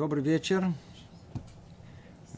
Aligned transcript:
Добрый 0.00 0.22
вечер. 0.22 0.72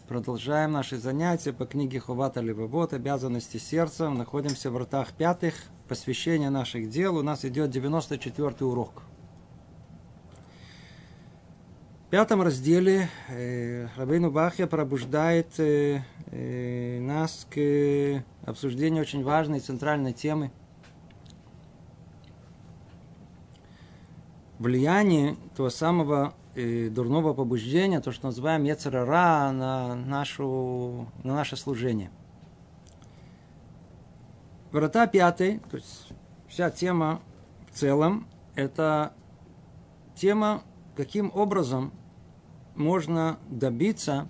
Продолжаем 0.08 0.72
наши 0.72 0.96
занятия 0.96 1.52
по 1.52 1.64
книге 1.64 2.00
Хувата 2.00 2.40
Левовод 2.40 2.92
«Обязанности 2.92 3.58
сердца». 3.58 4.10
Находимся 4.10 4.72
в 4.72 4.76
ртах 4.76 5.12
пятых. 5.12 5.54
Посвящение 5.86 6.50
наших 6.50 6.90
дел. 6.90 7.16
У 7.16 7.22
нас 7.22 7.44
идет 7.44 7.70
94 7.70 8.66
урок. 8.66 9.04
В 12.08 12.10
пятом 12.10 12.42
разделе 12.42 13.08
э, 13.28 13.86
Рабейну 13.96 14.32
Бахья 14.32 14.66
пробуждает 14.66 15.60
э, 15.60 16.02
э, 16.32 16.98
нас 16.98 17.46
к 17.48 18.24
обсуждению 18.44 19.02
очень 19.02 19.22
важной 19.22 19.60
центральной 19.60 20.12
темы– 20.12 20.50
влияние 24.62 25.36
того 25.56 25.70
самого 25.70 26.34
э, 26.54 26.88
дурного 26.88 27.34
побуждения, 27.34 28.00
то, 28.00 28.12
что 28.12 28.26
называем 28.26 28.64
Ецерара, 28.64 29.52
на, 29.52 29.94
нашу, 29.94 31.06
на 31.22 31.34
наше 31.34 31.56
служение. 31.56 32.10
Врата 34.70 35.06
пятый, 35.06 35.60
то 35.70 35.76
есть 35.76 36.08
вся 36.48 36.70
тема 36.70 37.20
в 37.70 37.78
целом, 37.78 38.26
это 38.54 39.12
тема, 40.14 40.62
каким 40.96 41.30
образом 41.34 41.92
можно 42.74 43.38
добиться 43.48 44.28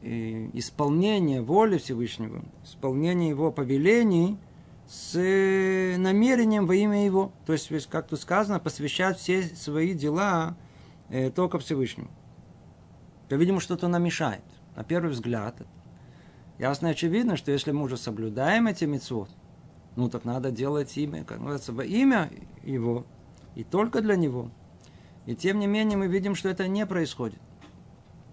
э, 0.00 0.50
исполнения 0.52 1.42
воли 1.42 1.78
Всевышнего, 1.78 2.44
исполнения 2.64 3.28
его 3.28 3.50
повелений– 3.50 4.38
с 4.92 5.14
намерением 5.96 6.66
во 6.66 6.74
имя 6.74 7.04
Его. 7.04 7.32
То 7.46 7.54
есть, 7.54 7.70
как 7.88 8.08
тут 8.08 8.20
сказано, 8.20 8.60
посвящать 8.60 9.18
все 9.18 9.42
свои 9.42 9.94
дела 9.94 10.54
э, 11.12 11.30
только 11.30 11.58
Всевышнему. 11.58 12.10
По-видимому, 13.28 13.60
что-то 13.60 13.86
нам 13.86 14.02
мешает. 14.02 14.42
На 14.74 14.82
первый 14.82 15.10
взгляд, 15.10 15.56
ясно 16.58 16.88
и 16.88 16.90
очевидно, 16.90 17.36
что 17.36 17.52
если 17.52 17.70
мы 17.70 17.82
уже 17.82 17.96
соблюдаем 17.96 18.66
эти 18.66 18.84
митцвот, 18.84 19.30
ну 19.94 20.08
так 20.08 20.24
надо 20.24 20.50
делать 20.50 20.96
имя, 20.96 21.24
как 21.24 21.38
называется, 21.38 21.72
во 21.72 21.84
имя 21.84 22.30
Его, 22.62 23.06
и 23.54 23.62
только 23.62 24.00
для 24.00 24.16
Него. 24.16 24.50
И 25.26 25.36
тем 25.36 25.60
не 25.60 25.66
менее 25.66 25.96
мы 25.96 26.08
видим, 26.08 26.34
что 26.34 26.48
это 26.48 26.66
не 26.66 26.86
происходит. 26.86 27.38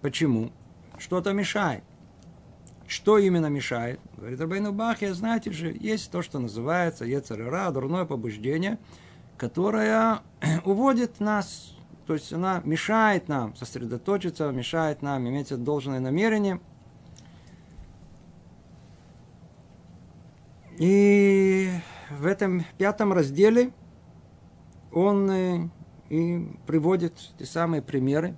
Почему? 0.00 0.50
Что-то 0.98 1.32
мешает. 1.32 1.84
Что 2.86 3.18
именно 3.18 3.46
мешает? 3.46 4.00
Говорит 4.16 4.40
Рабейну 4.40 4.72
Бахья, 4.72 5.14
знаете 5.14 5.52
же, 5.52 5.76
есть 5.78 6.10
то, 6.10 6.22
что 6.22 6.40
называется 6.40 7.04
Ецерера, 7.04 7.70
дурное 7.70 8.04
побуждение, 8.04 8.78
которое 9.36 10.22
уводит 10.64 11.20
нас, 11.20 11.76
то 12.06 12.14
есть 12.14 12.32
она 12.32 12.60
мешает 12.64 13.28
нам 13.28 13.54
сосредоточиться, 13.56 14.50
мешает 14.50 15.02
нам 15.02 15.28
иметь 15.28 15.54
должное 15.62 16.00
намерение. 16.00 16.60
И 20.78 21.70
в 22.10 22.26
этом 22.26 22.64
пятом 22.78 23.12
разделе 23.12 23.72
он 24.92 25.30
э, 25.30 25.68
и 26.08 26.48
приводит 26.66 27.14
те 27.38 27.44
самые 27.44 27.82
примеры 27.82 28.36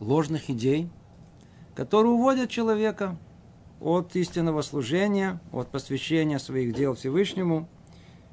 ложных 0.00 0.50
идей, 0.50 0.90
которые 1.74 2.12
уводят 2.12 2.50
человека 2.50 3.16
от 3.80 4.16
истинного 4.16 4.62
служения, 4.62 5.40
от 5.52 5.70
посвящения 5.70 6.38
своих 6.38 6.74
дел 6.74 6.94
Всевышнему. 6.94 7.68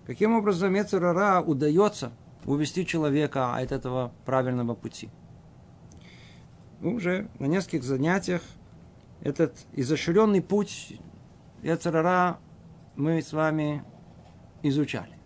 Каким 0.08 0.36
образом 0.36 0.74
Ецерара 0.74 1.42
удается 1.42 2.12
увести 2.46 2.86
человека 2.86 3.56
от 3.56 3.72
этого 3.72 4.12
правильного 4.26 4.76
пути? 4.76 5.10
Уже 6.82 7.28
на 7.40 7.46
нескольких 7.46 7.84
занятиях 7.84 8.42
этот 9.22 9.56
изощренный 9.74 10.42
путь 10.42 11.00
Ецерара 11.62 12.40
мы 12.96 13.22
с 13.22 13.34
вами 13.34 13.84
изучали. 14.64 15.18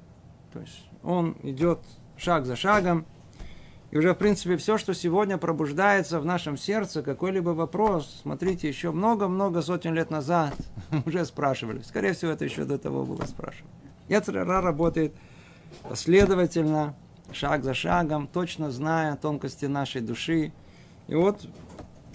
То 0.51 0.59
есть 0.59 0.89
он 1.03 1.37
идет 1.43 1.79
шаг 2.17 2.45
за 2.45 2.55
шагом, 2.55 3.05
и 3.91 3.97
уже, 3.97 4.13
в 4.13 4.17
принципе, 4.17 4.57
все, 4.57 4.77
что 4.77 4.93
сегодня 4.93 5.37
пробуждается 5.37 6.19
в 6.19 6.25
нашем 6.25 6.57
сердце, 6.57 7.01
какой-либо 7.01 7.51
вопрос, 7.51 8.19
смотрите, 8.23 8.67
еще 8.67 8.91
много-много 8.91 9.61
сотен 9.61 9.93
лет 9.93 10.09
назад 10.09 10.53
уже 11.05 11.23
спрашивали. 11.23 11.81
Скорее 11.81 12.13
всего, 12.13 12.31
это 12.31 12.43
еще 12.43 12.65
до 12.65 12.77
того 12.77 13.05
было 13.05 13.23
спрашивано. 13.25 13.71
Яцерара 14.09 14.61
работает 14.61 15.15
последовательно, 15.87 16.95
шаг 17.31 17.63
за 17.63 17.73
шагом, 17.73 18.27
точно 18.27 18.71
зная 18.71 19.15
тонкости 19.15 19.65
нашей 19.65 20.01
души. 20.01 20.51
И 21.07 21.15
вот 21.15 21.47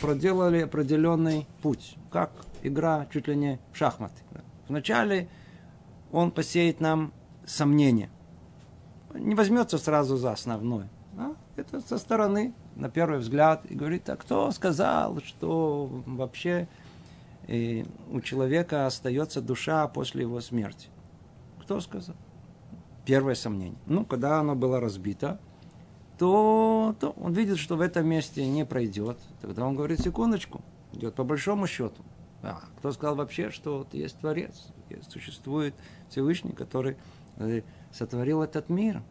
проделали 0.00 0.62
определенный 0.62 1.46
путь, 1.62 1.96
как 2.10 2.30
игра 2.62 3.06
чуть 3.12 3.28
ли 3.28 3.36
не 3.36 3.58
в 3.72 3.76
шахматы. 3.76 4.22
Вначале 4.68 5.28
он 6.12 6.30
посеет 6.30 6.80
нам 6.80 7.12
сомнения. 7.46 8.10
Не 9.14 9.34
возьмется 9.34 9.78
сразу 9.78 10.16
за 10.16 10.32
основное. 10.32 10.88
А? 11.18 11.34
Это 11.56 11.80
со 11.80 11.98
стороны, 11.98 12.54
на 12.76 12.88
первый 12.88 13.18
взгляд, 13.18 13.66
и 13.66 13.74
говорит, 13.74 14.08
а 14.08 14.16
кто 14.16 14.50
сказал, 14.52 15.20
что 15.20 16.02
вообще 16.06 16.68
э, 17.48 17.84
у 18.10 18.20
человека 18.20 18.86
остается 18.86 19.40
душа 19.40 19.86
после 19.88 20.22
его 20.22 20.40
смерти? 20.40 20.88
Кто 21.60 21.80
сказал? 21.80 22.16
Первое 23.04 23.34
сомнение. 23.34 23.78
Ну, 23.86 24.04
когда 24.04 24.40
оно 24.40 24.54
было 24.54 24.80
разбито, 24.80 25.40
то, 26.18 26.94
то 27.00 27.10
он 27.10 27.32
видит, 27.32 27.58
что 27.58 27.76
в 27.76 27.80
этом 27.80 28.06
месте 28.06 28.46
не 28.46 28.66
пройдет. 28.66 29.18
Тогда 29.40 29.64
он 29.64 29.74
говорит, 29.74 30.00
секундочку, 30.00 30.60
идет 30.92 31.14
по 31.14 31.24
большому 31.24 31.66
счету. 31.66 32.02
А, 32.42 32.60
кто 32.78 32.92
сказал 32.92 33.16
вообще, 33.16 33.50
что 33.50 33.78
вот 33.78 33.94
есть 33.94 34.18
Творец, 34.18 34.68
есть, 34.88 35.10
существует 35.10 35.74
Всевышний, 36.08 36.52
который 36.52 36.96
э, 37.36 37.62
сотворил 37.92 38.42
этот 38.42 38.68
мир 38.68 39.02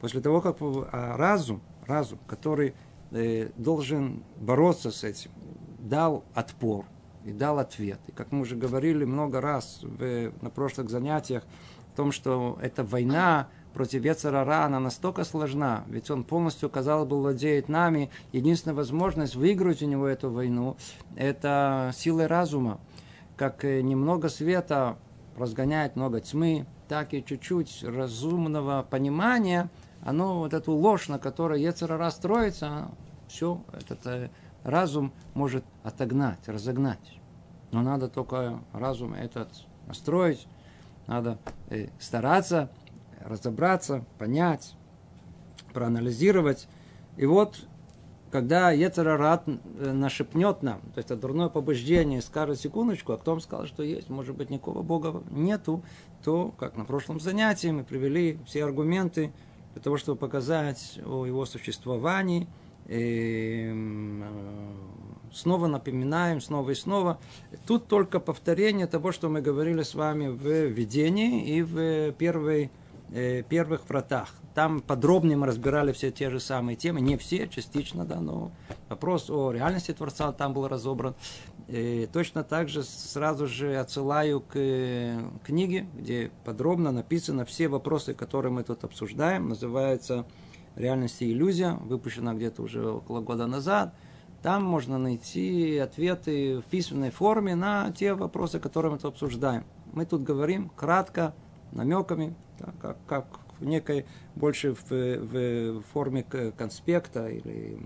после 0.00 0.20
того, 0.20 0.40
как 0.40 0.56
а, 0.60 1.16
разум, 1.16 1.62
разум, 1.86 2.18
который 2.26 2.74
э, 3.10 3.50
должен 3.56 4.24
бороться 4.38 4.90
с 4.90 5.04
этим, 5.04 5.30
дал 5.78 6.24
отпор 6.34 6.84
и 7.24 7.32
дал 7.32 7.58
ответ. 7.58 7.98
И 8.06 8.12
как 8.12 8.30
мы 8.30 8.40
уже 8.40 8.56
говорили 8.56 9.04
много 9.04 9.40
раз 9.40 9.80
в, 9.82 10.32
на 10.42 10.50
прошлых 10.50 10.90
занятиях, 10.90 11.44
том, 11.96 12.12
что 12.12 12.58
эта 12.62 12.84
война 12.84 13.48
против 13.74 14.04
Ецарара, 14.04 14.64
она 14.64 14.80
настолько 14.80 15.24
сложна, 15.24 15.84
ведь 15.88 16.10
он 16.10 16.24
полностью, 16.24 16.70
казалось 16.70 17.08
бы, 17.08 17.18
владеет 17.18 17.68
нами. 17.68 18.10
Единственная 18.32 18.74
возможность 18.74 19.34
выиграть 19.34 19.82
у 19.82 19.86
него 19.86 20.06
эту 20.06 20.30
войну– 20.30 20.76
это 21.16 21.92
силы 21.94 22.26
разума. 22.26 22.80
Как 23.36 23.64
немного 23.64 24.28
света 24.28 24.96
разгоняет 25.36 25.96
много 25.96 26.20
тьмы, 26.20 26.66
так 26.88 27.12
и 27.12 27.24
чуть-чуть 27.24 27.82
разумного 27.82 28.86
понимания– 28.88 29.70
оно, 30.06 30.38
вот 30.38 30.54
эту 30.54 30.72
ложь, 30.72 31.08
на 31.08 31.18
которой 31.18 31.60
Ецера 31.60 32.08
строится, 32.10 32.88
все, 33.26 33.60
этот 33.72 34.06
э, 34.06 34.30
разум 34.62 35.12
может 35.34 35.64
отогнать, 35.82 36.38
разогнать. 36.46 37.18
Но 37.72 37.82
надо 37.82 38.08
только 38.08 38.60
разум 38.72 39.14
этот 39.14 39.48
настроить, 39.88 40.46
надо 41.06 41.38
э, 41.68 41.88
стараться, 41.98 42.70
разобраться, 43.20 44.04
понять, 44.18 44.74
проанализировать. 45.72 46.68
И 47.16 47.26
вот, 47.26 47.66
когда 48.30 48.70
Ецерарат 48.70 49.44
э, 49.46 49.92
нашепнет 49.92 50.62
нам, 50.62 50.80
то 50.94 50.98
есть 50.98 51.10
это 51.10 51.16
дурное 51.16 51.48
побуждение, 51.48 52.22
скажет 52.22 52.60
секундочку, 52.60 53.12
а 53.12 53.18
кто 53.18 53.38
сказал, 53.40 53.66
что 53.66 53.82
есть, 53.82 54.08
может 54.08 54.36
быть, 54.36 54.50
никакого 54.50 54.82
Бога 54.82 55.22
нету, 55.30 55.82
то, 56.22 56.52
как 56.58 56.76
на 56.76 56.84
прошлом 56.84 57.20
занятии 57.20 57.68
мы 57.68 57.84
привели 57.84 58.38
все 58.46 58.64
аргументы, 58.64 59.32
для 59.76 59.82
того, 59.82 59.98
чтобы 59.98 60.18
показать 60.18 60.98
о 61.04 61.26
его 61.26 61.44
существовании. 61.44 62.48
И 62.86 63.70
э, 63.70 64.72
снова 65.36 65.66
напоминаем, 65.66 66.40
снова 66.40 66.70
и 66.70 66.74
снова. 66.74 67.18
Тут 67.66 67.86
только 67.86 68.20
повторение 68.20 68.86
того, 68.86 69.12
что 69.12 69.28
мы 69.28 69.40
говорили 69.40 69.82
с 69.82 69.94
вами 69.94 70.28
в 70.28 70.66
видении 70.66 71.46
и 71.56 71.62
в 71.62 72.12
первой, 72.12 72.70
э, 73.12 73.42
первых 73.42 73.88
вратах. 73.88 74.34
Там 74.54 74.80
подробнее 74.80 75.36
мы 75.36 75.46
разбирали 75.46 75.92
все 75.92 76.10
те 76.10 76.30
же 76.30 76.40
самые 76.40 76.76
темы, 76.76 77.02
не 77.02 77.18
все, 77.18 77.46
частично, 77.46 78.06
да, 78.06 78.20
но 78.20 78.50
вопрос 78.88 79.28
о 79.28 79.52
реальности 79.52 79.92
Творца 79.92 80.32
там 80.32 80.54
был 80.54 80.66
разобран. 80.66 81.14
И 81.68 82.08
точно 82.12 82.42
так 82.44 82.68
же 82.68 82.82
сразу 82.82 83.46
же 83.46 83.76
отсылаю 83.76 84.40
к 84.40 84.54
э, 84.54 85.20
книге, 85.44 85.86
где 85.94 86.30
подробно 86.44 86.92
написано 86.92 87.44
все 87.44 87.68
вопросы, 87.68 88.14
которые 88.14 88.52
мы 88.52 88.62
тут 88.62 88.84
обсуждаем. 88.84 89.48
Называется 89.48 90.24
«Реальность 90.76 91.20
и 91.20 91.32
иллюзия», 91.32 91.72
выпущена 91.72 92.34
где-то 92.34 92.62
уже 92.62 92.88
около 92.88 93.20
года 93.20 93.46
назад. 93.46 93.94
Там 94.46 94.62
можно 94.62 94.96
найти 94.96 95.76
ответы 95.78 96.58
в 96.58 96.62
письменной 96.66 97.10
форме 97.10 97.56
на 97.56 97.90
те 97.90 98.14
вопросы, 98.14 98.60
которые 98.60 98.92
мы 98.92 98.98
тут 98.98 99.14
обсуждаем. 99.14 99.64
Мы 99.92 100.06
тут 100.06 100.22
говорим 100.22 100.68
кратко, 100.68 101.34
намеками, 101.72 102.32
да, 102.60 102.72
как, 102.80 102.96
как 103.08 103.26
в 103.58 103.64
некой, 103.64 104.06
больше 104.36 104.74
в, 104.74 104.88
в 104.88 105.82
форме 105.92 106.22
конспекта 106.56 107.26
или 107.26 107.76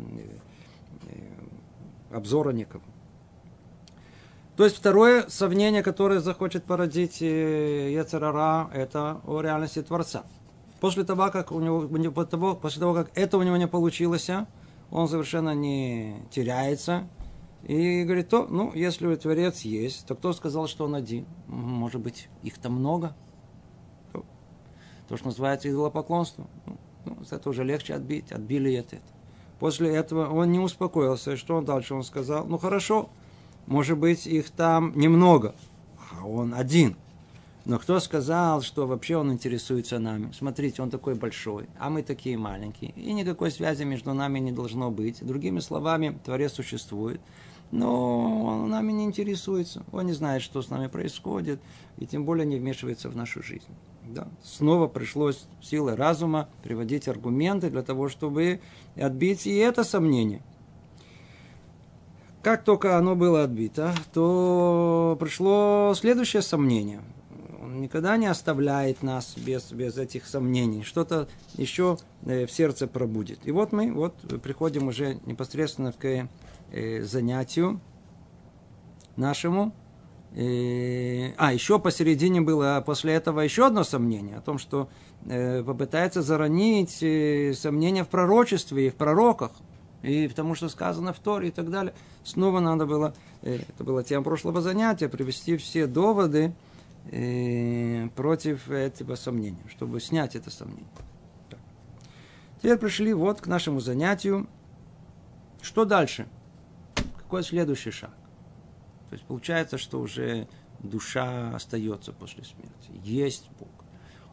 обзора 2.13 2.51
никого. 2.51 2.85
То 4.59 4.65
есть 4.65 4.77
второе 4.77 5.31
сомнение, 5.31 5.83
которое 5.83 6.21
захочет 6.21 6.65
породить 6.65 7.23
Ецерара, 7.23 8.69
это 8.75 9.23
о 9.27 9.41
реальности 9.41 9.81
Творца. 9.81 10.25
После 10.79 11.05
того, 11.05 11.31
как 11.31 11.53
у 11.53 11.61
него, 11.61 11.89
после 11.89 12.31
того, 12.31 12.55
после 12.55 12.81
того, 12.81 12.93
как 12.93 13.11
это 13.15 13.39
у 13.39 13.43
него 13.43 13.57
не 13.57 13.67
получилось, 13.67 14.29
он 14.91 15.09
совершенно 15.09 15.55
не 15.55 16.17
теряется, 16.31 17.09
и 17.65 18.05
говорит, 18.05 18.29
то, 18.29 18.47
ну, 18.49 18.73
если 18.75 19.15
Творец 19.17 19.61
есть, 19.61 20.07
то 20.07 20.15
кто 20.15 20.33
сказал, 20.33 20.67
что 20.67 20.85
он 20.87 20.95
один? 20.95 21.27
Может 21.47 22.01
быть, 22.01 22.29
их 22.43 22.59
там 22.59 22.75
много? 22.75 23.15
То, 24.13 24.25
то 25.09 25.17
что 25.17 25.27
называется 25.27 25.69
идолопоклонство. 25.69 26.47
Ну, 26.67 26.79
ну, 27.05 27.17
это 27.31 27.51
уже 27.51 27.65
легче 27.65 27.95
отбить, 27.95 28.33
отбили 28.33 28.73
это. 28.73 28.97
После 29.59 29.95
этого 29.95 30.33
он 30.33 30.51
не 30.53 30.59
успокоился. 30.59 31.37
Что 31.37 31.57
он 31.57 31.67
дальше? 31.67 31.95
Он 31.95 32.03
сказал, 32.03 32.47
ну 32.47 32.57
хорошо, 32.57 33.11
может 33.67 33.99
быть, 33.99 34.27
их 34.27 34.51
там 34.51 34.93
немного, 34.97 35.55
а 36.11 36.27
он 36.27 36.55
один. 36.55 36.97
Но 37.71 37.79
кто 37.79 38.01
сказал, 38.01 38.63
что 38.63 38.85
вообще 38.89 39.17
он 39.17 39.31
интересуется 39.31 40.01
нами? 40.01 40.33
Смотрите, 40.37 40.83
он 40.83 40.91
такой 40.91 41.15
большой, 41.15 41.69
а 41.79 41.89
мы 41.89 42.03
такие 42.03 42.37
маленькие. 42.37 42.91
И 42.97 43.13
никакой 43.13 43.53
связи 43.53 43.85
между 43.85 44.13
нами 44.13 44.41
не 44.41 44.51
должно 44.51 44.91
быть. 44.91 45.25
Другими 45.25 45.61
словами, 45.61 46.19
Творец 46.25 46.55
существует 46.55 47.21
но 47.71 48.47
он 48.47 48.69
нами 48.71 48.91
не 48.91 49.05
интересуется, 49.05 49.85
он 49.93 50.07
не 50.07 50.13
знает, 50.13 50.43
что 50.43 50.61
с 50.61 50.71
нами 50.71 50.89
происходит, 50.89 51.61
и 51.99 52.05
тем 52.05 52.25
более 52.25 52.45
не 52.45 52.59
вмешивается 52.59 53.09
в 53.09 53.15
нашу 53.15 53.45
жизнь. 53.45 53.73
Да. 54.09 54.27
Снова 54.43 54.89
пришлось 54.89 55.47
силой 55.63 55.95
разума 55.95 56.49
приводить 56.65 57.07
аргументы 57.07 57.71
для 57.71 57.83
того, 57.83 58.09
чтобы 58.09 58.61
отбить 58.97 59.47
и 59.47 59.55
это 59.55 59.85
сомнение. 59.85 60.43
Как 62.43 62.65
только 62.65 62.99
оно 62.99 63.15
было 63.15 63.45
отбито, 63.45 63.95
то 64.13 65.17
пришло 65.21 65.93
следующее 65.95 66.43
сомнение. 66.43 67.01
Он 67.71 67.83
никогда 67.83 68.17
не 68.17 68.27
оставляет 68.27 69.05
нас 69.05 69.35
без, 69.37 69.71
без 69.71 69.97
этих 69.97 70.27
сомнений. 70.27 70.83
Что-то 70.83 71.29
еще 71.55 71.99
э, 72.25 72.47
в 72.47 72.51
сердце 72.51 72.89
пробудет. 72.89 73.39
И 73.45 73.53
вот 73.53 73.71
мы 73.71 73.93
вот 73.93 74.17
приходим 74.43 74.89
уже 74.89 75.21
непосредственно 75.25 75.93
к 75.93 76.29
э, 76.73 77.03
занятию 77.03 77.81
нашему. 79.15 79.73
А, 80.33 81.53
еще 81.53 81.79
посередине 81.79 82.41
было 82.41 82.83
после 82.85 83.15
этого 83.15 83.41
еще 83.41 83.67
одно 83.67 83.85
сомнение 83.85 84.39
о 84.39 84.41
том, 84.41 84.59
что 84.59 84.89
э, 85.27 85.63
попытается 85.63 86.23
заронить 86.23 87.05
сомнения 87.57 88.03
в 88.03 88.09
пророчестве 88.09 88.89
и 88.89 88.91
в 88.91 88.97
пророках. 88.97 89.53
И 90.03 90.27
потому 90.27 90.57
что 90.57 90.69
сказано 90.69 91.13
в 91.13 91.21
Торе 91.21 91.49
и 91.49 91.53
так 91.53 91.71
далее. 91.71 91.95
Снова 92.25 92.59
надо 92.59 92.87
было, 92.87 93.15
это 93.43 93.85
было 93.85 94.03
тема 94.03 94.25
прошлого 94.25 94.61
занятия, 94.61 95.09
привести 95.09 95.57
все 95.57 95.87
доводы 95.87 96.53
против 98.15 98.71
этого 98.71 99.17
сомнения, 99.17 99.65
чтобы 99.69 100.01
снять 100.01 100.37
это 100.37 100.51
сомнение. 100.51 100.87
Так. 101.49 101.59
Теперь 102.59 102.79
пришли 102.79 103.13
вот 103.13 103.41
к 103.41 103.49
нашему 103.49 103.81
занятию. 103.81 104.49
Что 105.61 105.85
дальше? 105.85 106.29
Какой 107.17 107.43
следующий 107.43 107.91
шаг? 107.91 108.15
То 109.09 109.15
есть 109.15 109.25
получается, 109.27 109.77
что 109.77 109.99
уже 109.99 110.47
душа 110.79 111.55
остается 111.55 112.13
после 112.13 112.45
смерти. 112.45 112.93
Есть 113.03 113.51
Бог. 113.59 113.69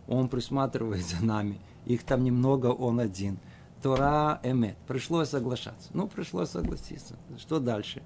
Он 0.08 0.30
присматривает 0.30 1.04
за 1.04 1.26
нами. 1.26 1.60
Их 1.86 2.04
там 2.04 2.24
немного, 2.24 2.68
он 2.68 3.00
один. 3.00 3.40
Тора 3.82 4.40
эмет. 4.44 4.78
Пришлось 4.88 5.30
соглашаться. 5.30 5.90
Ну, 5.94 6.08
пришлось 6.08 6.50
согласиться. 6.50 7.18
Что 7.40 7.60
дальше? 7.60 8.04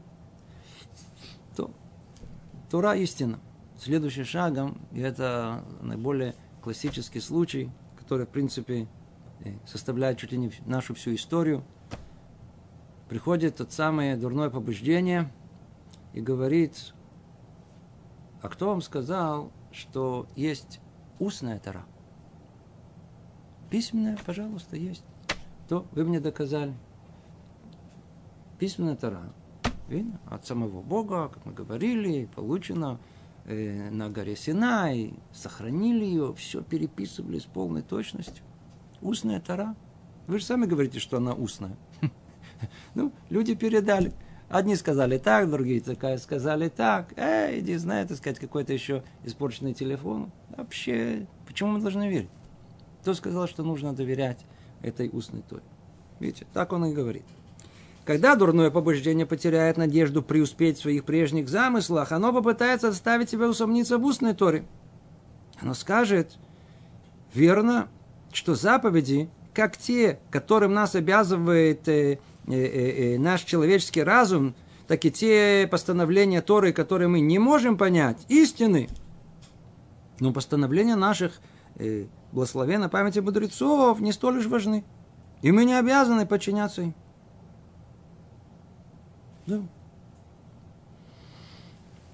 То, 1.57 1.71
Тора 2.69 2.95
истина. 2.95 3.39
Следующим 3.81 4.25
шагом, 4.25 4.79
и 4.91 4.99
это 4.99 5.65
наиболее 5.81 6.35
классический 6.61 7.19
случай, 7.19 7.71
который, 7.97 8.25
в 8.25 8.29
принципе, 8.29 8.87
э, 9.43 9.53
составляет 9.65 10.19
чуть 10.19 10.31
ли 10.31 10.37
не 10.37 10.51
нашу 10.65 10.93
всю 10.93 11.15
историю– 11.15 11.63
приходит 13.11 13.57
тот 13.57 13.73
самое 13.73 14.15
дурное 14.15 14.49
побуждение 14.49 15.29
и 16.13 16.21
говорит, 16.21 16.93
а 18.41 18.47
кто 18.47 18.69
вам 18.69 18.81
сказал, 18.81 19.51
что 19.73 20.27
есть 20.37 20.79
устная 21.19 21.59
тара? 21.59 21.83
Письменная, 23.69 24.17
пожалуйста, 24.25 24.77
есть. 24.77 25.03
То 25.67 25.85
вы 25.91 26.05
мне 26.05 26.21
доказали. 26.21 26.73
Письменная 28.57 28.95
тара. 28.95 29.33
Видно? 29.89 30.17
От 30.29 30.45
самого 30.45 30.81
Бога, 30.81 31.27
как 31.27 31.45
мы 31.45 31.51
говорили, 31.51 32.29
получено 32.33 32.97
на 33.45 34.09
горе 34.09 34.35
Синай, 34.35 35.13
сохранили 35.33 36.05
ее, 36.05 36.33
все 36.35 36.61
переписывали 36.61 37.39
с 37.39 37.45
полной 37.45 37.81
точностью. 37.81 38.43
Устная 39.01 39.39
тара. 39.39 39.75
Вы 40.27 40.39
же 40.39 40.45
сами 40.45 40.65
говорите, 40.65 40.99
что 40.99 41.17
она 41.17 41.33
устная. 41.33 41.75
Ну, 42.93 43.11
люди 43.31 43.55
передали. 43.55 44.13
Одни 44.47 44.75
сказали 44.75 45.17
так, 45.17 45.49
другие 45.49 45.81
сказали 46.19 46.69
так. 46.69 47.13
Эй, 47.17 47.61
иди, 47.61 47.75
знаю, 47.77 48.07
так 48.07 48.17
сказать, 48.17 48.37
какой-то 48.37 48.71
еще 48.71 49.03
испорченный 49.23 49.73
телефон. 49.73 50.31
Вообще, 50.55 51.25
почему 51.47 51.71
мы 51.71 51.79
должны 51.79 52.07
верить? 52.07 52.29
Кто 53.01 53.13
сказал, 53.15 53.47
что 53.47 53.63
нужно 53.63 53.93
доверять 53.93 54.45
этой 54.83 55.09
устной 55.09 55.41
торе? 55.41 55.63
Видите, 56.19 56.45
так 56.53 56.71
он 56.73 56.85
и 56.85 56.93
говорит. 56.93 57.25
Когда 58.05 58.35
дурное 58.35 58.71
побуждение 58.71 59.25
потеряет 59.25 59.77
надежду 59.77 60.23
преуспеть 60.23 60.79
в 60.79 60.81
своих 60.81 61.05
прежних 61.05 61.47
замыслах, 61.49 62.11
оно 62.11 62.33
попытается 62.33 62.91
заставить 62.91 63.29
себя 63.29 63.47
усомниться 63.47 63.97
в 63.97 64.05
устной 64.05 64.33
торе. 64.33 64.65
Оно 65.59 65.73
скажет, 65.73 66.37
верно, 67.33 67.89
что 68.33 68.55
заповеди, 68.55 69.29
как 69.53 69.77
те, 69.77 70.19
которым 70.31 70.73
нас 70.73 70.95
обязывает 70.95 71.87
э, 71.87 72.17
Э, 72.47 72.53
э, 72.53 73.15
э, 73.15 73.17
наш 73.19 73.43
человеческий 73.43 74.01
разум, 74.01 74.55
так 74.87 75.05
и 75.05 75.11
те 75.11 75.67
постановления 75.69 76.41
Торы, 76.41 76.73
которые 76.73 77.07
мы 77.07 77.19
не 77.19 77.37
можем 77.37 77.77
понять, 77.77 78.17
истины. 78.29 78.89
Но 80.19 80.33
постановления 80.33 80.95
наших 80.95 81.39
э, 81.75 82.05
благословенной 82.31 82.89
памяти 82.89 83.19
мудрецов 83.19 83.99
не 83.99 84.11
столь 84.11 84.39
уж 84.39 84.47
важны. 84.47 84.83
И 85.43 85.51
мы 85.51 85.65
не 85.65 85.77
обязаны 85.77 86.25
подчиняться 86.25 86.81
им. 86.81 86.95
Да. 89.47 89.61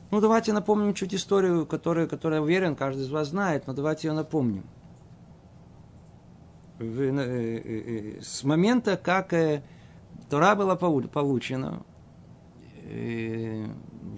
Ну, 0.10 0.22
давайте 0.22 0.54
напомним 0.54 0.94
чуть 0.94 1.14
историю, 1.14 1.66
которую, 1.66 2.08
которую, 2.08 2.40
я 2.40 2.44
уверен, 2.44 2.76
каждый 2.76 3.04
из 3.04 3.12
вас 3.12 3.30
знает, 3.30 3.68
но 3.68 3.74
давайте 3.74 4.08
ее 4.08 4.14
напомним. 4.14 4.64
В, 6.80 7.02
э, 7.02 8.18
э, 8.18 8.22
с 8.22 8.44
момента, 8.44 8.96
как 8.96 9.34
Тора 10.30 10.56
была 10.56 10.76
получена 10.76 11.84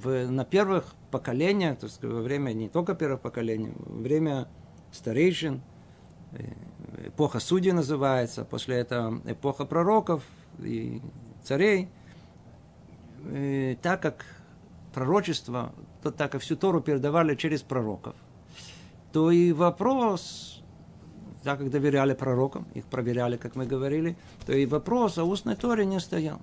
на 0.06 0.46
первых 0.46 0.94
поколениях, 1.12 1.80
то 1.80 1.88
есть 1.88 2.04
во 2.04 2.22
время 2.22 2.54
не 2.54 2.70
только 2.70 2.96
первых 2.96 3.22
поколений, 3.22 3.72
во 3.78 4.02
время 4.02 4.48
старейшин, 4.92 5.62
э, 6.34 7.08
эпоха 7.08 7.40
судей 7.40 7.72
называется, 7.72 8.46
после 8.46 8.78
этого 8.78 9.22
эпоха 9.26 9.66
пророков 9.66 10.24
и 10.60 11.02
царей, 11.44 11.90
и 13.32 13.78
так 13.82 14.02
как 14.02 14.26
пророчество, 14.94 15.74
то 16.02 16.12
так 16.12 16.32
как 16.32 16.42
всю 16.42 16.56
Тору 16.56 16.82
передавали 16.82 17.36
через 17.36 17.62
пророков, 17.62 18.16
то 19.12 19.32
и 19.32 19.52
вопрос 19.52 20.60
так 21.44 21.60
как 21.60 21.70
доверяли 21.70 22.14
пророкам, 22.14 22.68
их 22.74 22.86
проверяли, 22.86 23.38
как 23.38 23.56
мы 23.56 23.66
говорили, 23.66 24.18
то 24.46 24.54
и 24.54 24.66
вопрос 24.66 25.18
о 25.18 25.24
устной 25.24 25.56
Торе 25.56 25.86
не 25.86 26.00
стоял. 26.00 26.42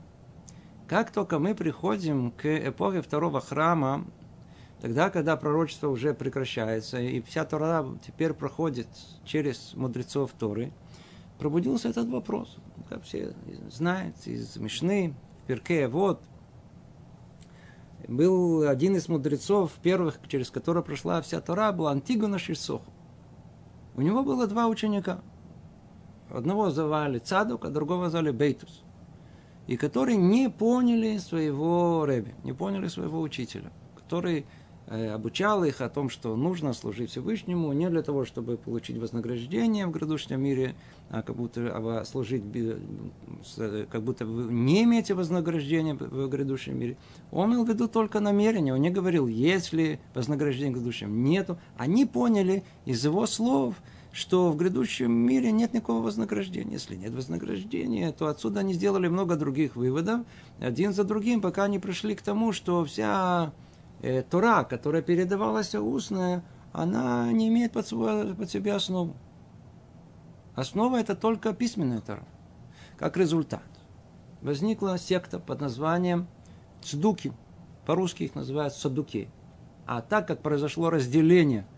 Как 0.88 1.10
только 1.10 1.38
мы 1.38 1.54
приходим 1.54 2.30
к 2.30 2.46
эпохе 2.46 3.02
второго 3.02 3.40
храма, 3.40 4.04
тогда, 4.80 5.10
когда 5.10 5.36
пророчество 5.36 5.88
уже 5.88 6.14
прекращается, 6.14 7.00
и 7.00 7.20
вся 7.20 7.44
Тора 7.44 7.84
теперь 8.06 8.32
проходит 8.32 8.88
через 9.24 9.74
мудрецов 9.74 10.32
Торы, 10.38 10.72
пробудился 11.38 11.88
этот 11.88 12.08
вопрос. 12.08 12.56
Как 12.88 13.02
все 13.02 13.34
знают, 13.70 14.16
из 14.26 14.56
Мишны, 14.56 15.14
в 15.42 15.46
Перке, 15.46 15.88
вот, 15.88 16.22
был 18.08 18.68
один 18.68 18.96
из 18.96 19.08
мудрецов 19.08 19.72
первых, 19.82 20.18
через 20.28 20.50
который 20.50 20.82
прошла 20.82 21.20
вся 21.22 21.40
Тора, 21.40 21.72
был 21.72 21.88
Антигона 21.88 22.38
Шисоху. 22.38 22.90
У 23.94 24.02
него 24.02 24.22
было 24.22 24.46
два 24.46 24.66
ученика. 24.66 25.20
Одного 26.30 26.70
звали 26.70 27.18
Цадук, 27.18 27.64
а 27.64 27.70
другого 27.70 28.10
звали 28.10 28.30
Бейтус. 28.30 28.82
И 29.66 29.76
которые 29.76 30.16
не 30.16 30.48
поняли 30.50 31.18
своего 31.18 32.04
Рэби, 32.04 32.34
не 32.44 32.52
поняли 32.52 32.88
своего 32.88 33.20
учителя. 33.20 33.72
Которые 33.96 34.40
э, 34.40 34.44
обучал 34.86 35.64
их 35.64 35.80
о 35.80 35.88
том, 35.88 36.08
что 36.08 36.36
нужно 36.36 36.72
служить 36.72 37.10
Всевышнему 37.10 37.72
не 37.72 37.90
для 37.90 38.02
того, 38.02 38.24
чтобы 38.24 38.56
получить 38.56 38.98
вознаграждение 38.98 39.86
в 39.86 39.90
грядущем 39.90 40.40
мире, 40.40 40.76
а 41.10 41.22
как 41.22 41.36
будто 41.36 41.72
а 41.74 42.04
служить, 42.04 42.44
как 43.90 44.02
будто 44.02 44.26
вы 44.26 44.52
не 44.52 44.84
имеете 44.84 45.14
вознаграждения 45.14 45.94
в 45.94 46.28
грядущем 46.28 46.78
мире. 46.78 46.96
Он 47.32 47.50
имел 47.50 47.64
в 47.64 47.68
виду 47.68 47.88
только 47.88 48.20
намерение. 48.20 48.74
Он 48.74 48.80
не 48.80 48.90
говорил, 48.90 49.26
есть 49.26 49.72
ли 49.72 49.98
вознаграждение 50.14 50.72
в 50.72 50.76
грядущем. 50.76 51.24
Нету. 51.24 51.58
Они 51.76 52.04
поняли 52.04 52.62
из 52.84 53.04
его 53.04 53.26
слов, 53.26 53.74
что 54.12 54.50
в 54.50 54.56
грядущем 54.56 55.12
мире 55.12 55.52
нет 55.52 55.74
никакого 55.74 56.00
вознаграждения. 56.00 56.74
Если 56.74 56.96
нет 56.96 57.12
вознаграждения, 57.12 58.12
то 58.12 58.28
отсюда 58.28 58.60
они 58.60 58.72
сделали 58.72 59.08
много 59.08 59.36
других 59.36 59.76
выводов, 59.76 60.20
один 60.60 60.94
за 60.94 61.04
другим, 61.04 61.40
пока 61.40 61.64
они 61.64 61.78
пришли 61.78 62.14
к 62.14 62.22
тому, 62.22 62.52
что 62.52 62.84
вся 62.84 63.52
э, 64.02 64.22
Тора, 64.22 64.64
которая 64.64 65.02
передавалась 65.02 65.74
устная, 65.74 66.44
она 66.72 67.30
не 67.32 67.48
имеет 67.48 67.72
под, 67.72 67.86
собой, 67.86 68.34
под 68.34 68.50
себе 68.50 68.74
основу. 68.74 69.16
Основа 70.54 70.98
это 70.98 71.14
только 71.14 71.52
письменная 71.52 72.00
Тора. 72.00 72.26
Как 72.96 73.16
результат, 73.16 73.64
возникла 74.42 74.98
секта 74.98 75.38
под 75.38 75.60
названием 75.60 76.26
Цдуки. 76.82 77.32
По-русски 77.84 78.24
их 78.24 78.34
называют 78.34 78.74
Садуки. 78.74 79.28
А 79.86 80.00
так 80.00 80.26
как 80.26 80.42
произошло 80.42 80.90
разделение– 80.90 81.66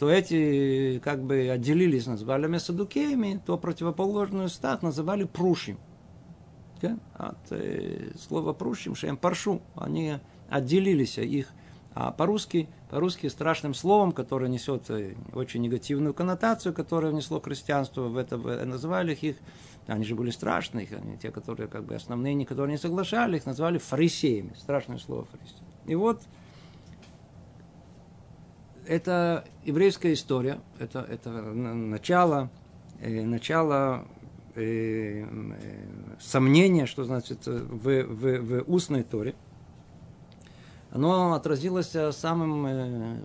то 0.00 0.08
эти 0.08 0.98
как 1.00 1.22
бы 1.22 1.50
отделились, 1.50 2.06
называли 2.06 2.56
садукеями, 2.56 3.38
то 3.44 3.58
противоположную 3.58 4.48
стат 4.48 4.82
называли 4.82 5.24
прушим. 5.24 5.78
От 7.12 7.36
э, 7.50 8.12
слова 8.18 8.54
прушим, 8.54 8.94
шем 8.94 9.18
паршу, 9.18 9.60
они 9.74 10.14
отделились, 10.50 11.18
их 11.18 11.46
а 11.92 12.12
по-русски, 12.12 12.68
по-русски 12.88 13.26
страшным 13.26 13.74
словом, 13.74 14.12
которое 14.12 14.48
несет 14.48 14.88
э, 14.90 15.14
очень 15.34 15.60
негативную 15.60 16.14
коннотацию, 16.14 16.72
которое 16.72 17.10
внесло 17.10 17.40
христианство 17.40 18.02
в 18.02 18.16
это, 18.16 18.36
называли 18.64 19.12
их, 19.20 19.36
они 19.88 20.04
же 20.04 20.14
были 20.14 20.30
страшные, 20.30 20.86
они, 20.92 21.16
те, 21.18 21.32
которые 21.32 21.66
как 21.66 21.84
бы 21.84 21.96
основные, 21.96 22.46
которые 22.46 22.74
не 22.74 22.78
соглашали, 22.78 23.38
их 23.38 23.46
назвали 23.46 23.78
фарисеями, 23.78 24.52
страшное 24.56 24.98
слово 24.98 25.24
фарисеи. 25.24 25.58
И 25.86 25.96
вот 25.96 26.22
это 28.86 29.44
еврейская 29.64 30.12
история, 30.12 30.60
это, 30.78 31.00
это 31.00 31.30
начало, 31.30 32.50
э, 33.00 33.22
начало 33.24 34.06
э, 34.54 35.24
э, 35.24 35.26
сомнения, 36.20 36.86
что 36.86 37.04
значит 37.04 37.46
в, 37.46 38.04
в, 38.04 38.40
в 38.40 38.64
устной 38.72 39.02
торе. 39.02 39.34
Оно 40.92 41.34
отразилось 41.34 41.94
самым 42.12 42.66
э, 42.66 43.16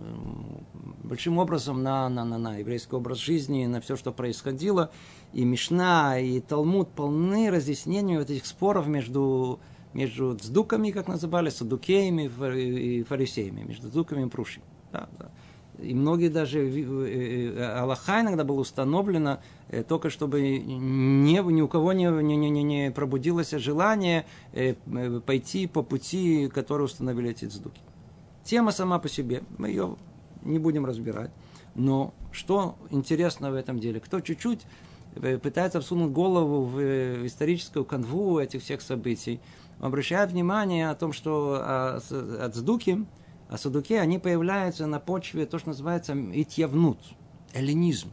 большим 1.02 1.38
образом 1.38 1.82
на, 1.82 2.08
на, 2.08 2.24
на, 2.24 2.38
на 2.38 2.58
еврейский 2.58 2.94
образ 2.94 3.18
жизни, 3.18 3.66
на 3.66 3.80
все, 3.80 3.96
что 3.96 4.12
происходило. 4.12 4.90
И 5.32 5.44
Мишна, 5.44 6.18
и 6.18 6.40
Талмуд 6.40 6.90
полны 6.90 7.50
разъяснений 7.50 8.18
вот 8.18 8.30
этих 8.30 8.46
споров 8.46 8.86
между, 8.86 9.58
между 9.94 10.36
цдуками, 10.36 10.92
как 10.92 11.08
называли, 11.08 11.50
садукеями 11.50 12.30
и 12.56 13.02
фарисеями, 13.02 13.62
между 13.62 13.90
цдуками 13.90 14.26
и 14.26 14.28
прушами. 14.28 14.64
Да, 14.92 15.08
да 15.18 15.30
и 15.78 15.94
многие 15.94 16.28
даже, 16.28 16.60
э, 16.60 17.54
э, 17.56 17.78
Аллаха 17.78 18.20
иногда 18.20 18.44
было 18.44 18.60
установлено, 18.60 19.40
э, 19.68 19.82
только 19.82 20.08
чтобы 20.10 20.40
не, 20.40 21.38
ни 21.38 21.60
у 21.60 21.68
кого 21.68 21.92
не, 21.92 22.06
не, 22.06 22.36
не, 22.36 22.62
не 22.62 22.90
пробудилось 22.90 23.50
желание 23.50 24.26
пойти 25.26 25.66
по 25.66 25.82
пути, 25.82 26.48
который 26.48 26.84
установили 26.84 27.30
эти 27.30 27.44
цдуки. 27.44 27.80
Тема 28.44 28.72
сама 28.72 28.98
по 28.98 29.08
себе, 29.08 29.42
мы 29.58 29.68
ее 29.68 29.96
не 30.42 30.58
будем 30.58 30.86
разбирать. 30.86 31.30
Но 31.74 32.14
что 32.32 32.76
интересно 32.90 33.50
в 33.50 33.54
этом 33.54 33.78
деле? 33.78 34.00
Кто 34.00 34.20
чуть-чуть 34.20 34.62
пытается 35.42 35.80
всунуть 35.80 36.12
голову 36.12 36.64
в 36.64 37.26
историческую 37.26 37.84
канву 37.84 38.38
этих 38.38 38.62
всех 38.62 38.80
событий, 38.80 39.40
обращает 39.80 40.30
внимание 40.30 40.90
о 40.90 40.94
том, 40.94 41.12
что 41.12 41.58
а, 41.60 42.00
от 42.40 42.54
Сдуки 42.54 43.04
а 43.48 43.58
садуки, 43.58 43.94
они 43.94 44.18
появляются 44.18 44.86
на 44.86 44.98
почве 44.98 45.46
то, 45.46 45.58
что 45.58 45.68
называется 45.68 46.14
итьявнут, 46.32 46.98
эллинизм. 47.52 48.10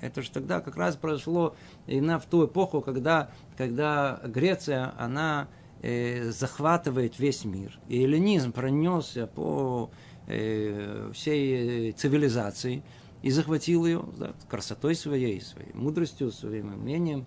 Это 0.00 0.22
же 0.22 0.30
тогда 0.30 0.60
как 0.60 0.76
раз 0.76 0.96
произошло 0.96 1.54
именно 1.86 2.18
в 2.18 2.26
ту 2.26 2.46
эпоху, 2.46 2.80
когда, 2.80 3.30
когда 3.56 4.20
Греция, 4.24 4.94
она 4.98 5.48
э, 5.82 6.30
захватывает 6.30 7.18
весь 7.18 7.44
мир. 7.44 7.78
И 7.88 8.02
эллинизм 8.02 8.52
пронесся 8.52 9.26
по 9.26 9.90
э, 10.26 11.10
всей 11.12 11.92
цивилизации 11.92 12.82
и 13.22 13.30
захватил 13.30 13.84
ее 13.84 14.04
да, 14.18 14.32
красотой 14.48 14.94
своей, 14.94 15.40
своей 15.40 15.72
мудростью, 15.74 16.30
своим 16.30 16.68
мнением. 16.78 17.26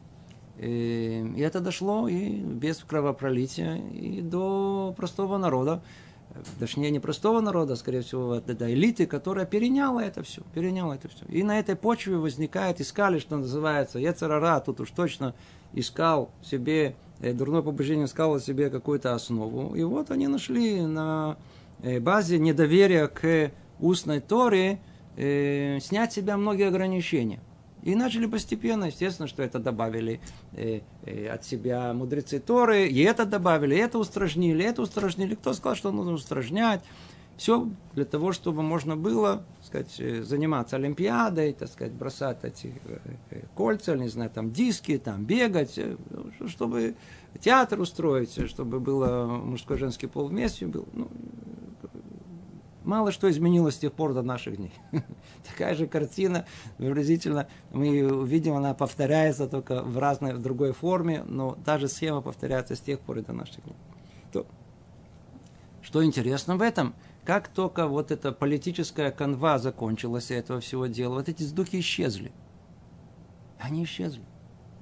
Э, 0.58 0.66
и 0.66 1.40
это 1.42 1.60
дошло 1.60 2.08
и 2.08 2.30
без 2.40 2.78
кровопролития 2.78 3.76
и 3.76 4.22
до 4.22 4.94
простого 4.96 5.38
народа, 5.38 5.84
точнее 6.60 6.92
не 6.92 7.00
простого 7.00 7.40
народа, 7.42 7.76
скорее 7.76 8.02
всего, 8.02 8.40
до 8.40 8.74
элиты, 8.74 9.06
которая 9.06 9.46
переняла 9.46 10.04
это 10.04 10.24
все, 10.24 10.42
переняла 10.54 10.96
это 10.96 11.08
все. 11.08 11.26
И 11.30 11.44
на 11.44 11.60
этой 11.60 11.76
почве 11.76 12.18
возникает, 12.18 12.82
искали, 12.82 13.20
что 13.20 13.38
называется, 13.38 14.00
Ецарара, 14.00 14.60
тут 14.60 14.80
уж 14.80 14.92
точно 14.92 15.36
искал 15.74 16.32
себе, 16.44 16.96
э, 17.20 17.34
дурное 17.34 17.62
побуждение 17.62 18.06
искал 18.06 18.40
себе 18.40 18.70
какую-то 18.70 19.14
основу. 19.14 19.76
И 19.76 19.84
вот 19.84 20.12
они 20.12 20.28
нашли 20.28 20.82
на 20.82 21.38
э, 21.82 22.00
базе 22.00 22.40
недоверия 22.40 23.08
к 23.08 23.52
устной 23.80 24.20
Торе 24.20 24.80
э, 25.18 25.80
снять 25.82 26.12
с 26.12 26.16
себя 26.16 26.38
многие 26.38 26.68
ограничения– 26.68 27.40
и 27.84 27.96
начали 27.96 28.26
постепенно, 28.26 28.86
естественно, 28.86 29.28
что 29.28 29.44
это 29.44 29.60
добавили 29.60 30.20
э, 30.54 30.82
э, 31.06 31.28
от 31.28 31.44
себя 31.46 31.94
мудрецы 31.94 32.40
Торы, 32.40 32.88
и 32.88 33.02
это 33.04 33.26
добавили, 33.26 33.76
и 33.76 33.80
это 33.80 34.00
устражнили, 34.00 34.64
это 34.64 34.82
устражнили. 34.82 35.36
Кто 35.36 35.54
сказал, 35.54 35.76
что 35.76 35.92
нужно 35.92 36.14
устражнять? 36.14 36.82
Все 37.36 37.68
для 37.94 38.06
того, 38.06 38.32
чтобы 38.32 38.62
можно 38.62 38.96
было 38.96 39.44
так 39.58 39.66
сказать, 39.66 40.00
э, 40.00 40.24
заниматься 40.24 40.76
Олимпиадой, 40.76 41.54
так 41.54 41.70
сказать, 41.70 41.94
бросать 41.94 42.44
эти 42.44 42.74
э, 42.86 43.00
э, 43.32 43.42
кольца, 43.56 43.96
не 43.96 44.08
знаю, 44.08 44.30
там 44.30 44.52
диски, 44.52 44.98
там 44.98 45.26
бегать, 45.26 45.80
чтобы 46.48 46.96
театр 47.40 47.80
устроить, 47.80 48.50
чтобы 48.50 48.80
было 48.80 49.26
мужской 49.26 49.78
женский 49.78 50.08
пол 50.08 50.28
вместе 50.28 50.68
был. 50.68 50.88
Ну, 50.94 51.10
Мало 52.84 53.12
что 53.12 53.30
изменилось 53.30 53.76
с 53.76 53.80
тех 53.80 53.94
пор 53.94 54.14
до 54.14 54.22
наших 54.24 54.58
дней. 54.58 54.74
Такая 55.50 55.74
же 55.76 55.88
картина, 55.88 56.46
приблизительно, 56.78 57.48
мы 57.72 58.14
увидим, 58.14 58.56
она 58.56 58.74
повторяется 58.74 59.48
только 59.48 59.82
в 59.82 59.98
разной, 59.98 60.34
в 60.34 60.42
другой 60.42 60.74
форме, 60.74 61.24
но 61.26 61.58
та 61.66 61.78
же 61.78 61.88
схема 61.88 62.22
повторяется 62.22 62.76
с 62.76 62.82
тех 62.82 63.00
пор 63.00 63.20
и 63.20 63.22
до 63.22 63.34
наших 63.34 63.64
дней. 63.64 63.76
То, 64.32 64.46
что 65.82 66.04
интересно 66.04 66.58
в 66.58 66.62
этом, 66.62 66.94
как 67.24 67.48
только 67.48 67.88
вот 67.88 68.12
эта 68.12 68.34
политическая 68.34 69.12
канва 69.12 69.60
закончилась 69.60 70.30
этого 70.30 70.60
всего 70.60 70.88
дела, 70.88 71.16
вот 71.16 71.30
эти 71.30 71.44
сдухи 71.44 71.80
исчезли. 71.80 72.34
Они 73.60 73.86
исчезли. 73.86 74.24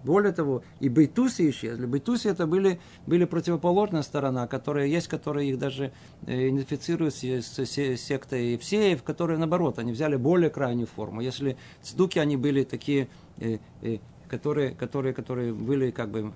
Более 0.03 0.31
того, 0.31 0.63
и 0.79 0.89
бейтусы 0.89 1.49
исчезли. 1.49 1.85
Бейтусы 1.85 2.29
это 2.29 2.47
были, 2.47 2.79
были 3.05 3.25
противоположная 3.25 4.01
сторона, 4.01 4.47
которая 4.47 4.87
есть, 4.87 5.07
которые 5.07 5.49
их 5.49 5.59
даже 5.59 5.91
э, 6.25 6.49
идентифицируют 6.49 7.13
с, 7.15 7.23
с 7.23 7.97
сектой 7.97 8.53
Евсеев, 8.53 9.03
которые 9.03 9.37
наоборот, 9.37 9.79
они 9.79 9.91
взяли 9.91 10.15
более 10.15 10.49
крайнюю 10.49 10.87
форму. 10.87 11.21
Если 11.21 11.57
цдуки, 11.81 12.19
они 12.19 12.37
были 12.37 12.63
такие, 12.63 13.09
э, 13.39 13.59
э, 13.81 13.97
которые, 14.27 14.71
которые, 14.71 15.13
которые 15.13 15.53
были 15.53 15.91
как 15.91 16.09
бы 16.09 16.31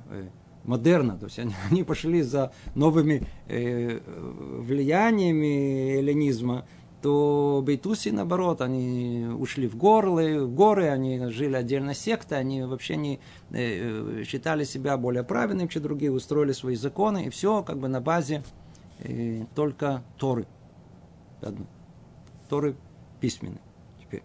модерна, 0.65 1.17
то 1.17 1.25
есть 1.25 1.39
они, 1.39 1.53
они 1.71 1.83
пошли 1.83 2.21
за 2.21 2.51
новыми 2.75 3.25
э, 3.47 3.99
влияниями 4.61 5.97
эллинизма, 5.97 6.65
то 7.05 7.61
бейтуси, 7.63 8.09
наоборот, 8.09 8.61
они 8.61 9.27
ушли 9.37 9.67
в 9.67 9.77
горы, 9.77 10.43
в 10.43 10.51
горы, 10.55 10.89
они 10.89 11.27
жили 11.27 11.55
отдельно 11.55 11.93
сектой, 11.93 12.39
они 12.39 12.63
вообще 12.63 12.95
не 12.95 13.19
э, 13.51 14.23
считали 14.25 14.63
себя 14.63 14.97
более 14.97 15.23
правильными, 15.23 15.67
чем 15.67 15.83
другие, 15.83 16.11
устроили 16.11 16.51
свои 16.51 16.73
законы, 16.73 17.25
и 17.25 17.29
все 17.29 17.61
как 17.61 17.77
бы 17.77 17.89
на 17.89 18.01
базе 18.01 18.41
э, 19.01 19.45
только 19.53 20.01
Торы. 20.17 20.47
Торы 22.49 22.75
письменные. 23.21 23.61
Теперь. 24.01 24.23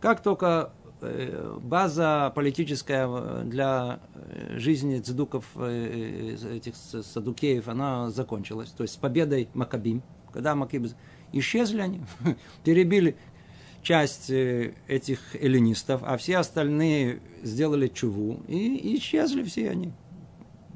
Как 0.00 0.22
только 0.22 0.72
э, 1.02 1.58
база 1.62 2.32
политическая 2.34 3.42
для 3.42 4.00
жизни 4.54 4.98
цдуков, 4.98 5.58
этих 5.58 6.74
садукеев, 6.74 7.68
она 7.68 8.08
закончилась, 8.08 8.70
то 8.70 8.82
есть 8.82 8.94
с 8.94 8.96
победой 8.96 9.50
Макабим, 9.52 10.02
когда 10.32 10.54
Макабим 10.54 10.88
Исчезли 11.38 11.80
они, 11.80 12.00
перебили 12.64 13.16
часть 13.82 14.30
э, 14.30 14.74
этих 14.86 15.34
эллинистов, 15.34 16.02
а 16.04 16.16
все 16.16 16.38
остальные 16.38 17.20
сделали 17.42 17.88
чуву, 17.88 18.40
и 18.46 18.96
исчезли 18.96 19.42
все 19.42 19.70
они. 19.70 19.92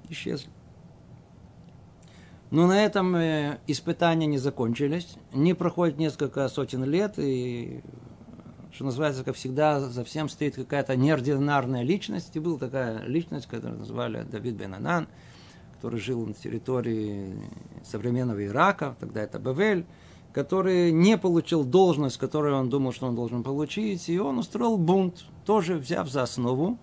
Исчезли. 0.08 0.50
Но 2.50 2.66
на 2.66 2.84
этом 2.84 3.14
э, 3.14 3.58
испытания 3.66 4.26
не 4.26 4.38
закончились. 4.38 5.16
Не 5.32 5.54
проходит 5.54 5.98
несколько 5.98 6.48
сотен 6.48 6.84
лет, 6.84 7.14
и, 7.18 7.82
что 8.72 8.84
называется, 8.84 9.22
как 9.22 9.36
всегда, 9.36 9.80
за 9.80 10.04
всем 10.04 10.28
стоит 10.28 10.56
какая-то 10.56 10.96
неординарная 10.96 11.82
личность. 11.82 12.34
И 12.34 12.40
была 12.40 12.58
такая 12.58 13.04
личность, 13.04 13.46
которую 13.46 13.78
называли 13.78 14.22
Давид 14.22 14.54
бен 14.54 14.74
Анан, 14.74 15.08
который 15.74 16.00
жил 16.00 16.26
на 16.26 16.34
территории 16.34 17.34
современного 17.84 18.44
Ирака, 18.44 18.96
тогда 18.98 19.22
это 19.22 19.38
Бавель, 19.38 19.84
который 20.32 20.92
не 20.92 21.16
получил 21.16 21.64
должность, 21.64 22.18
которую 22.18 22.56
он 22.56 22.68
думал, 22.68 22.92
что 22.92 23.06
он 23.06 23.14
должен 23.14 23.42
получить, 23.42 24.08
и 24.08 24.18
он 24.18 24.38
устроил 24.38 24.76
бунт, 24.76 25.25
тоже 25.44 25.76
взяв 25.76 26.08
за 26.08 26.23
основу 26.23 26.78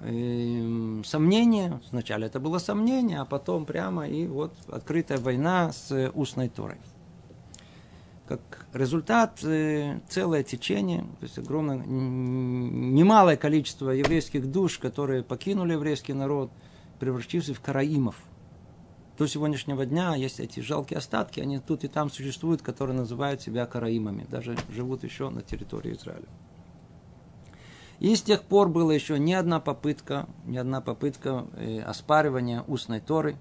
э, 0.00 1.02
сомнение. 1.04 1.80
Сначала 1.88 2.24
это 2.24 2.40
было 2.40 2.58
сомнение, 2.58 3.20
а 3.20 3.24
потом 3.24 3.64
прямо 3.64 4.06
и 4.08 4.26
вот 4.26 4.54
открытая 4.68 5.18
война 5.18 5.72
с 5.72 6.10
устной 6.14 6.48
Торой. 6.48 6.78
Как 8.26 8.66
результат, 8.72 9.40
э, 9.42 10.00
целое 10.08 10.42
течение, 10.44 11.02
то 11.20 11.24
есть 11.24 11.38
огромное, 11.38 11.76
немалое 11.76 13.36
количество 13.36 13.90
еврейских 13.90 14.50
душ, 14.50 14.78
которые 14.78 15.22
покинули 15.22 15.72
еврейский 15.72 16.12
народ, 16.12 16.50
превратились 17.00 17.48
в 17.48 17.60
караимов. 17.60 18.16
До 19.18 19.26
сегодняшнего 19.26 19.84
дня 19.84 20.14
есть 20.14 20.40
эти 20.40 20.60
жалкие 20.60 20.98
остатки, 20.98 21.40
они 21.40 21.58
тут 21.58 21.84
и 21.84 21.88
там 21.88 22.10
существуют, 22.10 22.62
которые 22.62 22.96
называют 22.96 23.42
себя 23.42 23.66
караимами, 23.66 24.26
даже 24.30 24.56
живут 24.70 25.04
еще 25.04 25.28
на 25.28 25.42
территории 25.42 25.92
Израиля. 25.92 26.28
И 28.02 28.16
с 28.16 28.22
тех 28.22 28.42
пор 28.42 28.68
была 28.68 28.94
еще 28.94 29.18
ни 29.18 29.32
одна 29.32 29.60
попытка, 29.60 30.26
ни 30.44 30.56
одна 30.56 30.80
попытка 30.80 31.46
э, 31.56 31.80
оспаривания 31.82 32.64
устной 32.66 32.98
Торы. 32.98 33.36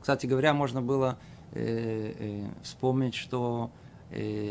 Кстати 0.00 0.26
говоря, 0.26 0.54
можно 0.54 0.80
было 0.80 1.18
э, 1.52 2.14
э, 2.16 2.46
вспомнить, 2.62 3.14
что 3.14 3.70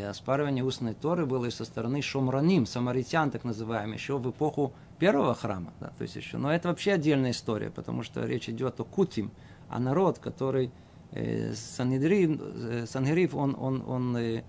оспаривание 0.06 0.62
устной 0.62 0.92
Торы 0.92 1.24
было 1.24 1.46
и 1.46 1.50
со 1.50 1.64
стороны 1.64 2.02
шомраним, 2.02 2.66
самаритян 2.66 3.30
так 3.30 3.44
называемых, 3.44 3.98
еще 3.98 4.18
в 4.18 4.30
эпоху 4.30 4.74
первого 4.98 5.34
храма. 5.34 5.72
Да, 5.80 5.86
то 5.96 6.02
есть 6.02 6.16
еще. 6.16 6.36
Но 6.36 6.52
это 6.52 6.68
вообще 6.68 6.92
отдельная 6.92 7.30
история, 7.30 7.70
потому 7.70 8.02
что 8.02 8.26
речь 8.26 8.50
идет 8.50 8.78
о 8.80 8.84
кутим, 8.84 9.30
а 9.74 9.80
народ, 9.80 10.18
который 10.18 10.70
э, 11.12 11.52
Санхедрив, 11.54 12.40
э, 12.40 12.86
Санхерив, 12.86 13.34
он, 13.34 13.56
он, 13.58 13.82
он 13.86 14.16
э, 14.16 14.42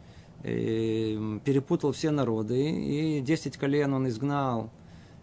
э, 0.44 1.39
перепутал 1.44 1.91
все 1.91 2.12
народы, 2.12 2.70
и 2.70 3.22
10 3.22 3.58
колен 3.58 3.94
он 3.94 4.08
изгнал 4.08 4.70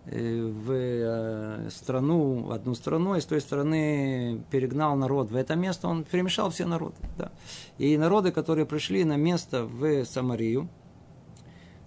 Э, 0.04 0.50
в 0.50 0.72
э, 0.72 1.70
страну, 1.70 2.42
в 2.42 2.50
одну 2.50 2.74
страну, 2.74 3.14
и 3.14 3.20
с 3.20 3.24
той 3.24 3.40
стороны 3.40 4.42
перегнал 4.50 4.96
народ 4.96 5.30
в 5.30 5.36
это 5.36 5.54
место, 5.54 5.86
он 5.86 6.02
перемешал 6.02 6.50
все 6.50 6.66
народы. 6.66 6.96
Да. 7.16 7.30
И 7.78 7.96
народы, 7.96 8.32
которые 8.32 8.66
пришли 8.66 9.04
на 9.04 9.16
место 9.16 9.64
в 9.64 10.04
Самарию, 10.04 10.68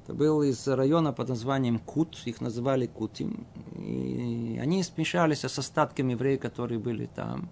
это 0.03 0.13
был 0.13 0.43
из 0.43 0.65
района 0.65 1.12
под 1.12 1.27
названием 1.27 1.77
Кут, 1.77 2.22
их 2.24 2.39
называли 2.39 2.86
Кутим, 2.86 3.45
и 3.75 4.60
они 4.62 4.81
смешались 4.84 5.39
с 5.39 5.60
остатками 5.60 6.13
евреев, 6.13 6.39
которые 6.39 6.79
были 6.79 7.07
там. 7.07 7.50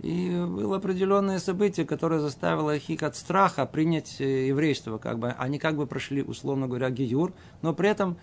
И 0.00 0.28
было 0.30 0.76
определенное 0.76 1.38
событие, 1.38 1.86
которое 1.86 2.20
заставило 2.20 2.76
их 2.76 3.02
от 3.02 3.16
страха 3.16 3.64
принять 3.66 4.20
э, 4.20 4.48
еврейство. 4.48 4.98
Как 4.98 5.18
бы. 5.18 5.30
Они 5.30 5.58
как 5.58 5.76
бы 5.76 5.86
прошли, 5.86 6.22
условно 6.22 6.68
говоря, 6.68 6.90
гиюр, 6.90 7.32
но 7.62 7.72
при 7.72 7.88
этом 7.88 8.18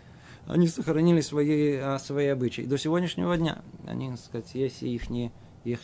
они 0.45 0.67
сохранили 0.67 1.21
свои, 1.21 1.75
а, 1.77 1.97
свои 1.99 2.27
обычаи. 2.27 2.63
До 2.63 2.77
сегодняшнего 2.77 3.37
дня 3.37 3.61
они, 3.87 4.11
так 4.11 4.19
сказать, 4.19 4.55
есть 4.55 4.83
их, 4.83 5.03
их 5.63 5.79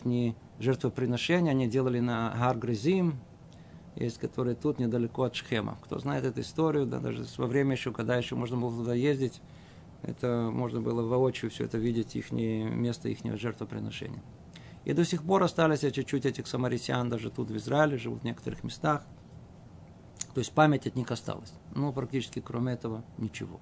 жертвоприношения, 0.58 1.50
они 1.50 1.66
делали 1.66 2.00
на 2.00 2.34
Гаргризим, 2.38 3.18
есть 3.96 4.18
которые 4.18 4.54
тут 4.54 4.78
недалеко 4.78 5.24
от 5.24 5.34
Шхема. 5.34 5.78
Кто 5.82 5.98
знает 5.98 6.24
эту 6.24 6.42
историю, 6.42 6.86
да, 6.86 7.00
даже 7.00 7.24
во 7.38 7.46
время 7.46 7.72
еще, 7.72 7.92
когда 7.92 8.16
еще 8.16 8.36
можно 8.36 8.56
было 8.56 8.70
туда 8.70 8.94
ездить, 8.94 9.40
это 10.02 10.50
можно 10.52 10.80
было 10.80 11.02
воочию 11.02 11.50
все 11.50 11.64
это 11.64 11.78
видеть, 11.78 12.16
их 12.16 12.30
место 12.30 13.08
их 13.08 13.18
жертвоприношения. 13.38 14.22
И 14.84 14.92
до 14.92 15.04
сих 15.04 15.22
пор 15.22 15.42
остались 15.42 15.80
чуть-чуть 15.80 16.26
этих 16.26 16.46
самаритян, 16.46 17.08
даже 17.08 17.30
тут 17.30 17.50
в 17.50 17.56
Израиле, 17.56 17.98
живут 17.98 18.22
в 18.22 18.24
некоторых 18.24 18.64
местах. 18.64 19.02
То 20.34 20.40
есть 20.40 20.52
память 20.52 20.86
от 20.86 20.96
них 20.96 21.10
осталась. 21.10 21.52
Но 21.74 21.92
практически 21.92 22.40
кроме 22.40 22.72
этого 22.74 23.04
ничего 23.18 23.60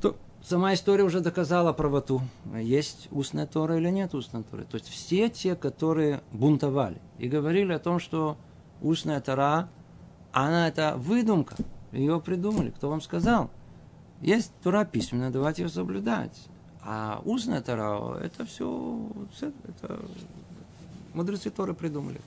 то 0.00 0.16
сама 0.42 0.74
история 0.74 1.04
уже 1.04 1.20
доказала 1.20 1.72
правоту. 1.72 2.22
Есть 2.54 3.08
устная 3.10 3.46
Тора 3.46 3.76
или 3.78 3.88
нет 3.88 4.14
устной 4.14 4.42
Торы. 4.42 4.64
То 4.64 4.76
есть 4.76 4.88
все 4.88 5.28
те, 5.28 5.56
которые 5.56 6.22
бунтовали 6.32 7.00
и 7.18 7.28
говорили 7.28 7.72
о 7.72 7.78
том, 7.78 7.98
что 7.98 8.36
устная 8.80 9.20
Тора, 9.20 9.68
она 10.32 10.68
это 10.68 10.94
выдумка. 10.96 11.56
Ее 11.92 12.20
придумали. 12.20 12.70
Кто 12.70 12.90
вам 12.90 13.00
сказал? 13.00 13.50
Есть 14.20 14.52
Тора 14.62 14.84
письменная, 14.84 15.30
давайте 15.30 15.62
ее 15.62 15.68
соблюдать. 15.68 16.48
А 16.90 17.20
устная 17.26 17.60
Тора, 17.60 18.16
это 18.16 18.46
все, 18.46 19.10
это 19.42 20.00
мудрецы 21.12 21.50
Торы 21.50 21.74
придумали 21.74 22.18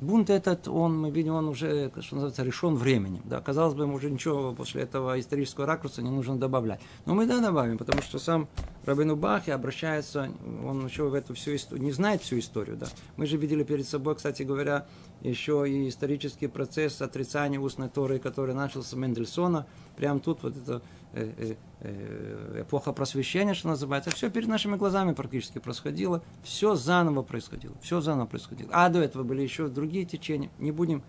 бунт 0.00 0.30
этот, 0.30 0.66
он, 0.66 0.98
мы 0.98 1.10
видим, 1.10 1.34
он 1.34 1.48
уже, 1.48 1.90
что 2.00 2.14
называется, 2.14 2.42
решен 2.42 2.74
временем. 2.74 3.20
Да, 3.24 3.40
казалось 3.40 3.74
бы, 3.74 3.84
ему 3.84 3.94
уже 3.94 4.10
ничего 4.10 4.52
после 4.52 4.82
этого 4.82 5.20
исторического 5.20 5.66
ракурса 5.66 6.02
не 6.02 6.10
нужно 6.10 6.38
добавлять. 6.38 6.80
Но 7.06 7.14
мы 7.14 7.26
да 7.26 7.40
добавим, 7.40 7.78
потому 7.78 8.02
что 8.02 8.18
сам 8.18 8.48
Рабину 8.86 9.16
Бахи 9.16 9.50
обращается, 9.50 10.30
он 10.64 10.86
еще 10.86 11.08
в 11.08 11.14
эту 11.14 11.34
всю 11.34 11.54
историю, 11.54 11.84
не 11.84 11.92
знает 11.92 12.22
всю 12.22 12.38
историю. 12.38 12.76
Да. 12.76 12.86
Мы 13.16 13.26
же 13.26 13.36
видели 13.36 13.62
перед 13.62 13.86
собой, 13.86 14.16
кстати 14.16 14.42
говоря, 14.42 14.86
еще 15.22 15.64
и 15.68 15.88
исторический 15.88 16.46
процесс 16.46 17.02
отрицания 17.02 17.60
устной 17.60 17.88
Торы, 17.88 18.18
который 18.18 18.54
начался 18.54 18.96
Мендельсона. 18.96 19.66
Прямо 19.96 20.20
тут 20.20 20.42
вот 20.42 20.56
это 20.56 20.82
э, 21.12 21.32
э, 21.36 21.54
э, 21.80 22.62
эпоха 22.62 22.92
просвещения, 22.92 23.54
что 23.54 23.68
называется, 23.68 24.10
все 24.10 24.30
перед 24.30 24.48
нашими 24.48 24.76
глазами 24.76 25.12
практически 25.12 25.58
происходило, 25.58 26.22
все 26.42 26.74
заново 26.74 27.22
происходило, 27.22 27.74
все 27.82 28.00
заново 28.00 28.26
происходило. 28.26 28.70
А 28.72 28.88
до 28.88 29.00
этого 29.00 29.22
были 29.22 29.42
еще 29.42 29.68
другие 29.68 30.04
течения, 30.04 30.50
не 30.58 30.72
будем 30.72 31.02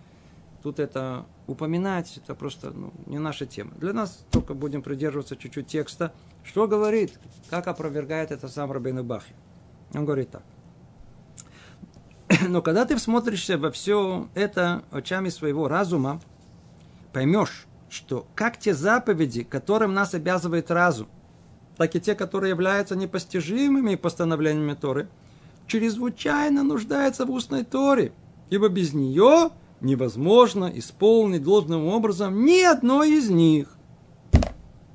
тут 0.62 0.78
это 0.78 1.26
упоминать, 1.46 2.18
это 2.22 2.34
просто 2.34 2.70
ну, 2.70 2.92
не 3.06 3.18
наша 3.18 3.46
тема. 3.46 3.72
Для 3.78 3.92
нас 3.92 4.24
только 4.30 4.54
будем 4.54 4.82
придерживаться 4.82 5.36
чуть-чуть 5.36 5.66
текста, 5.66 6.12
что 6.44 6.68
говорит, 6.68 7.18
как 7.50 7.66
опровергает 7.66 8.30
это 8.30 8.48
сам 8.48 8.70
Рабейн 8.70 9.04
Бахи. 9.04 9.34
Он 9.94 10.04
говорит 10.04 10.30
так. 10.30 10.42
Но 12.48 12.62
когда 12.62 12.84
ты 12.84 12.96
всмотришься 12.96 13.58
во 13.58 13.70
все 13.70 14.28
это 14.34 14.82
очами 14.90 15.28
своего 15.28 15.68
разума, 15.68 16.20
поймешь, 17.12 17.66
что 17.90 18.26
как 18.34 18.58
те 18.58 18.74
заповеди, 18.74 19.42
которым 19.42 19.94
нас 19.94 20.14
обязывает 20.14 20.70
разум, 20.70 21.08
так 21.76 21.94
и 21.94 22.00
те, 22.00 22.14
которые 22.14 22.50
являются 22.50 22.96
непостижимыми 22.96 23.96
постановлениями 23.96 24.74
Торы, 24.74 25.08
чрезвычайно 25.66 26.62
нуждаются 26.62 27.26
в 27.26 27.30
устной 27.30 27.64
Торе, 27.64 28.12
ибо 28.50 28.68
без 28.68 28.92
нее 28.92 29.50
невозможно 29.80 30.70
исполнить 30.74 31.42
должным 31.42 31.86
образом 31.86 32.44
ни 32.44 32.62
одной 32.62 33.18
из 33.18 33.30
них. 33.30 33.68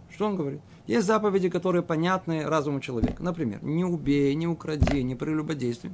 Что 0.09 0.27
он 0.27 0.35
говорит? 0.35 0.61
Есть 0.87 1.05
заповеди, 1.05 1.49
которые 1.49 1.83
понятны 1.83 2.45
разуму 2.45 2.79
человека. 2.79 3.21
Например, 3.21 3.61
не 3.61 3.83
убей, 3.83 4.33
не 4.35 4.47
укради, 4.47 5.03
не 5.03 5.15
прелюбодействуй. 5.15 5.91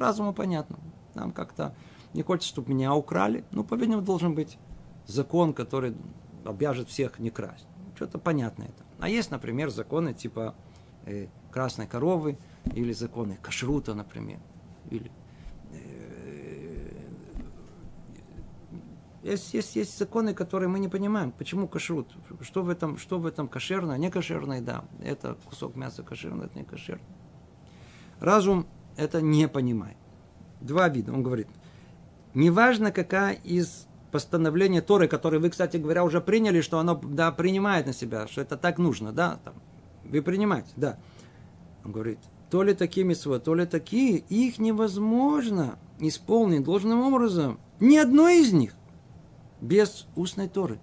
Разуму 0.00 0.32
понятно. 0.32 0.78
Нам 1.14 1.30
как-то 1.30 1.74
не 2.14 2.22
хочется, 2.22 2.48
чтобы 2.48 2.72
меня 2.72 2.94
украли. 2.94 3.44
Ну, 3.50 3.64
по-видимому, 3.64 4.00
должен 4.02 4.34
быть 4.34 4.56
закон, 5.06 5.52
который 5.52 5.94
обяжет 6.44 6.88
всех 6.88 7.18
не 7.18 7.28
красть. 7.28 7.66
Что-то 7.96 8.18
понятно 8.18 8.62
это. 8.62 8.82
А 8.98 9.10
есть, 9.10 9.30
например, 9.30 9.68
законы 9.68 10.14
типа 10.14 10.54
э, 11.04 11.26
красной 11.52 11.86
коровы 11.86 12.38
или 12.74 12.92
законы 12.94 13.38
кашрута, 13.42 13.92
например. 13.92 14.38
Или, 14.88 15.10
э, 15.72 16.00
есть, 19.22 19.52
есть, 19.52 19.76
есть 19.76 19.98
законы, 19.98 20.32
которые 20.32 20.70
мы 20.70 20.78
не 20.78 20.88
понимаем. 20.88 21.30
Почему 21.30 21.68
кашрут? 21.68 22.08
Что 22.40 22.62
в 22.62 22.70
этом, 22.70 22.96
что 22.96 23.18
в 23.18 23.26
этом 23.26 23.48
кошерно? 23.48 23.98
Не 23.98 24.10
кошерное, 24.10 24.62
да. 24.62 24.82
Это 25.02 25.36
кусок 25.44 25.76
мяса 25.76 26.02
кошерный, 26.02 26.46
это 26.46 26.58
не 26.58 26.64
кошерно. 26.64 27.04
Разум 28.18 28.66
это 28.96 29.20
не 29.20 29.48
понимает. 29.48 29.96
Два 30.60 30.88
вида. 30.88 31.12
Он 31.12 31.22
говорит, 31.22 31.48
неважно, 32.34 32.92
какая 32.92 33.34
из 33.34 33.86
постановление 34.10 34.82
Торы, 34.82 35.08
которое 35.08 35.38
вы, 35.38 35.50
кстати 35.50 35.76
говоря, 35.76 36.04
уже 36.04 36.20
приняли, 36.20 36.60
что 36.60 36.78
оно 36.78 36.94
да, 36.94 37.30
принимает 37.32 37.86
на 37.86 37.92
себя, 37.92 38.26
что 38.26 38.40
это 38.40 38.56
так 38.56 38.78
нужно, 38.78 39.12
да, 39.12 39.38
там, 39.44 39.54
вы 40.04 40.22
принимаете, 40.22 40.70
да. 40.76 40.98
Он 41.84 41.92
говорит, 41.92 42.18
то 42.50 42.62
ли 42.62 42.74
такие 42.74 43.06
митцвы, 43.06 43.38
то 43.38 43.54
ли 43.54 43.64
такие, 43.64 44.18
их 44.18 44.58
невозможно 44.58 45.78
исполнить 45.98 46.64
должным 46.64 47.00
образом. 47.00 47.60
Ни 47.78 47.96
одной 47.96 48.40
из 48.40 48.52
них 48.52 48.74
без 49.60 50.06
устной 50.16 50.48
Торы. 50.48 50.80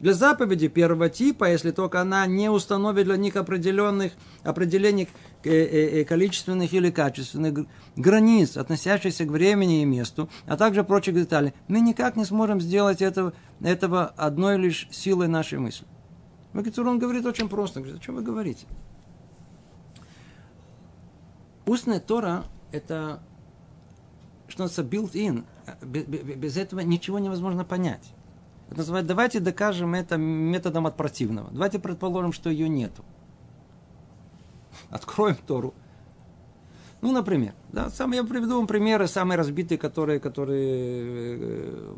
Для 0.00 0.12
заповеди 0.14 0.68
первого 0.68 1.08
типа, 1.08 1.50
если 1.50 1.72
только 1.72 2.00
она 2.00 2.24
не 2.26 2.48
установит 2.50 3.06
для 3.06 3.16
них 3.16 3.34
определенных 3.34 4.12
определений 4.44 5.04
э, 5.04 5.08
количественных 5.42 6.72
или 6.72 6.90
качественных 6.90 7.66
границ, 7.96 8.56
относящихся 8.56 9.24
к 9.24 9.30
времени 9.30 9.82
и 9.82 9.84
месту, 9.84 10.28
а 10.46 10.56
также 10.56 10.84
прочих 10.84 11.14
деталей, 11.14 11.54
мы 11.68 11.80
никак 11.80 12.16
не 12.16 12.24
сможем 12.24 12.60
сделать 12.60 13.02
этого, 13.02 13.32
этого 13.60 14.06
одной 14.06 14.58
лишь 14.58 14.88
силой 14.90 15.28
нашей 15.28 15.58
мысли. 15.58 15.86
Бакицурон 16.52 16.98
говорит 16.98 17.26
очень 17.26 17.48
просто. 17.48 17.80
Говорит, 17.80 18.00
о 18.00 18.04
чем 18.04 18.16
вы 18.16 18.22
говорите? 18.22 18.66
Устная 21.66 22.00
Тора– 22.00 22.44
это 22.72 23.20
что 24.48 24.62
называется 24.62 24.96
built-in. 24.96 25.44
Без 25.84 26.56
этого 26.56 26.80
ничего 26.80 27.18
невозможно 27.18 27.64
понять. 27.64 28.14
Это 28.68 28.78
называется, 28.78 29.08
давайте 29.08 29.40
докажем 29.40 29.94
это 29.94 30.16
методом 30.16 30.86
от 30.86 30.96
противного. 30.96 31.50
Давайте 31.50 31.78
предположим, 31.78 32.32
что 32.32 32.50
ее 32.50 32.68
нету. 32.68 33.04
Откроем 34.90 35.36
Тору. 35.46 35.74
Ну, 37.00 37.12
например, 37.12 37.54
да, 37.72 37.90
сам 37.90 38.12
я 38.12 38.24
приведу 38.24 38.56
вам 38.56 38.66
примеры, 38.66 39.06
самые 39.06 39.38
разбитые, 39.38 39.78
которые, 39.78 40.18
которые 40.18 41.38
э, 41.40 41.96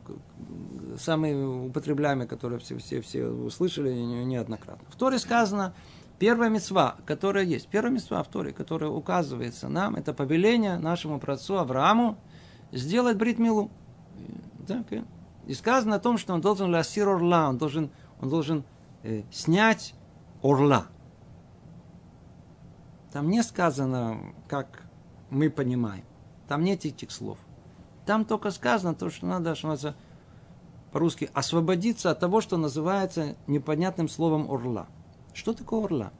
самые 0.98 1.46
употребляемые, 1.46 2.28
которые 2.28 2.58
все, 2.58 2.76
все, 2.76 3.00
все 3.00 3.26
услышали 3.26 3.92
неоднократно. 3.94 4.86
В 4.90 4.96
Торе 4.96 5.18
сказано, 5.18 5.72
первая 6.18 6.50
мецва, 6.50 6.96
которая 7.06 7.44
есть, 7.44 7.68
первая 7.68 7.92
мецва 7.92 8.22
в 8.22 8.28
Торе, 8.28 8.52
которая 8.52 8.90
указывается 8.90 9.68
нам, 9.70 9.96
это 9.96 10.12
повеление 10.12 10.76
нашему 10.76 11.18
праотцу 11.18 11.58
Аврааму 11.58 12.18
сделать 12.70 13.16
бритмилу. 13.16 13.70
Так, 14.68 14.86
и 15.46 15.54
сказано 15.54 15.96
о 15.96 15.98
том, 15.98 16.18
что 16.18 16.34
он 16.34 16.42
должен 16.42 16.70
ласир 16.70 17.08
орла, 17.08 17.48
он 17.48 17.56
должен, 17.56 17.90
он 18.20 18.28
должен 18.28 18.64
э, 19.02 19.22
снять 19.32 19.94
орла. 20.42 20.88
Там 23.12 23.28
не 23.28 23.42
сказано, 23.42 24.34
как 24.48 24.84
мы 25.30 25.50
понимаем. 25.50 26.04
Там 26.48 26.62
нет 26.64 26.84
этих 26.84 27.10
слов. 27.10 27.38
Там 28.06 28.24
только 28.24 28.50
сказано 28.50 28.94
то, 28.94 29.10
что 29.10 29.26
надо, 29.26 29.54
что 29.54 29.68
надо 29.68 29.94
по-русски 30.92 31.30
освободиться 31.32 32.10
от 32.10 32.18
того, 32.20 32.40
что 32.40 32.56
называется 32.56 33.36
непонятным 33.46 34.08
словом 34.08 34.50
орла. 34.50 34.86
Что 35.32 35.52
такое 35.52 35.84
орла? 35.84 36.12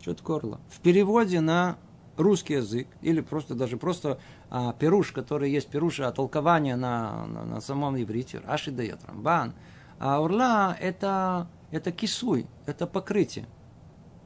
Что 0.00 0.14
такое 0.14 0.38
орла? 0.38 0.60
В 0.68 0.80
переводе 0.80 1.40
на 1.40 1.78
русский 2.16 2.54
язык, 2.54 2.88
или 3.00 3.20
просто 3.20 3.54
даже 3.54 3.76
просто 3.76 4.18
а, 4.50 4.72
перуш, 4.72 5.12
который 5.12 5.50
есть 5.50 5.68
перуш, 5.68 6.00
а 6.00 6.10
толкование 6.10 6.76
на, 6.76 7.26
на, 7.26 7.44
на 7.44 7.60
самом 7.60 8.00
иврите, 8.00 8.40
Раши 8.40 8.70
дает, 8.70 9.04
Рамбан. 9.04 9.54
А 10.00 10.20
урла 10.20 10.76
это, 10.80 11.48
это 11.70 11.92
кисуй, 11.92 12.46
это 12.66 12.86
покрытие. 12.86 13.46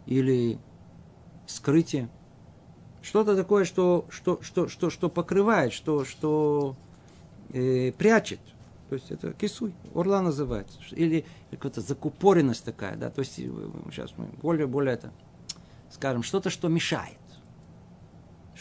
Или 0.06 0.58
скрытие. 1.46 2.08
Что-то 3.02 3.36
такое, 3.36 3.64
что, 3.64 4.06
что, 4.10 4.40
что, 4.42 4.68
что, 4.68 4.90
что 4.90 5.08
покрывает, 5.08 5.72
что, 5.72 6.04
что 6.04 6.76
э, 7.52 7.92
прячет. 7.92 8.40
То 8.88 8.96
есть 8.96 9.10
это 9.10 9.32
кисуй, 9.32 9.74
орла 9.94 10.20
называется. 10.20 10.78
Или 10.90 11.24
какая-то 11.50 11.80
закупоренность 11.80 12.64
такая, 12.64 12.96
да. 12.96 13.10
То 13.10 13.20
есть 13.20 13.34
сейчас 13.34 14.12
мы 14.16 14.26
более, 14.40 14.66
более 14.66 14.94
это, 14.94 15.12
скажем, 15.90 16.22
что-то, 16.22 16.50
что 16.50 16.68
мешает 16.68 17.16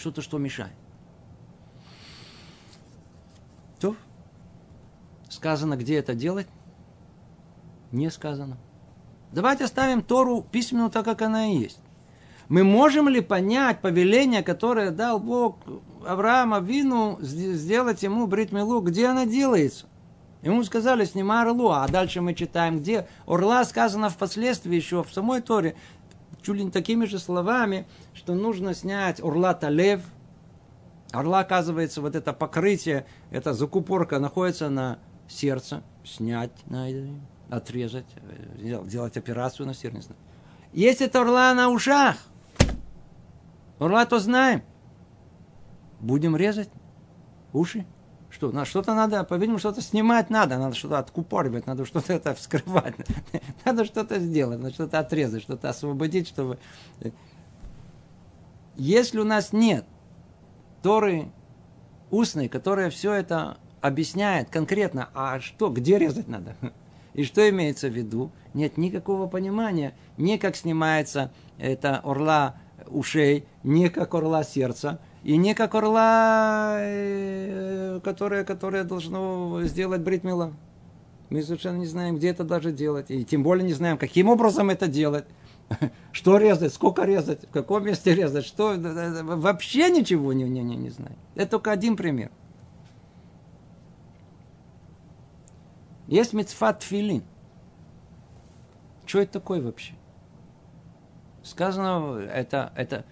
что-то, 0.02 0.22
что 0.22 0.38
мешает. 0.38 0.74
То 3.80 3.96
сказано, 5.30 5.78
где 5.78 5.98
это 5.98 6.14
делать? 6.14 6.48
Не 7.92 8.10
сказано. 8.10 8.58
Давайте 9.32 9.64
оставим 9.64 10.02
Тору 10.02 10.44
письменную 10.44 10.90
так, 10.90 11.06
как 11.06 11.22
она 11.22 11.48
и 11.48 11.58
есть. 11.58 11.80
Мы 12.52 12.66
можем 12.66 13.08
ли 13.08 13.22
понять 13.22 13.80
повеление, 13.80 14.44
которое 14.44 14.92
дал 14.92 15.20
Бог 15.20 15.60
Авраама 16.06 16.60
Вину, 16.60 17.18
сделать 17.22 18.04
ему 18.04 18.28
бритмилу, 18.28 18.82
где 18.82 19.08
она 19.08 19.26
делается? 19.26 19.86
Ему 20.42 20.62
сказали, 20.66 21.06
снимай 21.06 21.44
орлу, 21.44 21.70
а 21.70 21.88
дальше 21.88 22.20
мы 22.20 22.34
читаем, 22.34 22.80
где 22.80 23.08
орла 23.26 23.64
сказано 23.64 24.10
впоследствии 24.10 24.76
еще 24.76 25.02
в 25.02 25.14
самой 25.14 25.40
Торе, 25.40 25.78
чуть 26.42 26.58
ли 26.58 26.66
не 26.66 26.72
такими 26.72 27.06
же 27.06 27.20
словами, 27.20 27.88
что 28.14 28.34
нужно 28.34 28.74
снять 28.74 29.22
орла 29.22 29.58
лев. 29.70 30.02
Орла, 31.14 31.40
оказывается, 31.40 32.02
вот 32.02 32.18
это 32.18 32.34
покрытие, 32.34 33.06
эта 33.30 33.54
закупорка 33.54 34.20
находится 34.20 34.70
на 34.70 35.00
сердце. 35.30 35.84
Снять 36.04 36.52
отрезать, 37.50 38.08
делать 38.58 39.16
операцию 39.16 39.68
на 39.68 39.74
сердце. 39.74 40.10
Если 40.74 41.06
это 41.06 41.22
орла 41.22 41.54
на 41.54 41.70
ушах, 41.70 42.18
орла 43.82 44.06
то 44.06 44.20
знаем. 44.20 44.64
Будем 46.00 46.36
резать 46.36 46.70
уши. 47.52 47.86
Что, 48.30 48.50
на 48.54 48.64
что-то 48.64 48.94
надо, 48.94 49.26
по-видимому, 49.26 49.60
что-то 49.60 49.82
снимать 49.82 50.30
надо, 50.30 50.58
надо 50.58 50.74
что-то 50.74 51.00
откупоривать, 51.00 51.68
надо 51.68 51.86
что-то 51.86 52.14
это 52.14 52.34
вскрывать, 52.34 52.96
надо 53.66 53.84
что-то 53.84 54.20
сделать, 54.20 54.60
надо 54.60 54.74
что-то 54.74 55.00
отрезать, 55.00 55.44
что-то 55.44 55.68
освободить, 55.68 56.30
чтобы... 56.30 56.58
Если 58.78 59.20
у 59.20 59.26
нас 59.26 59.52
нет 59.52 59.84
Торы 60.82 61.30
устной, 62.10 62.48
которая 62.48 62.90
все 62.90 63.12
это 63.12 63.58
объясняет 63.82 64.50
конкретно, 64.50 65.10
а 65.14 65.42
что, 65.42 65.70
где 65.70 66.00
резать 66.00 66.30
надо, 66.30 66.56
и 67.14 67.26
что 67.26 67.48
имеется 67.50 67.90
в 67.90 67.94
виду, 67.94 68.32
нет 68.54 68.78
никакого 68.78 69.28
понимания, 69.28 69.94
не 70.16 70.38
как 70.38 70.56
снимается 70.56 71.34
эта 71.58 71.98
орла 71.98 72.56
ушей, 72.88 73.46
не 73.64 73.90
как 73.90 74.14
орла 74.14 74.44
сердца, 74.44 75.00
и 75.24 75.38
не 75.38 75.54
как 75.54 75.76
орла, 75.76 76.78
э, 76.80 78.00
которое, 78.04 78.44
которое 78.44 78.84
должно 78.84 79.62
сделать 79.64 80.02
бритмила. 80.02 80.54
Мы 81.30 81.44
совершенно 81.44 81.78
не 81.78 81.86
знаем, 81.86 82.18
где 82.18 82.30
это 82.30 82.44
даже 82.44 82.72
делать. 82.72 83.10
И 83.10 83.24
тем 83.24 83.44
более 83.44 83.66
не 83.66 83.74
знаем, 83.74 83.98
каким 83.98 84.28
образом 84.28 84.70
это 84.70 84.88
делать. 84.88 85.26
Что 86.12 86.38
резать, 86.38 86.74
сколько 86.74 87.06
резать, 87.06 87.46
в 87.48 87.52
каком 87.52 87.86
месте 87.86 88.14
резать, 88.14 88.46
что 88.46 88.76
вообще 88.78 89.90
ничего 89.90 90.34
не, 90.34 90.44
не, 90.44 90.62
не, 90.62 90.76
не 90.76 90.90
знаем. 90.90 91.16
Это 91.36 91.52
только 91.52 91.72
один 91.72 91.96
пример. 91.96 92.32
Есть 96.08 96.34
мецфат 96.34 96.84
филин. 96.84 97.24
Что 99.06 99.20
это 99.20 99.34
такое 99.34 99.62
вообще? 99.62 99.94
Сказано, 101.44 102.20
это, 102.20 102.72
это, 102.76 103.06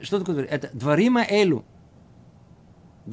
что 0.00 0.18
такое 0.18 0.44
Это 0.44 0.70
дворима 0.72 1.24
элю. 1.28 1.64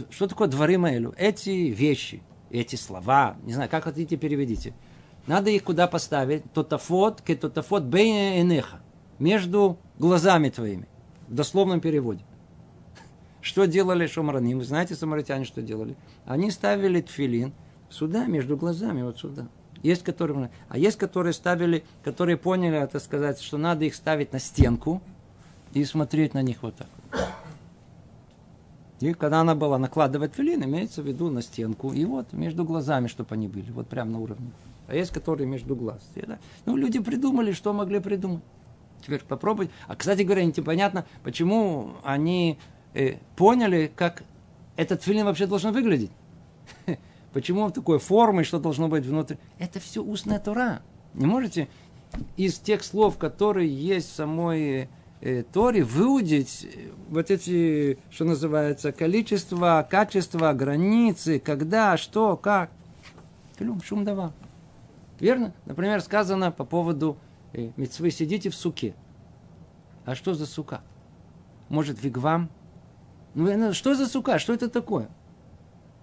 Что 0.09 0.27
такое 0.27 0.47
дворима 0.47 0.91
элю? 0.91 1.13
Эти 1.17 1.49
вещи, 1.49 2.23
эти 2.49 2.75
слова, 2.75 3.35
не 3.43 3.53
знаю, 3.53 3.69
как 3.69 3.83
хотите 3.83 4.17
переведите. 4.17 4.73
Надо 5.27 5.49
их 5.49 5.63
куда 5.63 5.87
поставить? 5.87 6.43
Тотафот, 6.53 7.21
ке 7.21 7.35
тотафот 7.35 7.83
бейне 7.83 8.41
энеха. 8.41 8.81
Между 9.19 9.77
глазами 9.99 10.49
твоими. 10.49 10.87
В 11.27 11.33
дословном 11.33 11.79
переводе. 11.79 12.23
Что 13.41 13.65
делали 13.65 14.07
шумраним? 14.07 14.59
Вы 14.59 14.65
знаете, 14.65 14.95
самаритяне 14.95 15.45
что 15.45 15.61
делали? 15.61 15.95
Они 16.25 16.49
ставили 16.49 17.01
тфилин 17.01 17.53
сюда, 17.89 18.25
между 18.25 18.57
глазами, 18.57 19.01
вот 19.01 19.19
сюда. 19.19 19.47
Есть 19.83 20.03
которые, 20.03 20.49
а 20.69 20.77
есть 20.77 20.97
которые 20.97 21.33
ставили, 21.33 21.83
которые 22.03 22.37
поняли, 22.37 22.77
это 22.77 22.99
сказать, 22.99 23.39
что 23.41 23.57
надо 23.57 23.85
их 23.85 23.93
ставить 23.93 24.33
на 24.33 24.39
стенку, 24.39 25.01
и 25.73 25.83
смотреть 25.85 26.33
на 26.33 26.41
них 26.41 26.63
вот 26.63 26.75
так. 26.75 26.87
И 28.99 29.13
когда 29.13 29.41
она 29.41 29.53
была 29.53 29.77
накладывать 29.77 30.33
филин, 30.35 30.63
имеется 30.63 31.01
в 31.01 31.07
виду 31.07 31.29
на 31.29 31.41
стенку, 31.41 31.91
и 31.91 32.05
вот 32.05 32.31
между 32.31 32.63
глазами, 32.63 33.07
чтобы 33.07 33.35
они 33.35 33.47
были, 33.49 33.69
вот 33.71 33.87
прямо 33.87 34.11
на 34.11 34.19
уровне. 34.19 34.51
А 34.87 34.95
есть, 34.95 35.11
которые 35.11 35.47
между 35.47 35.75
глаз. 35.75 36.01
Ну, 36.65 36.77
люди 36.77 36.99
придумали, 36.99 37.51
что 37.51 37.73
могли 37.73 37.99
придумать. 37.99 38.43
Теперь 39.01 39.21
попробуй. 39.21 39.69
А, 39.87 39.95
кстати 39.95 40.21
говоря, 40.21 40.45
непонятно, 40.45 41.05
почему 41.23 41.95
они 42.03 42.57
э, 42.93 43.17
поняли, 43.35 43.91
как 43.93 44.23
этот 44.77 45.03
филин 45.03 45.25
вообще 45.25 45.47
должен 45.47 45.73
выглядеть. 45.73 46.11
Почему 47.33 47.67
в 47.67 47.71
такой 47.71 47.97
форме, 47.97 48.43
что 48.43 48.59
должно 48.59 48.87
быть 48.87 49.05
внутри. 49.05 49.37
Это 49.57 49.79
все 49.79 50.03
устная 50.03 50.39
тура. 50.39 50.81
Не 51.15 51.25
можете 51.25 51.67
из 52.37 52.59
тех 52.59 52.83
слов, 52.83 53.17
которые 53.17 53.73
есть 53.75 54.11
в 54.11 54.15
самой 54.15 54.87
э, 55.21 55.43
Торе 55.51 55.83
выудить 55.83 56.65
э, 56.65 56.91
вот 57.09 57.31
эти, 57.31 57.97
что 58.11 58.25
называется, 58.25 58.91
количество, 58.91 59.87
качество, 59.89 60.53
границы, 60.53 61.39
когда, 61.39 61.97
что, 61.97 62.37
как. 62.37 62.69
Клюм, 63.57 63.81
шум 63.81 64.03
дава. 64.03 64.31
Верно? 65.19 65.53
Например, 65.65 66.01
сказано 66.01 66.51
по 66.51 66.65
поводу 66.65 67.17
э, 67.53 67.71
мецвы 67.77 68.11
сидите 68.11 68.51
в 68.51 68.55
суке. 68.55 68.93
А 70.05 70.13
что 70.13 70.35
за 70.35 70.45
сука? 70.45 70.81
Может, 71.69 72.03
вигвам? 72.03 72.49
Ну, 73.33 73.47
э, 73.47 73.73
что 73.73 73.95
за 73.95 74.05
сука? 74.05 74.37
Что 74.37 74.53
это 74.53 74.69
такое? 74.69 75.09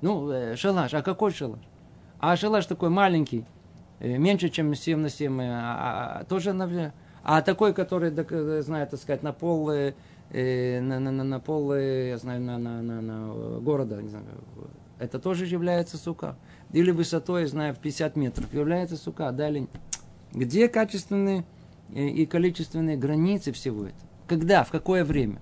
Ну, 0.03 0.31
э, 0.31 0.57
шалаш. 0.57 0.95
А 0.95 1.03
какой 1.03 1.33
шалаш? 1.33 1.61
А 2.19 2.37
шалаш 2.37 2.67
такой 2.67 2.91
маленький, 2.91 3.45
э, 3.99 4.17
меньше, 4.17 4.49
чем 4.49 4.75
7 4.75 4.99
на 4.99 5.09
7, 5.09 5.41
а, 5.43 5.45
а, 5.45 6.21
а 6.21 6.25
тоже 6.25 6.53
на... 6.53 6.93
А 7.23 7.43
такой, 7.43 7.75
который, 7.75 8.11
знает, 8.63 8.91
так 8.91 9.01
сказать, 9.01 9.23
на 9.23 9.33
пол, 9.33 9.71
э, 9.71 9.93
на, 10.33 11.01
на, 11.01 11.11
на, 11.11 11.25
на 11.25 11.41
пол, 11.41 11.75
я 11.75 12.17
знаю, 12.17 12.41
на, 12.41 12.57
на, 12.59 12.81
на, 12.83 13.01
на 13.01 13.61
города, 13.61 14.01
не 14.01 14.09
знаю, 14.09 14.25
это 14.99 15.19
тоже 15.19 15.47
является 15.47 15.97
сука. 15.97 16.37
Или 16.73 16.91
высотой, 16.93 17.47
знаю, 17.47 17.75
в 17.75 17.79
50 17.79 18.17
метров 18.17 18.53
является 18.55 18.97
сука, 18.97 19.33
да 19.33 19.49
или 19.49 19.67
Где 20.33 20.69
качественные 20.69 21.45
и 21.93 22.25
количественные 22.27 22.97
границы 22.97 23.53
всего 23.53 23.87
этого? 23.87 24.09
Когда, 24.29 24.63
в 24.63 24.71
какое 24.71 25.05
время? 25.05 25.41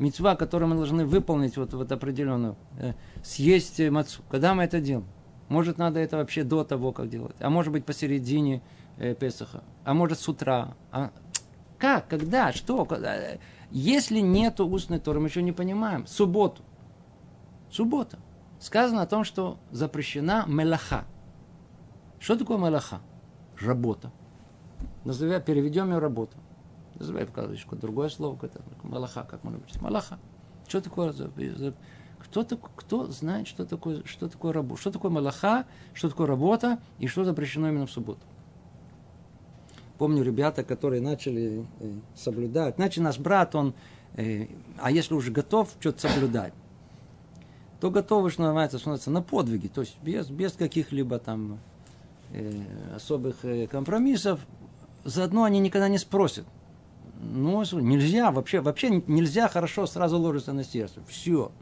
Мецва, 0.00 0.34
которую 0.34 0.70
мы 0.70 0.76
должны 0.76 1.04
выполнить 1.04 1.58
вот, 1.58 1.74
вот 1.74 1.92
определенную, 1.92 2.56
э, 2.78 2.94
съесть 3.22 3.78
мацу. 3.90 4.22
Когда 4.30 4.54
мы 4.54 4.64
это 4.64 4.80
делаем? 4.80 5.06
Может, 5.50 5.76
надо 5.76 6.00
это 6.00 6.16
вообще 6.16 6.42
до 6.42 6.64
того, 6.64 6.90
как 6.92 7.10
делать. 7.10 7.36
А 7.38 7.50
может 7.50 7.70
быть, 7.70 7.84
посередине 7.84 8.62
э, 8.96 9.14
Песаха. 9.14 9.62
А 9.84 9.92
может, 9.92 10.18
с 10.18 10.26
утра. 10.26 10.74
А... 10.90 11.10
Как? 11.76 12.08
Когда? 12.08 12.50
Что? 12.52 12.86
Когда? 12.86 13.14
Если 13.70 14.20
нету 14.20 14.66
устной 14.66 15.00
Торы, 15.00 15.20
мы 15.20 15.28
еще 15.28 15.42
не 15.42 15.52
понимаем. 15.52 16.06
Субботу. 16.06 16.62
Суббота. 17.70 18.18
Сказано 18.58 19.02
о 19.02 19.06
том, 19.06 19.24
что 19.24 19.58
запрещена 19.70 20.44
мелаха. 20.46 21.04
Что 22.18 22.36
такое 22.36 22.56
мелаха? 22.56 23.00
Работа. 23.60 24.12
Назовем, 25.04 25.42
переведем 25.42 25.90
ее 25.90 25.98
работу. 25.98 26.38
Называй 27.00 27.24
вкладываешь 27.24 27.66
другое 27.70 28.10
слово, 28.10 28.38
это 28.42 28.60
малаха, 28.82 29.24
как 29.24 29.42
можно 29.42 29.58
учить. 29.58 29.80
Малаха. 29.80 30.18
Что 30.68 30.82
такое? 30.82 31.14
Кто, 32.18 32.44
кто 32.44 33.06
знает, 33.06 33.48
что 33.48 33.64
такое, 33.64 34.02
что 34.04 34.28
такое 34.28 34.52
работа? 34.52 34.80
Что 34.82 34.90
такое 34.90 35.10
малаха, 35.10 35.64
что 35.94 36.10
такое 36.10 36.26
работа 36.26 36.78
и 36.98 37.06
что 37.06 37.24
запрещено 37.24 37.70
именно 37.70 37.86
в 37.86 37.90
субботу? 37.90 38.20
Помню 39.96 40.22
ребята, 40.22 40.62
которые 40.62 41.00
начали 41.00 41.66
э, 41.80 41.92
соблюдать. 42.14 42.76
Значит, 42.76 43.02
наш 43.02 43.18
брат, 43.18 43.54
он, 43.54 43.72
э, 44.16 44.48
а 44.78 44.90
если 44.90 45.14
уже 45.14 45.32
готов 45.32 45.74
что-то 45.80 46.08
соблюдать, 46.08 46.52
то 47.80 47.90
готовы, 47.90 48.30
что 48.30 48.42
называется, 48.42 48.78
что 48.78 49.10
на 49.10 49.22
подвиги, 49.22 49.68
то 49.68 49.80
есть 49.80 49.96
без, 50.02 50.28
без 50.28 50.52
каких-либо 50.52 51.18
там 51.18 51.60
э, 52.32 52.62
особых 52.94 53.42
э, 53.46 53.66
компромиссов. 53.66 54.40
Заодно 55.04 55.44
они 55.44 55.60
никогда 55.60 55.88
не 55.88 55.96
спросят, 55.96 56.44
ну, 57.22 57.62
нельзя, 57.80 58.30
вообще, 58.30 58.60
вообще 58.60 59.02
нельзя 59.06 59.48
хорошо 59.48 59.86
сразу 59.86 60.18
ложиться 60.18 60.52
на 60.52 60.64
сердце. 60.64 61.00
Все. 61.06 61.52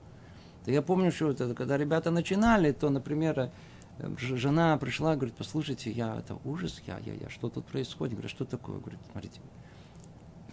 Я 0.67 0.83
помню, 0.83 1.11
что 1.11 1.31
это, 1.31 1.55
когда 1.55 1.77
ребята 1.77 2.11
начинали, 2.11 2.73
то, 2.73 2.91
например, 2.91 3.51
э, 3.99 4.09
жена 4.19 4.77
пришла, 4.79 5.17
говорит, 5.17 5.35
послушайте, 5.37 5.91
я, 5.91 6.17
это 6.17 6.39
ужас, 6.45 6.81
я, 6.87 6.99
я, 7.05 7.15
я, 7.15 7.29
что 7.29 7.49
тут 7.49 7.67
происходит? 7.67 8.15
Говорит, 8.15 8.31
что 8.31 8.45
такое? 8.45 8.79
Говорит, 8.79 9.01
смотрите, 9.11 9.41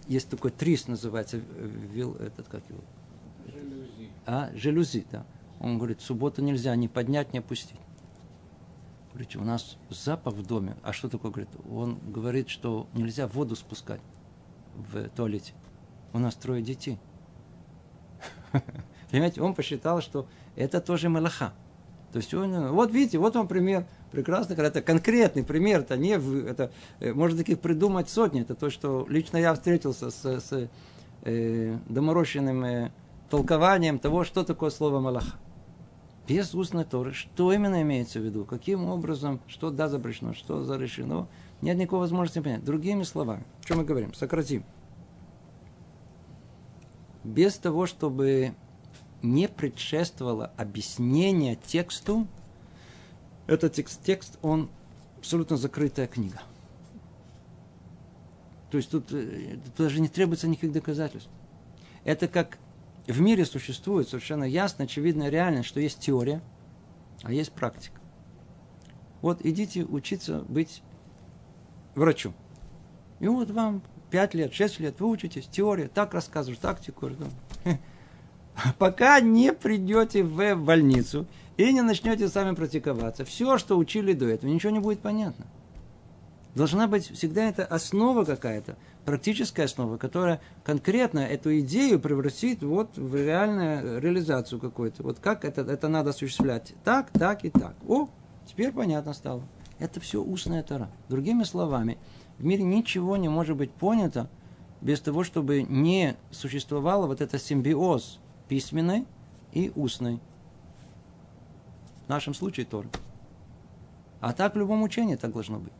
есть 0.08 0.28
такой 0.28 0.50
трис, 0.50 0.88
называется, 0.88 1.36
э, 1.36 1.70
вил, 1.92 2.16
этот, 2.16 2.48
как 2.48 2.62
его? 2.68 2.80
Жалюзи. 3.46 4.10
А, 4.26 4.50
жалюзи, 4.54 5.06
да. 5.12 5.24
Он 5.60 5.78
говорит, 5.78 6.00
субботу 6.00 6.42
нельзя 6.42 6.74
ни 6.74 6.88
поднять, 6.88 7.32
ни 7.32 7.38
опустить. 7.38 7.78
Говорите, 9.12 9.38
у 9.38 9.44
нас 9.44 9.78
запах 9.88 10.34
в 10.34 10.44
доме. 10.44 10.76
А 10.82 10.92
что 10.92 11.08
такое? 11.08 11.30
Говорит, 11.30 11.50
он 11.70 11.98
говорит, 12.10 12.48
что 12.48 12.86
нельзя 12.92 13.28
воду 13.28 13.54
спускать 13.54 14.00
в 14.76 15.08
туалете. 15.10 15.52
У 16.12 16.18
нас 16.18 16.34
трое 16.34 16.62
детей. 16.62 16.98
Понимаете, 19.10 19.42
он 19.42 19.54
посчитал, 19.54 20.00
что 20.00 20.26
это 20.56 20.80
тоже 20.80 21.08
малаха. 21.08 21.52
То 22.12 22.18
есть 22.18 22.32
он, 22.32 22.68
вот 22.68 22.92
видите, 22.92 23.18
вот 23.18 23.34
вам 23.34 23.48
пример 23.48 23.84
прекрасный, 24.10 24.56
это 24.56 24.80
конкретный 24.80 25.44
пример, 25.44 25.80
это 25.80 25.96
не, 25.96 26.12
это, 26.48 26.72
э, 27.00 27.12
можно 27.12 27.36
таких 27.36 27.60
придумать 27.60 28.08
сотни, 28.08 28.40
это 28.40 28.54
то, 28.54 28.70
что 28.70 29.06
лично 29.08 29.36
я 29.36 29.52
встретился 29.52 30.10
с, 30.10 30.24
с 30.24 30.70
э, 31.22 31.78
доморощенным 31.88 32.64
э, 32.64 32.90
толкованием 33.28 33.98
того, 33.98 34.24
что 34.24 34.44
такое 34.44 34.70
слово 34.70 35.00
малаха. 35.00 35.36
Без 36.26 36.54
устной 36.54 36.84
Торы, 36.84 37.12
что 37.12 37.52
именно 37.52 37.82
имеется 37.82 38.18
в 38.18 38.22
виду, 38.22 38.44
каким 38.44 38.86
образом, 38.86 39.40
что 39.46 39.70
да 39.70 39.88
запрещено, 39.88 40.34
что 40.34 40.60
разрешено, 40.60 41.28
нет 41.62 41.76
никакой 41.76 42.00
возможности 42.00 42.40
понять. 42.40 42.64
Другими 42.64 43.02
словами, 43.02 43.44
о 43.62 43.66
чем 43.66 43.78
мы 43.78 43.84
говорим? 43.84 44.14
Сократим. 44.14 44.64
Без 47.24 47.56
того, 47.56 47.86
чтобы 47.86 48.54
не 49.22 49.48
предшествовало 49.48 50.52
объяснение 50.56 51.56
тексту, 51.56 52.26
этот 53.46 53.74
текст, 53.74 54.02
текст, 54.02 54.38
он 54.42 54.70
абсолютно 55.18 55.56
закрытая 55.56 56.06
книга. 56.06 56.40
То 58.70 58.78
есть 58.78 58.90
тут, 58.90 59.12
э, 59.12 59.58
тут 59.64 59.74
даже 59.76 60.00
не 60.00 60.08
требуется 60.08 60.48
никаких 60.48 60.72
доказательств. 60.72 61.30
Это 62.04 62.28
как 62.28 62.58
в 63.06 63.20
мире 63.20 63.44
существует 63.44 64.08
совершенно 64.08 64.44
ясно, 64.44 64.84
очевидно, 64.84 65.28
реально, 65.28 65.62
что 65.62 65.80
есть 65.80 66.00
теория, 66.00 66.42
а 67.22 67.32
есть 67.32 67.52
практика. 67.52 68.00
Вот 69.22 69.44
идите 69.44 69.84
учиться 69.84 70.40
быть 70.48 70.82
врачу. 71.96 72.32
И 73.18 73.26
вот 73.26 73.50
вам 73.50 73.82
5 74.10 74.34
лет, 74.34 74.54
6 74.54 74.80
лет 74.80 75.00
вы 75.00 75.08
учитесь, 75.08 75.46
теория, 75.46 75.88
так 75.88 76.14
рассказываешь, 76.14 76.60
тактику. 76.60 77.10
Пока 78.78 79.20
не 79.20 79.52
придете 79.52 80.22
в 80.22 80.54
больницу 80.54 81.26
и 81.56 81.72
не 81.72 81.82
начнете 81.82 82.28
сами 82.28 82.54
практиковаться, 82.54 83.24
все, 83.24 83.58
что 83.58 83.76
учили 83.76 84.12
до 84.12 84.26
этого, 84.28 84.50
ничего 84.50 84.72
не 84.72 84.78
будет 84.78 85.00
понятно. 85.00 85.46
Должна 86.54 86.86
быть 86.86 87.10
всегда 87.10 87.44
эта 87.44 87.66
основа 87.66 88.24
какая-то, 88.24 88.78
практическая 89.04 89.64
основа, 89.64 89.98
которая 89.98 90.40
конкретно 90.64 91.18
эту 91.18 91.58
идею 91.60 92.00
превратит 92.00 92.62
вот 92.62 92.96
в 92.96 93.14
реальную 93.14 94.00
реализацию 94.00 94.58
какую-то. 94.58 95.02
Вот 95.02 95.18
как 95.18 95.44
это, 95.44 95.60
это 95.60 95.88
надо 95.88 96.10
осуществлять. 96.10 96.74
Так, 96.82 97.10
так 97.10 97.44
и 97.44 97.50
так. 97.50 97.76
О, 97.86 98.08
теперь 98.46 98.72
понятно 98.72 99.12
стало. 99.12 99.42
Это 99.78 100.00
все 100.00 100.22
устная 100.22 100.62
тара. 100.62 100.90
Другими 101.08 101.44
словами, 101.44 101.98
в 102.38 102.44
мире 102.44 102.64
ничего 102.64 103.16
не 103.16 103.28
может 103.28 103.56
быть 103.56 103.70
понято 103.72 104.28
без 104.80 105.00
того, 105.00 105.24
чтобы 105.24 105.62
не 105.62 106.16
существовало 106.30 107.06
вот 107.06 107.20
это 107.20 107.38
симбиоз 107.38 108.18
письменной 108.48 109.06
и 109.52 109.72
устной. 109.74 110.20
В 112.06 112.08
нашем 112.08 112.34
случае 112.34 112.66
Тора. 112.66 112.88
А 114.20 114.32
так 114.32 114.54
в 114.54 114.58
любом 114.58 114.82
учении 114.82 115.16
так 115.16 115.32
должно 115.32 115.58
быть. 115.58 115.72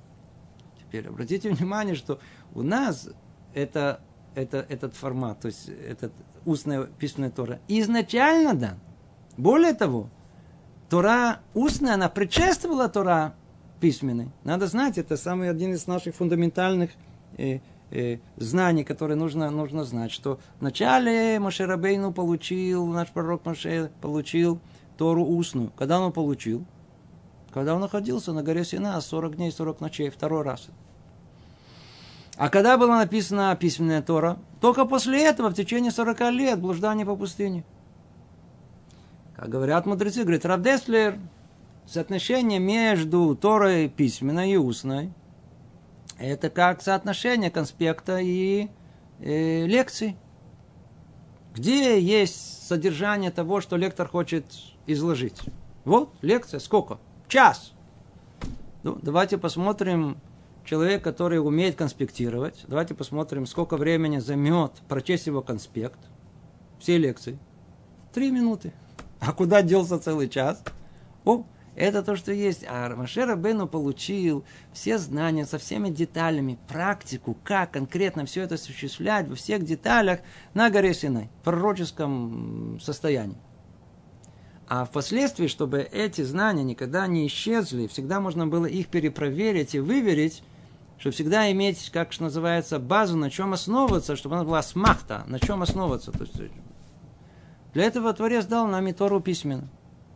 Теперь 0.78 1.08
обратите 1.08 1.50
внимание, 1.50 1.94
что 1.94 2.18
у 2.54 2.62
нас 2.62 3.08
это, 3.54 4.00
это, 4.34 4.58
этот 4.68 4.94
формат, 4.94 5.40
то 5.40 5.46
есть 5.46 5.68
этот 5.68 6.12
устная 6.44 6.84
письменная 6.84 7.30
Тора 7.30 7.60
изначально 7.68 8.54
дан. 8.54 8.80
Более 9.36 9.74
того, 9.74 10.08
Тора 10.88 11.40
устная, 11.54 11.94
она 11.94 12.08
предшествовала 12.08 12.88
Тора 12.88 13.34
письменный. 13.80 14.30
Надо 14.44 14.66
знать, 14.66 14.98
это 14.98 15.16
самый 15.16 15.50
один 15.50 15.72
из 15.72 15.86
наших 15.86 16.14
фундаментальных 16.14 16.90
э, 17.36 17.60
э, 17.90 18.18
знаний, 18.36 18.84
которые 18.84 19.16
нужно, 19.16 19.50
нужно 19.50 19.84
знать, 19.84 20.10
что 20.10 20.38
вначале 20.60 21.38
Машерабейну 21.38 22.12
получил, 22.12 22.86
наш 22.86 23.08
пророк 23.08 23.44
Маше 23.44 23.90
получил 24.00 24.60
Тору 24.96 25.24
устную. 25.24 25.72
Когда 25.76 26.00
он 26.00 26.12
получил? 26.12 26.64
Когда 27.52 27.74
он 27.74 27.80
находился 27.80 28.32
на 28.32 28.42
горе 28.42 28.64
Сина 28.64 29.00
40 29.00 29.36
дней, 29.36 29.50
40 29.50 29.80
ночей, 29.80 30.10
второй 30.10 30.42
раз. 30.42 30.68
А 32.36 32.50
когда 32.50 32.76
была 32.76 32.98
написана 32.98 33.56
письменная 33.56 34.02
Тора? 34.02 34.38
Только 34.60 34.84
после 34.84 35.24
этого, 35.24 35.48
в 35.48 35.54
течение 35.54 35.90
40 35.90 36.20
лет, 36.32 36.60
блуждания 36.60 37.06
по 37.06 37.16
пустыне. 37.16 37.64
Как 39.34 39.48
говорят 39.48 39.86
мудрецы, 39.86 40.22
говорит, 40.22 40.44
Рабдеслер, 40.44 41.18
соотношение 41.86 42.58
между 42.58 43.34
Торой 43.36 43.88
письменной 43.88 44.52
и 44.52 44.56
устной, 44.56 45.12
это 46.18 46.50
как 46.50 46.82
соотношение 46.82 47.50
конспекта 47.50 48.18
и 48.18 48.68
э, 49.20 49.66
лекций. 49.66 50.16
Где 51.54 52.00
есть 52.00 52.66
содержание 52.66 53.30
того, 53.30 53.60
что 53.60 53.76
лектор 53.76 54.08
хочет 54.08 54.44
изложить? 54.86 55.40
Вот, 55.84 56.12
лекция, 56.20 56.60
сколько? 56.60 56.98
Час. 57.28 57.72
Ну, 58.82 58.98
давайте 59.00 59.38
посмотрим 59.38 60.18
человек, 60.64 61.02
который 61.02 61.38
умеет 61.38 61.76
конспектировать. 61.76 62.64
Давайте 62.68 62.94
посмотрим, 62.94 63.46
сколько 63.46 63.76
времени 63.76 64.18
займет 64.18 64.72
прочесть 64.88 65.26
его 65.26 65.42
конспект. 65.42 65.98
Все 66.78 66.98
лекции. 66.98 67.38
Три 68.12 68.30
минуты. 68.30 68.72
А 69.20 69.32
куда 69.32 69.62
делся 69.62 69.98
целый 69.98 70.28
час? 70.28 70.62
О, 71.24 71.44
это 71.76 72.02
то, 72.02 72.16
что 72.16 72.32
есть. 72.32 72.64
А 72.66 72.94
Машера 72.96 73.36
Бену 73.36 73.68
получил 73.68 74.44
все 74.72 74.98
знания 74.98 75.44
со 75.44 75.58
всеми 75.58 75.90
деталями, 75.90 76.58
практику, 76.68 77.36
как 77.44 77.72
конкретно 77.72 78.24
все 78.24 78.42
это 78.42 78.54
осуществлять 78.54 79.28
во 79.28 79.36
всех 79.36 79.62
деталях 79.62 80.20
на 80.54 80.70
горе 80.70 80.94
Синай, 80.94 81.28
в 81.40 81.44
пророческом 81.44 82.80
состоянии. 82.82 83.36
А 84.68 84.84
впоследствии, 84.84 85.46
чтобы 85.46 85.80
эти 85.80 86.22
знания 86.22 86.64
никогда 86.64 87.06
не 87.06 87.26
исчезли, 87.26 87.86
всегда 87.86 88.20
можно 88.20 88.46
было 88.46 88.66
их 88.66 88.88
перепроверить 88.88 89.76
и 89.76 89.78
выверить, 89.78 90.42
чтобы 90.98 91.14
всегда 91.14 91.52
иметь, 91.52 91.90
как 91.90 92.12
что 92.12 92.24
называется, 92.24 92.78
базу, 92.78 93.16
на 93.16 93.30
чем 93.30 93.52
основываться, 93.52 94.16
чтобы 94.16 94.36
она 94.36 94.44
была 94.44 94.62
смахта, 94.62 95.24
на 95.28 95.38
чем 95.38 95.62
основываться. 95.62 96.10
То 96.10 96.24
есть, 96.24 96.34
для 97.74 97.84
этого 97.84 98.12
Творец 98.14 98.46
дал 98.46 98.66
нам 98.66 98.88
и 98.88 98.92
Тору 98.92 99.20
письменно. 99.20 99.68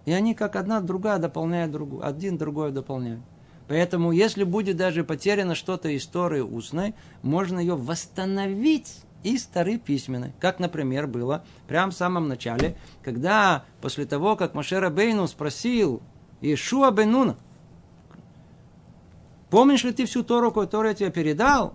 И 0.05 0.13
они 0.13 0.35
как 0.35 0.57
одна 0.57 0.81
другая 0.81 1.19
дополняют 1.19 1.73
другую, 1.73 2.07
один 2.07 2.39
другой 2.39 2.73
дополняют. 2.73 3.23
Поэтому, 3.69 4.11
если 4.11 4.43
будет 4.43 4.77
даже 4.77 5.05
потеряно 5.05 5.55
что-то 5.55 5.89
из 5.91 6.05
Торы 6.05 6.43
устной, 6.43 6.95
можно 7.23 7.61
ее 7.61 7.77
восстановить 7.77 9.05
из 9.23 9.45
Торы 9.45 9.79
письменной. 9.79 10.33
Как, 10.41 10.59
например, 10.59 11.07
было 11.07 11.45
прямо 11.69 11.93
в 11.93 11.95
самом 11.95 12.27
начале, 12.27 12.77
когда 13.05 13.65
после 13.81 14.07
того, 14.07 14.35
как 14.35 14.55
Машера 14.55 14.91
Бейну 14.91 15.29
спросил 15.29 16.03
Ишуа 16.41 16.91
Бенуна, 16.91 17.37
помнишь 19.51 19.85
ли 19.85 19.93
ты 19.93 20.07
всю 20.07 20.25
Тору, 20.25 20.51
которую 20.51 20.89
я 20.91 20.95
тебе 20.95 21.11
передал? 21.11 21.75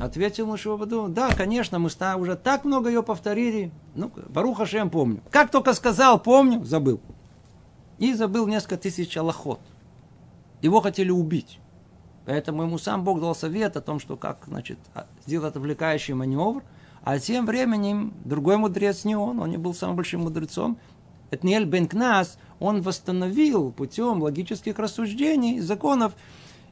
Ответил 0.00 0.46
Бенуна, 0.46 1.08
да, 1.08 1.30
конечно, 1.34 1.78
мы 1.78 1.88
уже 2.16 2.36
так 2.36 2.64
много 2.64 2.88
ее 2.88 3.02
повторили. 3.02 3.72
Ну, 3.94 4.12
Баруха 4.28 4.66
Шем 4.66 4.90
помню. 4.90 5.22
Как 5.30 5.50
только 5.50 5.72
сказал, 5.72 6.20
помню, 6.20 6.64
забыл. 6.64 7.00
И 7.98 8.14
забыл 8.14 8.46
несколько 8.46 8.76
тысяч 8.76 9.16
аллахот. 9.16 9.60
Его 10.62 10.80
хотели 10.80 11.10
убить. 11.10 11.58
Поэтому 12.26 12.62
ему 12.62 12.78
сам 12.78 13.04
Бог 13.04 13.20
дал 13.20 13.34
совет 13.34 13.76
о 13.76 13.80
том, 13.80 13.98
что 13.98 14.16
как 14.16 14.44
значит, 14.46 14.78
а, 14.94 15.06
сделать 15.26 15.56
отвлекающий 15.56 16.14
маневр. 16.14 16.62
А 17.02 17.18
тем 17.18 17.46
временем 17.46 18.12
другой 18.24 18.58
мудрец 18.58 19.04
не 19.04 19.16
он, 19.16 19.40
он 19.40 19.50
не 19.50 19.56
был 19.56 19.72
самым 19.72 19.96
большим 19.96 20.22
мудрецом. 20.22 20.78
Этниэль 21.30 21.64
бен 21.64 21.88
Кнас, 21.88 22.38
он 22.58 22.82
восстановил 22.82 23.72
путем 23.72 24.22
логических 24.22 24.78
рассуждений, 24.78 25.60
законов, 25.60 26.14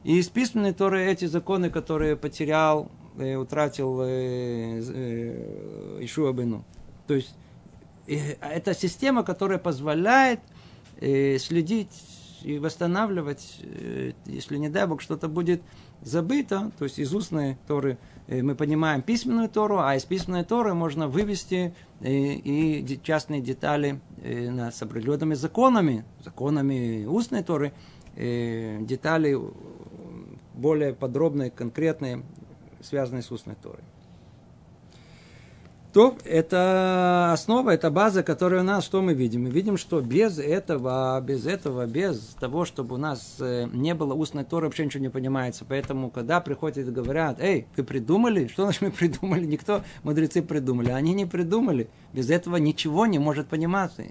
и 0.03 0.17
из 0.17 0.29
письменной 0.29 0.73
Торы 0.73 1.05
эти 1.05 1.25
законы, 1.25 1.69
которые 1.69 2.15
потерял, 2.15 2.91
э, 3.17 3.35
утратил 3.35 4.01
э, 4.01 4.79
э, 4.79 5.97
Ишуа 6.01 6.33
Бену. 6.33 6.63
То 7.07 7.15
есть 7.15 7.33
э, 8.07 8.33
это 8.41 8.73
система, 8.73 9.23
которая 9.23 9.57
позволяет 9.57 10.39
э, 10.99 11.37
следить 11.39 11.91
и 12.43 12.59
восстанавливать, 12.59 13.59
э, 13.61 14.13
если, 14.25 14.57
не 14.57 14.69
дай 14.69 14.87
Бог, 14.87 15.01
что-то 15.01 15.27
будет 15.27 15.61
забыто, 16.01 16.71
то 16.77 16.85
есть 16.85 16.99
из 16.99 17.13
устной 17.13 17.57
Торы 17.67 17.97
э, 18.27 18.41
мы 18.41 18.55
понимаем 18.55 19.01
письменную 19.01 19.49
Тору, 19.49 19.79
а 19.79 19.95
из 19.95 20.05
письменной 20.05 20.43
Торы 20.43 20.73
можно 20.73 21.07
вывести 21.07 21.73
э, 21.99 22.09
и 22.09 22.99
частные 23.03 23.41
детали 23.41 23.99
с 24.23 24.81
определенными 24.81 25.35
законами, 25.35 26.03
законами 26.23 27.05
устной 27.05 27.43
Торы, 27.43 27.71
детали 28.15 29.37
более 30.55 30.93
подробные, 30.93 31.51
конкретные, 31.51 32.23
связанные 32.81 33.21
с 33.21 33.31
устной 33.31 33.55
Торой 33.55 33.83
то 35.97 36.15
это 36.25 37.31
основа, 37.33 37.71
это 37.71 37.89
база, 37.89 38.21
которая 38.21 38.61
у 38.61 38.63
нас, 38.63 38.85
что 38.85 39.01
мы 39.01 39.15
видим? 39.15 39.45
Мы 39.45 39.49
видим, 39.49 39.77
что 39.77 39.99
без 39.99 40.37
этого, 40.37 41.19
без 41.21 41.47
этого, 41.47 41.87
без 41.87 42.19
того, 42.39 42.65
чтобы 42.65 42.93
у 42.93 42.97
нас 42.99 43.37
э, 43.39 43.67
не 43.73 43.95
было 43.95 44.13
устной 44.13 44.43
торы, 44.43 44.67
вообще 44.67 44.85
ничего 44.85 45.01
не 45.01 45.09
понимается. 45.09 45.65
Поэтому, 45.67 46.11
когда 46.11 46.39
приходят 46.39 46.87
и 46.87 46.91
говорят, 46.91 47.39
эй, 47.41 47.65
вы 47.75 47.83
придумали? 47.83 48.45
Что 48.45 48.61
значит 48.61 48.83
мы 48.83 48.91
придумали? 48.91 49.43
Никто, 49.47 49.81
мудрецы 50.03 50.43
придумали. 50.43 50.91
Они 50.91 51.15
не 51.15 51.25
придумали. 51.25 51.89
Без 52.13 52.29
этого 52.29 52.57
ничего 52.57 53.07
не 53.07 53.17
может 53.17 53.47
пониматься. 53.47 54.03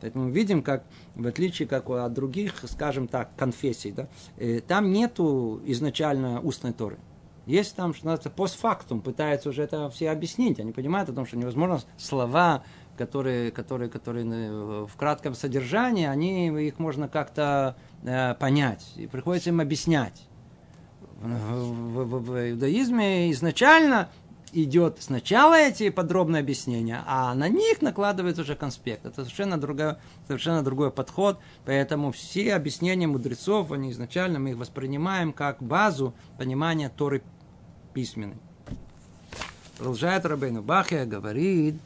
Поэтому 0.00 0.24
мы 0.24 0.30
видим, 0.32 0.64
как 0.64 0.82
в 1.14 1.28
отличие 1.28 1.68
как 1.68 1.88
от 1.90 2.12
других, 2.12 2.54
скажем 2.64 3.06
так, 3.06 3.30
конфессий, 3.36 3.92
да, 3.92 4.08
э, 4.36 4.62
там 4.66 4.90
нету 4.90 5.60
изначально 5.64 6.40
устной 6.40 6.72
торы. 6.72 6.98
Есть 7.46 7.74
там, 7.76 7.94
что 7.94 8.06
называется, 8.06 8.30
постфактум, 8.30 9.00
пытаются 9.00 9.48
уже 9.48 9.62
это 9.62 9.88
все 9.90 10.10
объяснить. 10.10 10.60
Они 10.60 10.72
понимают 10.72 11.08
о 11.08 11.12
том, 11.12 11.26
что 11.26 11.36
невозможно 11.36 11.80
слова, 11.96 12.62
которые, 12.96 13.50
которые, 13.50 13.88
которые 13.88 14.26
э, 14.26 14.86
в 14.86 14.96
кратком 14.96 15.34
содержании, 15.34 16.06
они, 16.06 16.48
их 16.66 16.78
можно 16.78 17.08
как-то 17.08 17.76
э, 18.02 18.34
понять. 18.34 18.92
И 18.96 19.06
приходится 19.06 19.50
им 19.50 19.60
объяснять. 19.60 20.26
В, 21.20 21.26
в, 21.26 22.04
в, 22.04 22.24
в 22.24 22.50
иудаизме 22.50 23.30
изначально 23.32 24.08
идет 24.52 24.98
сначала 25.00 25.54
эти 25.54 25.90
подробные 25.90 26.40
объяснения, 26.40 27.02
а 27.06 27.34
на 27.34 27.48
них 27.48 27.82
накладывается 27.82 28.42
уже 28.42 28.56
конспект. 28.56 29.04
Это 29.06 29.22
совершенно, 29.22 29.58
другой, 29.58 29.96
совершенно 30.26 30.62
другой 30.62 30.90
подход, 30.90 31.38
поэтому 31.64 32.12
все 32.12 32.54
объяснения 32.54 33.06
мудрецов, 33.06 33.72
они 33.72 33.90
изначально, 33.90 34.38
мы 34.38 34.50
их 34.50 34.56
воспринимаем 34.56 35.32
как 35.32 35.62
базу 35.62 36.14
понимания 36.38 36.88
Торы 36.88 37.22
письменный. 37.94 38.38
Продолжает 39.76 40.26
Рабейну 40.26 40.62
Бахия, 40.62 41.06
говорит, 41.06 41.76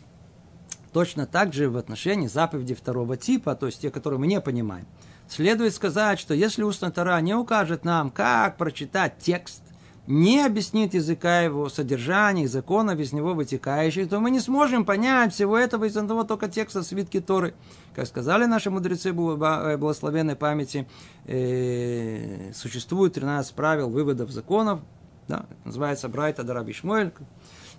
точно 0.93 1.27
так 1.27 1.53
же 1.53 1.69
в 1.69 1.77
отношении 1.77 2.29
заповеди 2.29 2.75
второго 2.75 3.17
типа, 3.17 3.55
то 3.55 3.67
есть 3.67 3.81
те, 3.83 3.91
которые 3.91 4.19
мы 4.19 4.27
не 4.27 4.41
понимаем. 4.41 4.87
Следует 5.29 5.75
сказать, 5.75 6.21
что 6.21 6.35
если 6.35 6.63
устная 6.63 6.91
Тара 6.91 7.21
не 7.21 7.35
укажет 7.35 7.85
нам, 7.85 8.11
как 8.11 8.57
прочитать 8.57 9.19
текст, 9.19 9.64
не 10.07 10.45
объяснит 10.45 10.93
языка 10.95 11.41
его 11.41 11.69
содержания 11.69 12.45
и 12.45 12.47
законов 12.47 12.99
из 12.99 13.13
него 13.13 13.35
вытекающих, 13.35 14.09
то 14.09 14.21
мы 14.21 14.31
не 14.31 14.41
сможем 14.41 14.85
понять 14.85 15.33
всего 15.33 15.57
этого 15.57 15.85
из 15.85 15.97
одного 15.97 16.25
только 16.25 16.49
текста 16.49 16.83
свитки 16.83 17.21
Торы. 17.21 17.55
Как 17.95 18.07
сказали 18.07 18.45
наши 18.45 18.71
мудрецы 18.71 19.11
э, 19.11 19.13
благословенной 19.13 20.37
памяти, 20.37 20.87
э, 21.27 22.53
существует 22.53 23.15
13 23.15 23.55
правил 23.55 23.89
выводов 23.89 24.31
законов, 24.31 24.81
да, 25.27 25.47
называется 25.65 26.09
Брайта 26.09 26.45
Дараби 26.45 26.73
Шмуэль. 26.73 27.13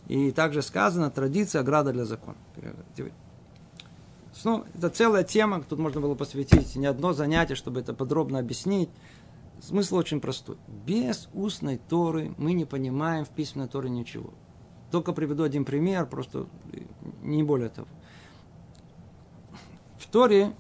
И 0.08 0.32
также 0.32 0.62
сказано 0.62 1.10
традиция 1.10 1.62
ограда 1.62 1.92
для 1.92 2.06
закона. 2.06 2.38
Ну, 4.44 4.64
это 4.76 4.90
целая 4.90 5.24
тема, 5.24 5.64
тут 5.68 5.80
можно 5.80 6.02
было 6.02 6.14
посвятить 6.14 6.76
не 6.76 6.86
одно 6.86 7.14
занятие, 7.14 7.56
чтобы 7.56 7.80
это 7.80 7.94
подробно 7.94 8.38
объяснить. 8.38 8.90
Смысл 9.66 9.96
очень 9.96 10.22
простой. 10.22 10.58
Без 10.86 11.28
устной 11.34 11.78
Торы 11.80 12.36
мы 12.38 12.54
не 12.54 12.66
понимаем 12.66 13.26
в 13.26 13.30
письменной 13.30 13.68
Торе 13.68 13.90
ничего. 13.90 14.32
Только 14.92 15.12
приведу 15.12 15.42
один 15.42 15.66
пример, 15.66 16.06
просто 16.06 16.46
не 17.24 17.42
более 17.42 17.70
того. 17.70 17.88
В 19.98 20.06
Торе 20.06 20.54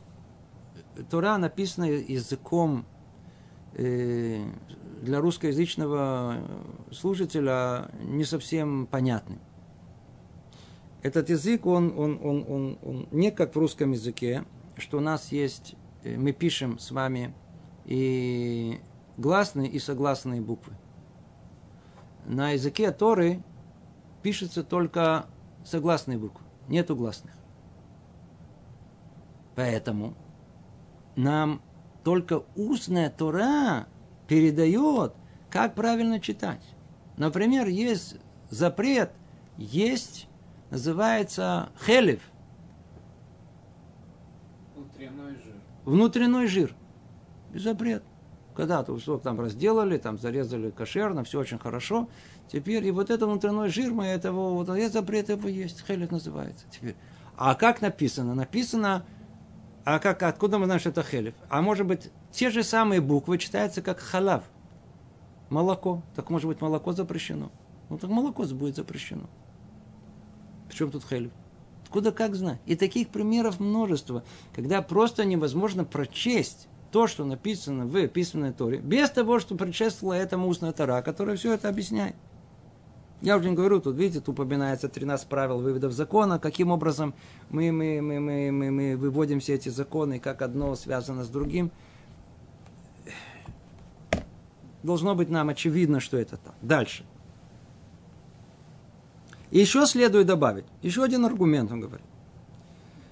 Тора 1.11 1.37
написана 1.37 1.85
языком 1.85 2.83
э, 3.73 4.43
для 5.03 5.21
русскоязычного 5.21 6.37
слушателя 6.91 7.91
не 8.01 8.23
совсем 8.23 8.87
понятный. 8.87 9.37
Этот 11.03 11.29
язык, 11.29 11.67
он, 11.67 11.93
он, 11.95 12.19
он, 12.23 12.45
он, 12.49 12.79
он 12.81 13.07
не 13.11 13.29
как 13.29 13.53
в 13.53 13.59
русском 13.59 13.91
языке, 13.91 14.45
что 14.77 14.97
у 14.97 15.01
нас 15.01 15.31
есть, 15.31 15.75
э, 16.03 16.17
мы 16.17 16.31
пишем 16.31 16.79
с 16.79 16.89
вами 16.89 17.35
и 17.85 18.79
гласные, 19.17 19.69
и 19.69 19.79
согласные 19.79 20.41
буквы. 20.41 20.73
На 22.25 22.51
языке 22.51 22.91
Торы 22.91 23.43
пишется 24.21 24.63
только 24.63 25.25
согласные 25.63 26.17
буквы, 26.17 26.45
нету 26.67 26.95
гласных. 26.95 27.33
Поэтому 29.55 30.15
нам 31.15 31.61
только 32.03 32.43
устная 32.55 33.09
Тора 33.09 33.87
передает, 34.27 35.13
как 35.49 35.75
правильно 35.75 36.19
читать. 36.19 36.61
Например, 37.17 37.67
есть 37.67 38.17
запрет, 38.49 39.11
есть, 39.57 40.27
называется 40.69 41.69
хелев. 41.85 42.21
Внутренний 44.75 45.35
жир. 45.35 45.55
Внутренний 45.85 46.47
жир. 46.47 46.75
Запрет. 47.53 48.03
Когда-то 48.55 48.97
что 48.99 49.17
там 49.17 49.39
разделали, 49.41 49.97
там 49.97 50.17
зарезали 50.17 50.69
кошерно, 50.69 51.23
все 51.23 51.39
очень 51.39 51.59
хорошо. 51.59 52.07
Теперь 52.47 52.85
и 52.85 52.91
вот 52.91 53.09
это 53.09 53.25
внутренний 53.25 53.69
жир, 53.69 53.91
мы 53.91 54.05
этого, 54.05 54.53
вот 54.53 54.69
есть 54.75 54.93
запрет 54.93 55.29
его 55.29 55.49
есть, 55.49 55.85
хелев 55.85 56.11
называется. 56.11 56.65
Теперь. 56.71 56.95
А 57.35 57.53
как 57.55 57.81
написано? 57.81 58.33
Написано, 58.33 59.05
а 59.83 59.99
как, 59.99 60.23
откуда 60.23 60.57
мы 60.57 60.65
знаем, 60.65 60.79
что 60.79 60.89
это 60.89 61.03
хелев? 61.03 61.33
А 61.49 61.61
может 61.61 61.85
быть, 61.85 62.09
те 62.31 62.49
же 62.49 62.63
самые 62.63 63.01
буквы 63.01 63.37
читаются 63.37 63.81
как 63.81 63.99
халав. 63.99 64.43
Молоко. 65.49 66.01
Так 66.15 66.29
может 66.29 66.47
быть 66.47 66.61
молоко 66.61 66.93
запрещено. 66.93 67.51
Ну 67.89 67.97
так 67.97 68.09
молоко 68.09 68.43
будет 68.45 68.77
запрещено. 68.77 69.29
Причем 70.69 70.91
тут 70.91 71.03
хелев? 71.05 71.31
Откуда 71.83 72.11
как 72.11 72.35
знать? 72.35 72.59
И 72.65 72.75
таких 72.75 73.09
примеров 73.09 73.59
множество, 73.59 74.23
когда 74.55 74.81
просто 74.81 75.25
невозможно 75.25 75.83
прочесть 75.83 76.67
то, 76.95 77.07
что 77.07 77.25
написано 77.25 77.85
в 77.85 78.07
письменной 78.07 78.53
Торе, 78.53 78.77
без 78.77 79.09
того, 79.09 79.41
что 79.41 79.55
предшествовало 79.55 80.13
этому 80.13 80.47
устная 80.47 80.71
Тора, 80.71 81.01
которая 81.01 81.35
все 81.35 81.53
это 81.53 81.67
объясняет. 81.67 82.15
Я 83.19 83.35
уже 83.35 83.49
не 83.49 83.55
говорю, 83.57 83.81
тут, 83.81 83.97
видите, 83.97 84.21
тут 84.21 84.29
упоминается 84.29 84.87
13 84.87 85.27
правил 85.27 85.59
выводов 85.59 85.91
закона, 85.91 86.39
каким 86.39 86.71
образом 86.71 87.13
мы, 87.49 87.73
мы, 87.73 87.99
мы, 88.01 88.21
мы, 88.21 88.49
мы, 88.49 88.71
мы 88.71 88.95
выводим 88.95 89.41
все 89.41 89.55
эти 89.55 89.67
законы, 89.67 90.19
как 90.19 90.41
одно 90.41 90.73
связано 90.77 91.25
с 91.25 91.27
другим. 91.27 91.69
Должно 94.81 95.15
быть 95.15 95.29
нам 95.29 95.49
очевидно, 95.49 95.99
что 95.99 96.15
это 96.15 96.37
так. 96.37 96.55
Дальше. 96.61 97.03
И 99.51 99.59
еще 99.59 99.85
следует 99.85 100.27
добавить, 100.27 100.63
еще 100.81 101.03
один 101.03 101.25
аргумент 101.25 101.73
он 101.73 101.81
говорит, 101.81 102.07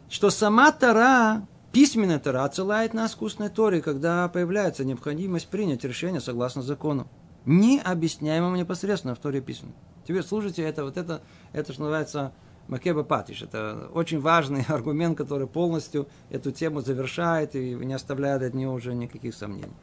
что 0.10 0.30
сама 0.30 0.72
Тара, 0.72 1.46
письменная 1.74 2.20
Тара, 2.20 2.46
отсылает 2.46 2.94
нас 2.94 3.16
к 3.16 3.22
устной 3.22 3.50
Торе, 3.50 3.82
когда 3.82 4.30
появляется 4.30 4.86
необходимость 4.86 5.50
принять 5.50 5.84
решение 5.84 6.22
согласно 6.22 6.62
закону, 6.62 7.08
не 7.46 7.82
объясняемому 7.82 8.56
непосредственно 8.56 9.16
в 9.16 9.20
Торе 9.20 9.42
письменной. 9.42 9.76
Теперь 10.08 10.24
слушайте, 10.24 10.62
это 10.62 10.86
вот 10.86 10.98
это, 10.98 11.22
это 11.52 11.74
что 11.74 11.82
называется 11.82 12.32
Макеба 12.68 13.04
Патиш. 13.04 13.42
Это 13.42 13.90
очень 13.94 14.20
важный 14.20 14.64
аргумент, 14.68 15.18
который 15.18 15.48
полностью 15.48 16.08
эту 16.30 16.52
тему 16.52 16.82
завершает 16.82 17.56
и 17.56 17.74
не 17.74 17.94
оставляет 17.94 18.44
от 18.44 18.54
нее 18.54 18.70
уже 18.70 18.94
никаких 18.94 19.34
сомнений. 19.34 19.74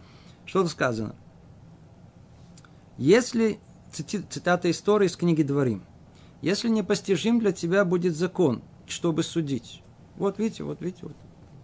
Что 0.46 0.62
тут 0.62 0.70
сказано? 0.70 1.14
Если, 2.98 3.58
цитата 3.90 4.70
истории 4.70 5.06
из 5.06 5.16
книги 5.16 5.42
Дворим, 5.42 5.82
если 6.40 6.68
непостижим 6.68 7.40
для 7.40 7.52
тебя 7.52 7.84
будет 7.84 8.14
закон, 8.14 8.62
чтобы 8.86 9.22
судить. 9.22 9.82
Вот 10.16 10.38
видите, 10.38 10.62
вот 10.64 10.80
видите, 10.80 11.06
вот. 11.06 11.16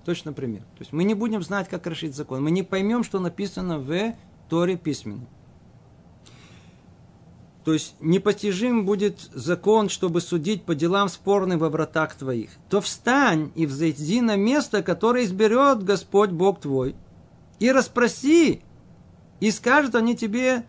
Точно 0.06 0.32
пример. 0.32 0.60
То 0.60 0.82
есть 0.82 0.92
мы 0.92 1.02
не 1.02 1.14
будем 1.14 1.42
знать, 1.42 1.68
как 1.68 1.84
решить 1.88 2.14
закон. 2.14 2.40
Мы 2.40 2.52
не 2.52 2.62
поймем, 2.62 3.02
что 3.02 3.18
написано 3.18 3.80
в 3.80 4.14
Торе 4.48 4.76
письменно. 4.76 5.26
То 7.64 7.72
есть 7.72 7.96
непостижим 7.98 8.86
будет 8.86 9.18
закон, 9.34 9.88
чтобы 9.88 10.20
судить 10.20 10.62
по 10.62 10.76
делам 10.76 11.08
спорным 11.08 11.58
во 11.58 11.70
вратах 11.70 12.14
твоих. 12.14 12.50
То 12.70 12.80
встань 12.80 13.50
и 13.56 13.66
взойди 13.66 14.20
на 14.20 14.36
место, 14.36 14.84
которое 14.84 15.24
изберет 15.24 15.82
Господь 15.82 16.30
Бог 16.30 16.60
твой, 16.60 16.94
и 17.58 17.72
расспроси, 17.72 18.62
и 19.40 19.50
скажут 19.50 19.96
они 19.96 20.16
тебе 20.16 20.64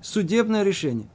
судебное 0.00 0.62
решение. 0.62 1.08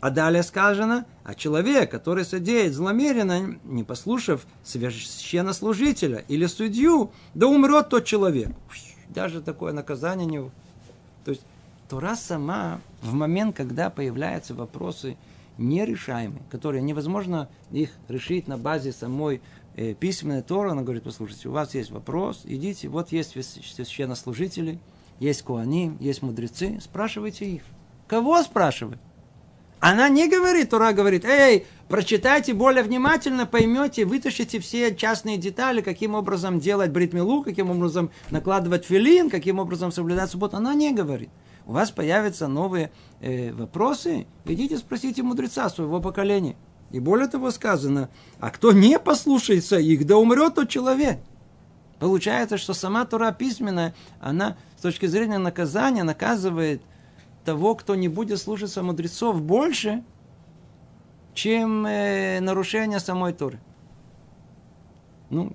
А 0.00 0.10
далее 0.10 0.42
сказано, 0.42 1.06
а 1.28 1.34
человек, 1.34 1.90
который 1.90 2.24
содеет 2.24 2.72
зломеренно, 2.72 3.58
не 3.64 3.84
послушав 3.84 4.46
священнослужителя 4.64 6.24
или 6.26 6.46
судью, 6.46 7.10
да 7.34 7.46
умрет 7.48 7.90
тот 7.90 8.06
человек. 8.06 8.48
Даже 9.10 9.42
такое 9.42 9.74
наказание 9.74 10.26
не... 10.26 10.38
То 11.26 11.32
есть 11.32 11.42
Тора 11.90 12.16
сама 12.16 12.80
в 13.02 13.12
момент, 13.12 13.54
когда 13.54 13.90
появляются 13.90 14.54
вопросы 14.54 15.18
нерешаемые, 15.58 16.40
которые 16.50 16.80
невозможно 16.80 17.50
их 17.72 17.90
решить 18.08 18.48
на 18.48 18.56
базе 18.56 18.90
самой 18.90 19.42
э, 19.76 19.92
письменной 19.92 20.40
Торы, 20.40 20.70
она 20.70 20.80
говорит, 20.80 21.02
послушайте, 21.02 21.50
у 21.50 21.52
вас 21.52 21.74
есть 21.74 21.90
вопрос, 21.90 22.40
идите, 22.44 22.88
вот 22.88 23.12
есть 23.12 23.32
священнослужители, 23.32 24.78
есть 25.20 25.42
куани, 25.42 25.94
есть 26.00 26.22
мудрецы, 26.22 26.80
спрашивайте 26.80 27.50
их. 27.50 27.64
Кого 28.06 28.42
спрашивать? 28.42 28.98
Она 29.80 30.08
не 30.08 30.28
говорит, 30.28 30.70
Тора 30.70 30.92
говорит, 30.92 31.24
эй, 31.24 31.66
прочитайте 31.88 32.52
более 32.52 32.82
внимательно, 32.82 33.46
поймете, 33.46 34.04
вытащите 34.04 34.58
все 34.58 34.94
частные 34.94 35.36
детали, 35.36 35.80
каким 35.80 36.14
образом 36.14 36.58
делать 36.58 36.90
бритмилу, 36.90 37.42
каким 37.42 37.70
образом 37.70 38.10
накладывать 38.30 38.84
филин, 38.84 39.30
каким 39.30 39.58
образом 39.58 39.92
соблюдать 39.92 40.30
субботу. 40.30 40.56
Она 40.56 40.74
не 40.74 40.92
говорит 40.92 41.30
у 41.68 41.72
вас 41.72 41.90
появятся 41.90 42.48
новые 42.48 42.90
э, 43.20 43.52
вопросы, 43.52 44.26
идите 44.46 44.78
спросите 44.78 45.22
мудреца 45.22 45.68
своего 45.68 46.00
поколения. 46.00 46.56
И 46.90 46.98
более 46.98 47.28
того 47.28 47.50
сказано, 47.50 48.08
а 48.40 48.50
кто 48.50 48.72
не 48.72 48.98
послушается 48.98 49.76
их, 49.76 50.06
да 50.06 50.16
умрет 50.16 50.54
тот 50.54 50.70
человек. 50.70 51.18
Получается, 51.98 52.56
что 52.56 52.72
сама 52.72 53.04
Тура 53.04 53.32
письменная, 53.32 53.94
она 54.18 54.56
с 54.78 54.80
точки 54.80 55.04
зрения 55.04 55.36
наказания 55.36 56.04
наказывает 56.04 56.80
того, 57.48 57.74
кто 57.74 57.94
не 57.94 58.08
будет 58.08 58.38
слушаться 58.38 58.82
мудрецов 58.82 59.40
больше, 59.40 60.04
чем 61.32 61.86
э, 61.86 62.40
нарушение 62.40 63.00
самой 63.00 63.32
Торы. 63.32 63.58
Ну, 65.30 65.54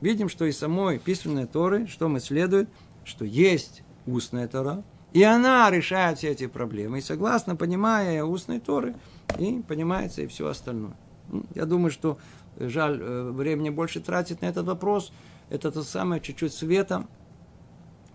видим, 0.00 0.30
что 0.30 0.46
и 0.46 0.52
самой 0.52 0.98
письменной 0.98 1.46
Торы, 1.46 1.86
что 1.88 2.08
мы 2.08 2.20
следует, 2.20 2.70
что 3.04 3.26
есть 3.26 3.82
устная 4.06 4.48
Тора, 4.48 4.82
и 5.12 5.22
она 5.22 5.70
решает 5.70 6.16
все 6.16 6.30
эти 6.30 6.46
проблемы. 6.46 7.00
И 7.00 7.02
согласно, 7.02 7.54
понимая 7.54 8.24
устной 8.24 8.60
Торы, 8.60 8.94
и 9.38 9.62
понимается 9.68 10.22
и 10.22 10.26
все 10.26 10.48
остальное. 10.48 10.96
Ну, 11.30 11.44
я 11.54 11.66
думаю, 11.66 11.90
что 11.90 12.16
жаль, 12.58 12.98
э, 12.98 13.30
времени 13.30 13.68
больше 13.68 14.00
тратить 14.00 14.40
на 14.40 14.46
этот 14.46 14.64
вопрос. 14.64 15.12
Это 15.50 15.70
то 15.70 15.82
самое 15.82 16.22
чуть-чуть 16.22 16.54
света, 16.54 17.06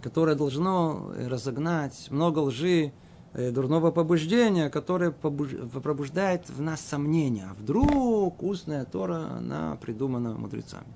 которое 0.02 0.36
должно 0.36 1.12
разогнать 1.28 2.08
много 2.10 2.39
лжи, 2.39 2.91
э, 3.34 3.52
дурного 3.52 3.91
побуждения, 3.91 4.70
которое 4.70 5.12
пробуждает 5.12 6.50
в 6.50 6.62
нас 6.62 6.82
сомнения. 6.82 7.47
А 7.52 7.54
вдруг 7.54 8.41
устная 8.41 8.86
Тора, 8.86 9.38
она 9.38 9.78
придумана 9.82 10.34
мудрецами. 10.34 10.88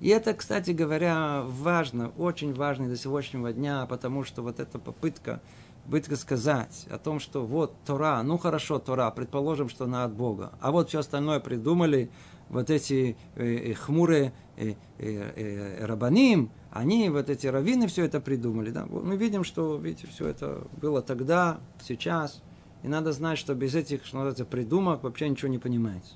И 0.00 0.08
это, 0.08 0.32
кстати 0.32 0.70
говоря, 0.70 1.42
важно, 1.44 2.12
очень 2.16 2.54
важно 2.54 2.88
до 2.88 2.96
сегодняшнего 2.96 3.52
дня, 3.52 3.84
потому 3.86 4.22
что 4.22 4.42
вот 4.42 4.60
эта 4.60 4.78
попытка, 4.78 5.40
попытка 5.84 6.16
сказать 6.16 6.86
о 6.88 6.98
том, 6.98 7.18
что 7.18 7.44
вот 7.44 7.74
Тора, 7.84 8.22
ну 8.22 8.38
хорошо, 8.38 8.78
Тора, 8.78 9.10
предположим, 9.10 9.68
что 9.68 9.84
она 9.84 10.04
от 10.04 10.12
Бога, 10.12 10.52
а 10.60 10.70
вот 10.70 10.90
все 10.90 11.00
остальное 11.00 11.40
придумали 11.40 12.10
вот 12.48 12.70
эти 12.70 13.16
э, 13.34 13.44
э, 13.44 13.74
хмурые 13.74 14.32
э, 14.56 14.74
э, 14.98 15.32
э, 15.36 15.84
рабаним, 15.84 16.50
они, 16.78 17.08
вот 17.10 17.28
эти 17.30 17.46
раввины 17.46 17.86
все 17.86 18.04
это 18.04 18.20
придумали. 18.20 18.70
Да? 18.70 18.86
Мы 18.86 19.16
видим, 19.16 19.44
что 19.44 19.76
видите, 19.76 20.06
все 20.06 20.28
это 20.28 20.66
было 20.80 21.02
тогда, 21.02 21.60
сейчас, 21.82 22.42
и 22.82 22.88
надо 22.88 23.12
знать, 23.12 23.38
что 23.38 23.54
без 23.54 23.74
этих 23.74 24.04
что 24.06 24.16
называется, 24.16 24.44
придумок 24.44 25.02
вообще 25.02 25.28
ничего 25.28 25.48
не 25.48 25.58
понимается. 25.58 26.14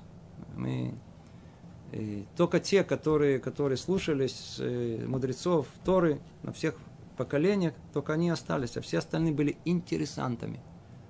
Мы 0.55 0.93
и 1.91 2.25
только 2.35 2.59
те, 2.59 2.83
которые, 2.83 3.39
которые 3.39 3.77
слушались 3.77 4.55
э, 4.57 5.05
мудрецов 5.07 5.67
Торы 5.85 6.19
на 6.41 6.51
всех 6.51 6.75
поколениях, 7.17 7.73
только 7.93 8.13
они 8.13 8.31
остались, 8.31 8.75
а 8.77 8.81
все 8.81 8.97
остальные 8.97 9.33
были 9.33 9.57
интересантами. 9.63 10.59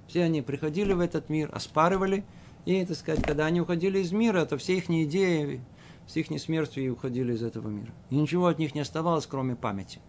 Все 0.08 0.24
они 0.24 0.42
приходили 0.42 0.92
в 0.92 1.00
этот 1.00 1.30
мир, 1.30 1.50
оспаривали, 1.54 2.26
и, 2.66 2.86
так 2.86 2.98
сказать, 2.98 3.24
когда 3.24 3.46
они 3.46 3.62
уходили 3.62 4.00
из 4.00 4.12
мира, 4.12 4.44
то 4.46 4.58
все 4.58 4.78
их 4.78 4.90
идеи 4.90 5.62
с 6.08 6.18
их 6.18 6.28
смертью 6.40 6.84
и 6.84 6.90
уходили 6.90 7.34
из 7.34 7.44
этого 7.44 7.70
мира. 7.70 7.94
И 8.10 8.16
ничего 8.16 8.48
от 8.48 8.60
них 8.60 8.76
не 8.76 8.82
оставалось, 8.82 9.26
кроме 9.26 9.56
памяти. 9.56 10.00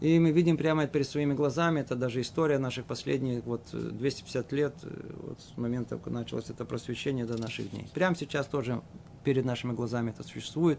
И 0.00 0.18
мы 0.18 0.32
видим 0.32 0.56
прямо 0.56 0.86
перед 0.86 1.08
своими 1.08 1.32
глазами, 1.34 1.80
это 1.80 1.94
даже 1.94 2.20
история 2.20 2.58
наших 2.58 2.84
последних 2.84 3.44
вот 3.44 3.62
250 3.72 4.52
лет, 4.52 4.74
э, 4.82 5.12
вот 5.22 5.40
с 5.40 5.56
момента, 5.56 5.96
как 5.96 6.12
началось 6.12 6.50
это 6.50 6.64
просвещение 6.64 7.24
до 7.24 7.40
наших 7.40 7.70
дней. 7.70 7.88
Прямо 7.94 8.14
сейчас 8.14 8.46
тоже 8.46 8.82
перед 9.22 9.44
нашими 9.44 9.72
глазами 9.72 10.10
это 10.10 10.22
существует. 10.22 10.78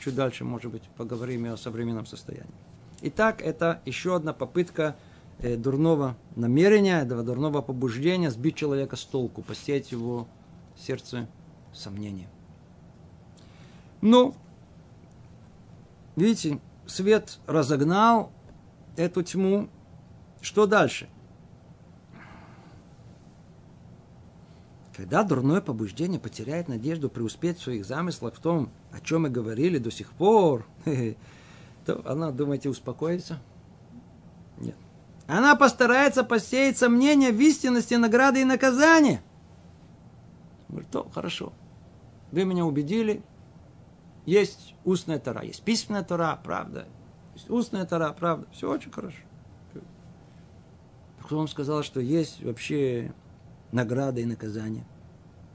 Чуть 0.00 0.14
дальше, 0.14 0.44
может 0.44 0.70
быть, 0.70 0.82
поговорим 0.96 1.46
и 1.46 1.48
о 1.48 1.56
современном 1.56 2.06
состоянии. 2.06 2.52
Итак, 3.02 3.40
это 3.40 3.80
еще 3.86 4.14
одна 4.16 4.32
попытка 4.32 4.96
э, 5.38 5.56
дурного 5.56 6.16
намерения, 6.34 7.00
этого 7.00 7.22
дурного 7.22 7.62
побуждения 7.62 8.30
сбить 8.30 8.56
человека 8.56 8.96
с 8.96 9.04
толку, 9.04 9.42
посеять 9.42 9.92
его 9.92 10.28
сердце 10.76 11.28
сомнения. 11.72 12.28
Ну, 14.00 14.34
видите, 16.16 16.60
свет 16.86 17.38
разогнал 17.46 18.32
эту 18.96 19.22
тьму. 19.22 19.68
Что 20.40 20.66
дальше? 20.66 21.08
Когда 24.96 25.24
дурное 25.24 25.60
побуждение 25.60 26.18
потеряет 26.18 26.68
надежду 26.68 27.10
преуспеть 27.10 27.58
в 27.58 27.62
своих 27.62 27.84
замыслах 27.84 28.34
в 28.34 28.38
том, 28.38 28.70
о 28.92 29.00
чем 29.00 29.22
мы 29.22 29.28
говорили 29.28 29.76
до 29.76 29.90
сих 29.90 30.10
пор, 30.12 30.66
то 31.84 32.02
она, 32.06 32.30
думаете, 32.30 32.70
успокоится? 32.70 33.38
Нет. 34.58 34.76
Она 35.26 35.54
постарается 35.54 36.24
посеять 36.24 36.78
сомнения 36.78 37.30
в 37.30 37.40
истинности 37.40 37.94
награды 37.94 38.40
и 38.40 38.44
наказания. 38.44 39.20
Говорит, 40.68 40.90
то 40.90 41.08
хорошо. 41.12 41.52
Вы 42.32 42.44
меня 42.44 42.64
убедили. 42.64 43.22
Есть 44.26 44.74
устная 44.84 45.20
тара, 45.20 45.42
есть 45.42 45.62
письменная 45.62 46.02
тара, 46.02 46.38
правда. 46.42 46.86
Есть 47.34 47.48
устная 47.48 47.86
тара, 47.86 48.12
правда. 48.12 48.46
Все 48.52 48.70
очень 48.70 48.90
хорошо. 48.90 49.18
Кто 51.22 51.38
вам 51.38 51.48
сказал, 51.48 51.82
что 51.82 52.00
есть 52.00 52.42
вообще 52.42 53.12
награда 53.72 54.20
и 54.20 54.24
наказание. 54.24 54.84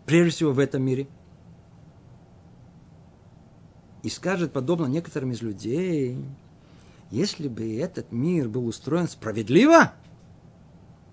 Прежде 0.06 0.32
всего 0.32 0.52
в 0.54 0.60
этом 0.60 0.84
мире. 0.84 1.08
И 4.04 4.10
скажет, 4.10 4.52
подобно 4.52 4.88
некоторым 4.88 5.32
из 5.32 5.42
людей, 5.42 6.18
если 7.12 7.48
бы 7.48 7.78
этот 7.78 8.12
мир 8.12 8.50
был 8.50 8.66
устроен 8.68 9.08
справедливо, 9.08 9.94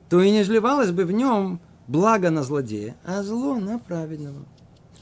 то 0.09 0.23
и 0.23 0.31
не 0.31 0.43
изливалось 0.43 0.91
бы 0.91 1.05
в 1.05 1.13
нем 1.13 1.61
благо 1.87 2.31
на 2.31 2.43
злодея, 2.43 2.97
а 3.05 3.23
зло 3.23 3.57
на 3.57 3.79
праведного. 3.79 4.45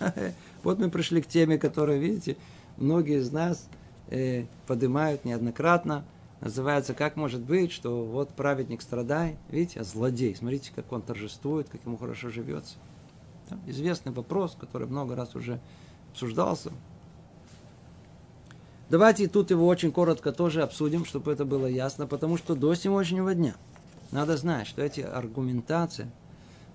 Вот 0.67 0.81
мы 0.81 0.91
пришли 0.91 1.23
к 1.23 1.29
теме, 1.29 1.59
которая, 1.59 1.97
видите, 1.97 2.37
многие 2.77 3.21
из 3.21 3.31
нас 3.31 3.69
э, 4.09 4.47
поднимают 4.67 5.25
неоднократно. 5.25 6.05
Называется, 6.41 6.93
как 6.93 7.14
может 7.14 7.41
быть, 7.41 7.71
что 7.71 8.05
вот 8.05 8.31
праведник 8.31 8.83
страдает, 8.83 9.37
видите, 9.49 9.79
а 9.79 9.85
злодей, 9.85 10.35
смотрите, 10.35 10.73
как 10.75 10.91
он 10.91 11.03
торжествует, 11.03 11.69
как 11.69 11.85
ему 11.87 11.97
хорошо 11.97 12.31
живется. 12.31 12.75
Известный 13.69 14.11
вопрос, 14.11 14.57
который 14.59 14.89
много 14.89 15.14
раз 15.14 15.37
уже 15.37 15.61
обсуждался. 16.11 16.73
Давайте 18.91 19.29
тут 19.29 19.53
его 19.53 19.69
очень 19.69 19.93
коротко 19.93 20.33
тоже 20.33 20.62
обсудим, 20.64 21.05
чтобы 21.05 21.31
это 21.31 21.45
было 21.45 21.67
ясно, 21.67 22.09
потому 22.09 22.37
что 22.37 22.57
до 22.57 22.75
сегодняшнего 22.75 23.37
дня 23.37 23.55
надо 24.11 24.37
знать, 24.37 24.67
что 24.67 24.83
эти 24.83 25.01
аргументации, 25.01 26.11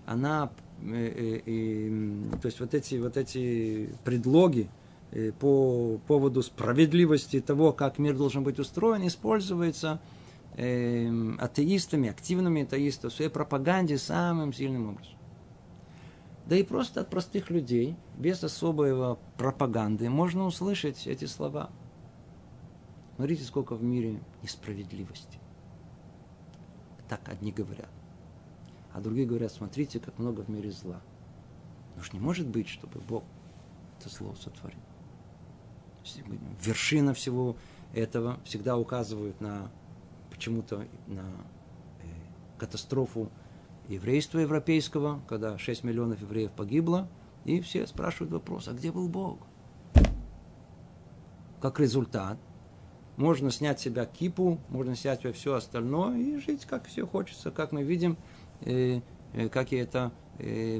она, 0.06 0.50
э, 0.82 1.42
э, 1.46 2.32
э, 2.34 2.38
то 2.42 2.46
есть 2.46 2.60
вот 2.60 2.74
эти, 2.74 2.96
вот 2.96 3.18
эти 3.18 3.90
предлоги 4.04 4.70
э, 5.12 5.32
по 5.32 6.00
поводу 6.08 6.42
справедливости 6.44 7.40
того, 7.40 7.74
как 7.74 8.00
мир 8.00 8.16
должен 8.18 8.44
быть 8.44 8.60
устроен, 8.60 9.06
используются 9.08 10.00
э, 10.56 11.10
атеистами, 11.40 12.10
активными 12.10 12.64
атеистами 12.64 13.12
в 13.12 13.14
своей 13.14 13.32
пропаганде 13.32 13.98
самым 13.98 14.54
сильным 14.54 14.90
образом. 14.90 15.18
Да 16.48 16.56
и 16.56 16.64
просто 16.64 17.02
от 17.02 17.10
простых 17.10 17.50
людей, 17.50 17.96
без 18.18 18.44
особой 18.44 19.16
пропаганды, 19.38 20.10
можно 20.10 20.46
услышать 20.46 21.08
эти 21.08 21.26
слова– 21.26 21.70
Смотрите, 23.22 23.44
сколько 23.44 23.76
в 23.76 23.84
мире 23.84 24.20
несправедливости. 24.42 25.38
Так 27.08 27.30
одни 27.30 27.52
говорят. 27.52 27.92
А 28.94 29.00
другие 29.00 29.28
говорят, 29.28 29.52
смотрите, 29.52 30.00
как 30.00 30.20
много 30.20 30.42
в 30.42 30.50
мире 30.50 30.72
зла. 30.72 31.02
Но 31.96 32.02
уж 32.02 32.14
не 32.14 32.20
может 32.20 32.48
быть, 32.48 32.68
чтобы 32.68 33.00
Бог 33.00 33.24
это 34.00 34.10
зло 34.10 34.36
сотворил. 34.36 34.80
Вершина 36.62 37.14
всего 37.14 37.56
этого 37.94 38.40
всегда 38.44 38.78
указывают 38.78 39.40
на 39.40 39.72
почему-то 40.30 40.88
на 41.08 41.22
э, 42.00 42.06
катастрофу 42.58 43.30
еврейства 43.88 44.40
европейского, 44.40 45.22
когда 45.28 45.58
6 45.58 45.84
миллионов 45.84 46.22
евреев 46.22 46.52
погибло, 46.52 47.08
и 47.46 47.62
все 47.62 47.86
спрашивают 47.86 48.32
вопрос, 48.32 48.68
а 48.68 48.74
где 48.74 48.92
был 48.92 49.08
Бог? 49.08 49.40
Как 51.60 51.80
результат– 51.80 52.40
можно 53.22 53.52
снять 53.52 53.80
с 53.80 53.84
себя 53.84 54.06
кипу, 54.06 54.60
можно 54.70 54.96
снять 54.96 55.22
себя 55.22 55.34
все 55.34 55.54
остальное 55.56 56.18
и 56.18 56.38
жить, 56.38 56.66
как 56.66 56.88
все 56.88 57.06
хочется, 57.06 57.52
как 57.52 57.72
мы 57.72 57.84
видим, 57.84 58.18
как 58.64 59.72
и 59.72 59.76
это 59.78 60.12
э, 60.40 60.78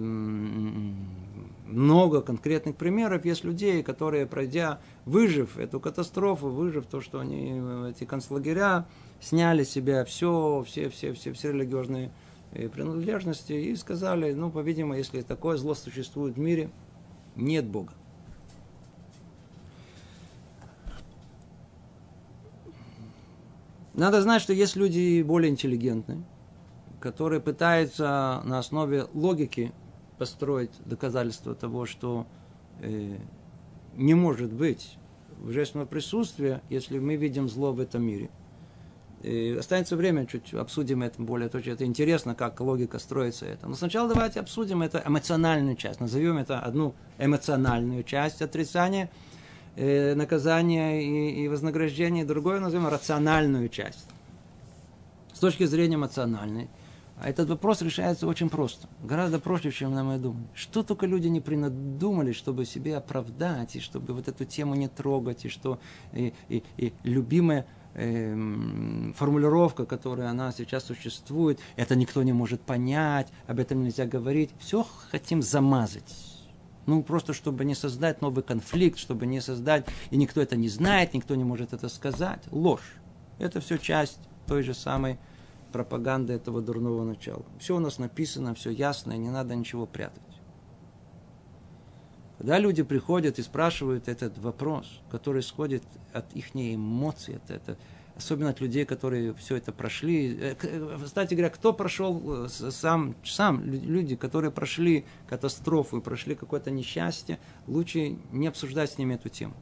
много 1.72 2.22
конкретных 2.22 2.76
примеров 2.76 3.26
есть 3.26 3.44
людей, 3.44 3.82
которые, 3.84 4.26
пройдя, 4.26 4.80
выжив 5.06 5.58
эту 5.58 5.80
катастрофу, 5.80 6.50
выжив 6.50 6.86
то, 6.86 7.02
что 7.02 7.20
они, 7.20 7.62
эти 7.90 8.04
концлагеря, 8.04 8.86
сняли 9.20 9.64
себя 9.64 10.04
все, 10.06 10.64
все, 10.68 10.90
все, 10.90 11.14
все, 11.14 11.34
все 11.34 11.52
религиозные 11.52 12.12
э, 12.52 12.68
принадлежности 12.70 13.54
и 13.54 13.76
сказали, 13.76 14.34
ну, 14.34 14.50
по-видимому, 14.52 14.96
если 14.96 15.22
такое 15.22 15.58
зло 15.58 15.74
существует 15.74 16.36
в 16.36 16.40
мире, 16.40 16.70
нет 17.36 17.66
Бога. 17.66 17.94
Надо 23.94 24.22
знать, 24.22 24.42
что 24.42 24.54
есть 24.54 24.76
люди 24.76 25.22
более 25.22 25.52
интеллигентные, 25.52 26.24
которые 27.02 27.42
пытаются 27.42 28.42
на 28.46 28.60
основе 28.60 29.08
логики 29.14 29.74
построить 30.18 30.72
доказательство 30.86 31.56
того, 31.56 31.86
что 31.86 32.28
э, 32.80 33.18
не 33.96 34.14
может 34.14 34.54
быть 34.54 34.98
божественного 35.40 35.88
присутствия, 35.88 36.62
если 36.70 37.00
мы 37.00 37.16
видим 37.16 37.50
зло 37.50 37.74
в 37.74 37.80
этом 37.80 38.04
мире. 38.04 38.30
И 39.24 39.56
останется 39.60 39.96
время, 39.96 40.26
чуть 40.26 40.54
обсудим 40.54 41.04
это 41.04 41.22
более 41.22 41.50
точно. 41.50 41.72
Это 41.72 41.86
интересно, 41.86 42.34
как 42.34 42.60
логика 42.60 42.98
строится 43.00 43.46
это. 43.46 43.68
Но 43.68 43.76
сначала 43.76 44.08
давайте 44.08 44.40
обсудим 44.40 44.82
это 44.82 45.04
эмоциональную 45.06 45.76
часть. 45.76 46.00
Назовем 46.00 46.38
это 46.38 46.60
одну 46.60 46.96
эмоциональную 47.20 48.04
часть 48.04 48.42
отрицания– 48.42 49.12
э, 49.76 50.14
наказание 50.16 51.04
и, 51.04 51.44
и 51.44 51.48
вознаграждение, 51.48 52.26
другое 52.26 52.60
назовем 52.60 52.88
рациональную 52.88 53.70
часть. 53.70 54.08
С 55.34 55.40
точки 55.40 55.66
зрения 55.66 55.96
эмоциональной, 55.96 56.70
а 57.22 57.30
этот 57.30 57.50
вопрос 57.50 57.84
решается 57.84 58.26
очень 58.26 58.50
просто. 58.50 58.88
Гораздо 59.04 59.40
проще, 59.40 59.72
чем 59.72 59.94
нам 59.94 60.12
и 60.12 60.18
думали. 60.18 60.48
Что 60.56 60.82
только 60.82 61.06
люди 61.06 61.28
не 61.28 61.40
принадумали, 61.40 62.32
чтобы 62.32 62.66
себе 62.66 62.98
оправдать, 62.98 63.76
и 63.76 63.80
чтобы 63.80 64.16
вот 64.16 64.28
эту 64.28 64.44
тему 64.44 64.74
не 64.74 64.88
трогать, 64.88 65.46
и 65.46 65.50
что 65.50 65.80
и, 66.14 66.34
и, 66.50 66.64
и 66.78 66.94
любимая 67.04 67.68
э, 67.94 69.14
формулировка, 69.16 69.86
которая 69.86 70.30
она 70.30 70.52
сейчас 70.52 70.86
существует, 70.86 71.60
это 71.76 71.96
никто 71.96 72.24
не 72.24 72.34
может 72.34 72.62
понять, 72.62 73.28
об 73.46 73.60
этом 73.60 73.84
нельзя 73.84 74.08
говорить. 74.08 74.50
Все 74.58 74.84
хотим 75.12 75.44
замазать. 75.44 76.40
Ну, 76.88 77.04
просто 77.04 77.34
чтобы 77.34 77.66
не 77.66 77.76
создать 77.76 78.24
новый 78.24 78.44
конфликт, 78.44 78.98
чтобы 78.98 79.28
не 79.28 79.42
создать, 79.42 79.86
и 80.10 80.18
никто 80.18 80.42
это 80.42 80.56
не 80.56 80.70
знает, 80.70 81.14
никто 81.14 81.36
не 81.36 81.44
может 81.44 81.74
это 81.74 81.88
сказать. 81.88 82.42
Ложь. 82.50 82.96
Это 83.38 83.62
все 83.62 83.78
часть 83.78 84.18
той 84.48 84.64
же 84.64 84.74
самой 84.74 85.20
пропаганды 85.72 86.34
этого 86.34 86.62
дурного 86.62 87.04
начала. 87.04 87.46
Все 87.60 87.76
у 87.76 87.80
нас 87.80 87.98
написано, 88.00 88.54
все 88.54 88.70
ясно, 88.70 89.14
и 89.14 89.18
не 89.18 89.30
надо 89.30 89.56
ничего 89.56 89.86
прятать. 89.86 90.22
Когда 92.38 92.58
люди 92.58 92.82
приходят 92.82 93.38
и 93.38 93.44
спрашивают 93.44 94.08
этот 94.08 94.38
вопрос, 94.40 95.02
который 95.12 95.42
исходит 95.42 95.84
от 96.12 96.34
их 96.34 96.56
эмоций, 96.56 97.36
от 97.36 97.52
этого, 97.52 97.78
особенно 98.16 98.50
от 98.50 98.62
людей, 98.62 98.86
которые 98.86 99.34
все 99.36 99.58
это 99.58 99.72
прошли. 99.72 100.38
Э, 100.40 100.56
э, 100.62 100.98
кстати 101.04 101.34
говоря, 101.34 101.50
кто 101.50 101.74
прошел 101.74 102.46
э, 102.46 102.50
сам, 102.50 103.16
сам 103.24 103.64
люди, 103.64 104.16
которые 104.16 104.52
прошли 104.52 105.06
катастрофу 105.28 105.98
и 105.98 106.02
прошли 106.02 106.36
какое-то 106.36 106.72
несчастье, 106.72 107.40
лучше 107.68 108.18
не 108.32 108.48
обсуждать 108.48 108.92
с 108.92 108.98
ними 108.98 109.16
эту 109.16 109.30
тему. 109.30 109.54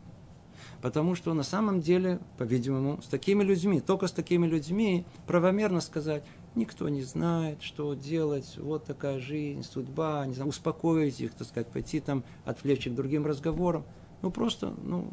Потому 0.81 1.15
что 1.15 1.33
на 1.33 1.43
самом 1.43 1.81
деле, 1.81 2.19
по-видимому, 2.37 3.01
с 3.01 3.07
такими 3.07 3.43
людьми, 3.43 3.81
только 3.81 4.07
с 4.07 4.11
такими 4.13 4.47
людьми 4.47 5.05
правомерно 5.27 5.81
сказать, 5.81 6.23
никто 6.55 6.87
не 6.87 7.01
знает, 7.01 7.61
что 7.61 7.93
делать, 7.93 8.57
вот 8.57 8.85
такая 8.85 9.19
жизнь, 9.19 9.63
судьба, 9.63 10.25
не 10.25 10.33
знаю, 10.33 10.49
успокоить 10.49 11.19
их, 11.19 11.33
так 11.33 11.47
сказать, 11.47 11.67
пойти 11.67 11.99
там, 11.99 12.23
отвлечь 12.45 12.87
их 12.87 12.95
другим 12.95 13.25
разговорам. 13.25 13.83
Ну, 14.21 14.31
просто, 14.31 14.73
ну, 14.83 15.09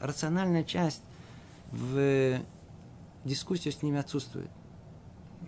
рациональная 0.00 0.64
часть 0.64 1.02
в 1.70 2.40
дискуссия 3.24 3.70
с 3.70 3.82
ними 3.82 3.98
отсутствует. 3.98 4.50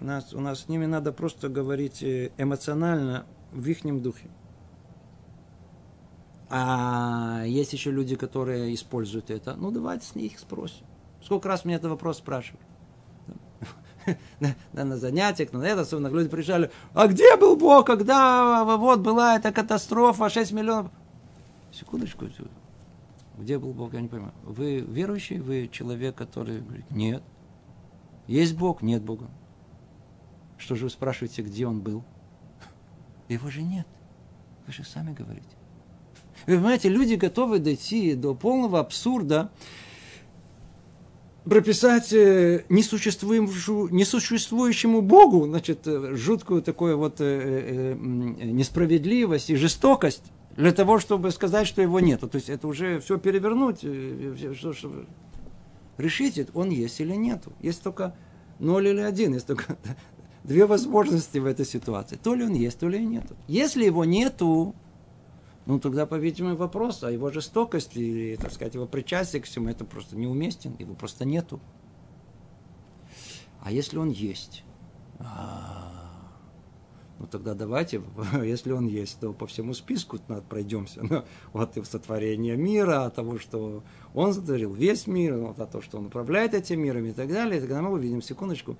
У 0.00 0.04
нас, 0.04 0.32
у 0.32 0.40
нас 0.40 0.60
с 0.60 0.68
ними 0.68 0.86
надо 0.86 1.12
просто 1.12 1.48
говорить 1.48 2.02
э, 2.02 2.30
эмоционально 2.38 3.26
в 3.52 3.66
их 3.66 3.84
духе. 4.00 4.28
А 6.50 7.44
есть 7.46 7.72
еще 7.72 7.90
люди, 7.90 8.16
которые 8.16 8.74
используют 8.74 9.30
это. 9.30 9.54
Ну, 9.54 9.70
давайте 9.70 10.06
с 10.06 10.14
них 10.14 10.38
спросим. 10.38 10.84
Сколько 11.22 11.48
раз 11.48 11.64
мне 11.64 11.76
этот 11.76 11.90
вопрос 11.90 12.18
спрашивают? 12.18 12.60
на, 14.40 14.54
на, 14.72 14.84
на 14.84 14.96
занятиях, 14.96 15.52
на 15.52 15.62
это, 15.62 15.82
особенно 15.82 16.08
люди 16.08 16.28
приезжали, 16.28 16.70
а 16.94 17.06
где 17.06 17.36
был 17.36 17.56
Бог, 17.56 17.86
когда 17.86 18.64
вот 18.64 19.00
была 19.00 19.36
эта 19.36 19.52
катастрофа, 19.52 20.28
6 20.28 20.52
миллионов? 20.52 20.90
Секундочку, 21.72 22.26
где 23.38 23.58
был 23.58 23.72
Бог, 23.72 23.94
я 23.94 24.00
не 24.00 24.08
понимаю. 24.08 24.32
Вы 24.42 24.80
верующий, 24.80 25.38
вы 25.38 25.68
человек, 25.72 26.14
который 26.14 26.60
говорит, 26.60 26.90
нет. 26.90 27.22
Есть 28.26 28.56
Бог? 28.56 28.82
Нет 28.82 29.02
Бога. 29.02 29.28
Что 30.58 30.74
же 30.74 30.84
вы 30.84 30.90
спрашиваете, 30.90 31.42
где 31.42 31.66
он 31.66 31.80
был? 31.80 32.04
Его 33.28 33.48
же 33.50 33.62
нет. 33.62 33.86
Вы 34.66 34.72
же 34.72 34.84
сами 34.84 35.12
говорите. 35.12 35.48
Вы 36.46 36.56
понимаете, 36.56 36.88
люди 36.88 37.14
готовы 37.14 37.58
дойти 37.58 38.14
до 38.14 38.34
полного 38.34 38.80
абсурда, 38.80 39.50
прописать 41.44 42.12
э, 42.12 42.64
несуществующему, 42.68 43.88
несуществующему 43.88 45.02
Богу, 45.02 45.46
значит, 45.46 45.86
э, 45.86 46.14
жуткую 46.14 46.62
такую 46.62 46.98
вот 46.98 47.16
э, 47.20 47.94
несправедливость 47.98 49.50
и 49.50 49.56
жестокость 49.56 50.24
для 50.56 50.72
того, 50.72 50.98
чтобы 50.98 51.30
сказать, 51.30 51.66
что 51.66 51.82
его 51.82 52.00
нет. 52.00 52.20
То 52.20 52.30
есть 52.34 52.50
это 52.50 52.68
уже 52.68 53.00
все 53.00 53.18
перевернуть, 53.18 53.78
что, 53.78 54.74
решите, 55.96 56.46
он 56.54 56.70
есть 56.70 57.00
или 57.00 57.14
нету. 57.14 57.52
Есть 57.60 57.82
только 57.82 58.14
ноль 58.58 58.88
или 58.88 59.00
один, 59.00 59.34
есть 59.34 59.46
только 59.46 59.76
две 60.44 60.66
возможности 60.66 61.38
в 61.38 61.46
этой 61.46 61.64
ситуации. 61.64 62.16
То 62.16 62.34
ли 62.34 62.44
он 62.44 62.52
есть, 62.52 62.78
то 62.78 62.88
ли 62.88 62.98
и 63.02 63.06
нету. 63.06 63.34
Если 63.48 63.84
его 63.84 64.04
нету, 64.04 64.74
ну 65.70 65.78
тогда, 65.78 66.04
по-видимому, 66.04 66.56
вопрос 66.56 67.04
о 67.04 67.12
его 67.12 67.30
жестокости 67.30 67.98
или, 67.98 68.34
так 68.34 68.50
сказать, 68.50 68.74
его 68.74 68.86
причастие 68.86 69.40
к 69.40 69.44
всему, 69.44 69.68
это 69.68 69.84
просто 69.84 70.16
неуместен, 70.16 70.74
его 70.80 70.94
просто 70.94 71.24
нету. 71.24 71.60
А 73.62 73.70
если 73.70 73.96
он 73.98 74.10
есть? 74.10 74.64
А, 75.20 76.10
Ну 77.20 77.28
тогда 77.28 77.54
давайте, 77.54 78.02
если 78.42 78.72
он 78.72 78.88
есть, 78.88 79.20
то 79.20 79.32
по 79.32 79.46
всему 79.46 79.72
списку 79.72 80.18
надо 80.26 80.42
пройдемся. 80.42 81.02
Ну, 81.08 81.22
вот 81.52 81.76
и 81.76 81.84
сотворение 81.84 82.56
мира, 82.56 83.04
от 83.04 83.14
того, 83.14 83.38
что 83.38 83.84
он 84.12 84.34
сотворил 84.34 84.74
весь 84.74 85.06
мир, 85.06 85.36
вот, 85.36 85.60
от 85.60 85.70
того, 85.70 85.82
что 85.82 85.98
он 85.98 86.06
управляет 86.06 86.52
этим 86.52 86.80
миром 86.80 87.04
и 87.06 87.12
так 87.12 87.28
далее. 87.28 87.58
И 87.58 87.60
тогда 87.60 87.80
мы 87.80 87.92
увидим, 87.92 88.22
секундочку, 88.22 88.76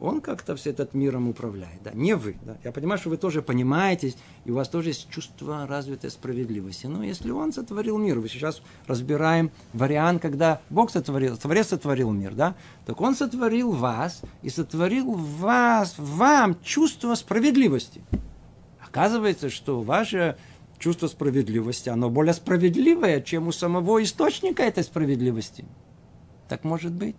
он 0.00 0.20
как-то 0.20 0.54
все 0.54 0.70
этот 0.70 0.94
миром 0.94 1.28
управляет, 1.28 1.82
да, 1.82 1.90
не 1.92 2.14
вы. 2.14 2.36
Да. 2.44 2.56
Я 2.62 2.72
понимаю, 2.72 2.98
что 2.98 3.10
вы 3.10 3.16
тоже 3.16 3.42
понимаете, 3.42 4.14
и 4.44 4.50
у 4.50 4.54
вас 4.54 4.68
тоже 4.68 4.90
есть 4.90 5.10
чувство 5.10 5.66
развитой 5.66 6.10
справедливости. 6.10 6.86
Но 6.86 7.02
если 7.02 7.30
он 7.30 7.52
сотворил 7.52 7.98
мир, 7.98 8.18
вы 8.20 8.28
сейчас 8.28 8.62
разбираем 8.86 9.50
вариант, 9.72 10.22
когда 10.22 10.60
Бог 10.70 10.90
сотворил, 10.90 11.36
Творец 11.36 11.68
сотворил 11.68 12.10
мир, 12.10 12.34
да, 12.34 12.54
так 12.86 13.00
он 13.00 13.16
сотворил 13.16 13.72
вас 13.72 14.22
и 14.42 14.50
сотворил 14.50 15.12
вас, 15.12 15.94
вам 15.98 16.56
чувство 16.62 17.14
справедливости. 17.14 18.02
Оказывается, 18.80 19.50
что 19.50 19.80
ваше 19.80 20.36
чувство 20.78 21.08
справедливости, 21.08 21.88
оно 21.88 22.08
более 22.08 22.34
справедливое, 22.34 23.20
чем 23.20 23.48
у 23.48 23.52
самого 23.52 24.02
источника 24.02 24.62
этой 24.62 24.84
справедливости. 24.84 25.64
Так 26.48 26.64
может 26.64 26.92
быть. 26.92 27.16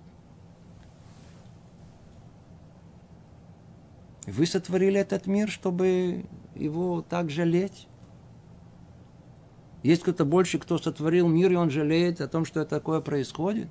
Вы 4.31 4.45
сотворили 4.45 4.99
этот 4.99 5.27
мир, 5.27 5.49
чтобы 5.49 6.25
его 6.55 7.01
так 7.01 7.29
жалеть? 7.29 7.87
Есть 9.81 10.03
кто-то 10.03 10.25
больше, 10.25 10.59
кто 10.59 10.77
сотворил 10.77 11.27
мир, 11.27 11.51
и 11.51 11.55
он 11.55 11.69
жалеет 11.69 12.21
о 12.21 12.27
том, 12.27 12.45
что 12.45 12.65
такое 12.65 13.01
происходит? 13.01 13.69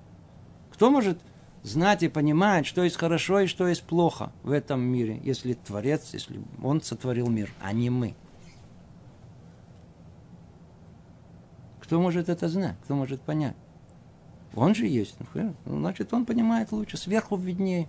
Кто 0.73 0.91
может 0.91 1.21
знать 1.63 2.03
и 2.03 2.09
понимать, 2.09 2.67
что 2.67 2.83
есть 2.83 2.97
хорошо 2.97 3.41
и 3.41 3.47
что 3.47 3.69
есть 3.69 3.83
плохо 3.83 4.33
в 4.43 4.53
этом 4.53 4.81
мире, 4.81 5.21
если 5.23 5.53
Творец, 5.53 6.11
если 6.13 6.41
Он 6.63 6.81
сотворил 6.81 7.29
мир, 7.29 7.53
а 7.61 7.73
не 7.73 7.91
мы? 7.91 8.15
Кто 11.81 12.01
может 12.01 12.29
это 12.29 12.49
знать? 12.49 12.77
Кто 12.85 12.95
может 12.95 13.21
понять? 13.21 13.57
Он 14.55 14.75
же 14.75 14.87
есть. 14.87 15.17
Ну, 15.35 15.55
значит, 15.67 16.13
он 16.13 16.27
понимает 16.27 16.73
лучше, 16.73 16.97
сверху 16.97 17.37
виднее. 17.37 17.89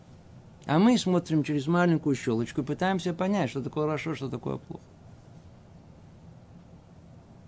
А 0.70 0.78
мы 0.78 1.00
смотрим 1.00 1.44
через 1.44 1.66
маленькую 1.66 2.16
щелочку 2.16 2.62
и 2.62 2.64
пытаемся 2.64 3.12
понять, 3.12 3.50
что 3.50 3.64
такое 3.64 3.86
хорошо, 3.86 4.14
что 4.14 4.30
такое 4.30 4.58
плохо. 4.58 4.84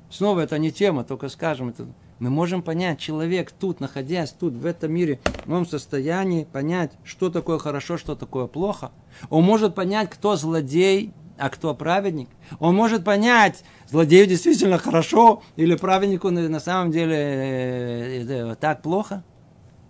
Снова 0.10 0.40
это 0.40 0.58
не 0.58 0.72
тема, 0.72 1.04
только 1.04 1.30
скажем, 1.30 1.70
это, 1.70 1.86
мы 2.18 2.32
можем 2.32 2.64
понять, 2.64 2.98
человек 2.98 3.52
тут, 3.52 3.80
находясь 3.80 4.32
тут, 4.32 4.56
в 4.56 4.66
этом 4.66 4.92
мире, 4.92 5.20
он 5.48 5.66
в 5.66 5.70
состоянии 5.70 6.46
понять, 6.46 6.94
что 7.04 7.30
такое 7.30 7.60
хорошо, 7.60 8.00
что 8.00 8.16
такое 8.16 8.48
плохо. 8.48 8.92
Он 9.30 9.44
может 9.44 9.76
понять, 9.76 10.10
кто 10.10 10.36
злодей, 10.36 11.14
а 11.38 11.52
кто 11.52 11.76
праведник. 11.76 12.30
Он 12.58 12.76
может 12.76 13.04
понять, 13.04 13.64
злодею 13.88 14.26
действительно 14.26 14.80
хорошо, 14.80 15.44
или 15.58 15.76
праведнику 15.76 16.32
на 16.32 16.60
самом 16.60 16.90
деле 16.90 17.16
э, 17.16 18.26
э, 18.28 18.56
так 18.56 18.82
плохо. 18.82 19.24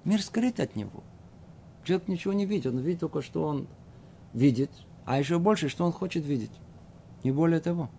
Мир 0.04 0.22
скрыт 0.22 0.60
от 0.60 0.76
него. 0.76 1.02
Человек 1.84 2.08
ничего 2.08 2.34
не 2.34 2.46
видит, 2.46 2.68
он 2.68 2.80
видит 2.80 3.00
только, 3.00 3.22
что 3.22 3.44
он 3.44 3.68
видит, 4.34 4.72
а 5.06 5.18
еще 5.18 5.40
больше, 5.40 5.70
что 5.70 5.86
он 5.86 5.92
хочет 5.92 6.26
видеть. 6.26 6.52
Не 7.24 7.32
более 7.32 7.60
того. 7.60 7.90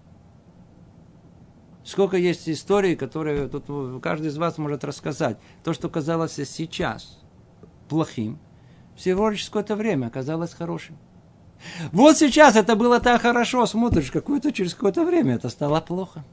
Сколько 1.84 2.16
есть 2.16 2.48
историй, 2.48 2.94
которые 2.94 3.48
тут 3.48 4.00
каждый 4.02 4.28
из 4.28 4.38
вас 4.38 4.56
может 4.58 4.84
рассказать. 4.84 5.36
То, 5.64 5.72
что 5.72 5.88
казалось 5.88 6.32
сейчас 6.32 7.18
плохим, 7.88 8.38
всего 8.94 9.30
лишь 9.30 9.44
какое-то 9.46 9.74
время 9.74 10.06
оказалось 10.06 10.54
хорошим. 10.54 10.96
Вот 11.92 12.16
сейчас 12.16 12.56
это 12.56 12.76
было 12.76 13.00
так 13.00 13.22
хорошо, 13.22 13.66
смотришь, 13.66 14.10
какое-то 14.10 14.52
через 14.52 14.74
какое-то 14.74 15.04
время 15.04 15.36
это 15.36 15.48
стало 15.48 15.80
плохо. 15.80 16.24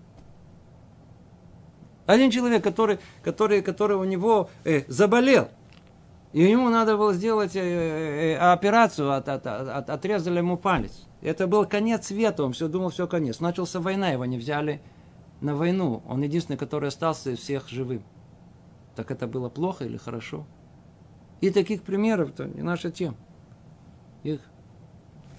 Один 2.06 2.32
человек, 2.32 2.64
который, 2.64 3.00
который, 3.24 3.62
который 3.62 3.96
у 3.98 4.04
него 4.04 4.50
э, 4.64 4.84
заболел, 4.88 5.50
и 6.32 6.44
ему 6.44 6.70
надо 6.70 6.96
было 6.96 7.14
сделать 7.14 7.56
э, 7.56 7.60
э, 7.60 8.34
э, 8.34 8.38
операцию, 8.38 9.12
от, 9.14 9.28
от, 9.28 9.48
от, 9.48 9.90
отрезали 9.90 10.38
ему 10.38 10.58
палец. 10.58 11.08
Это 11.22 11.48
был 11.48 11.66
конец 11.66 12.08
света, 12.08 12.44
он 12.44 12.54
все 12.54 12.68
думал, 12.68 12.90
все 12.90 13.08
конец. 13.08 13.40
Начался 13.40 13.80
война, 13.80 14.10
его 14.10 14.26
не 14.26 14.38
взяли 14.38 14.82
на 15.42 15.56
войну. 15.56 16.04
Он 16.08 16.22
единственный, 16.22 16.58
который 16.58 16.90
остался 16.90 17.32
из 17.32 17.40
всех 17.40 17.68
живым. 17.68 18.04
Так 18.96 19.10
это 19.10 19.26
было 19.28 19.50
плохо 19.50 19.86
или 19.86 19.98
хорошо? 19.98 20.46
И 21.42 21.50
таких 21.50 21.82
примеров-то 21.82 22.46
не 22.46 22.62
наша 22.62 22.92
тема. 22.92 23.18
Их 24.24 24.40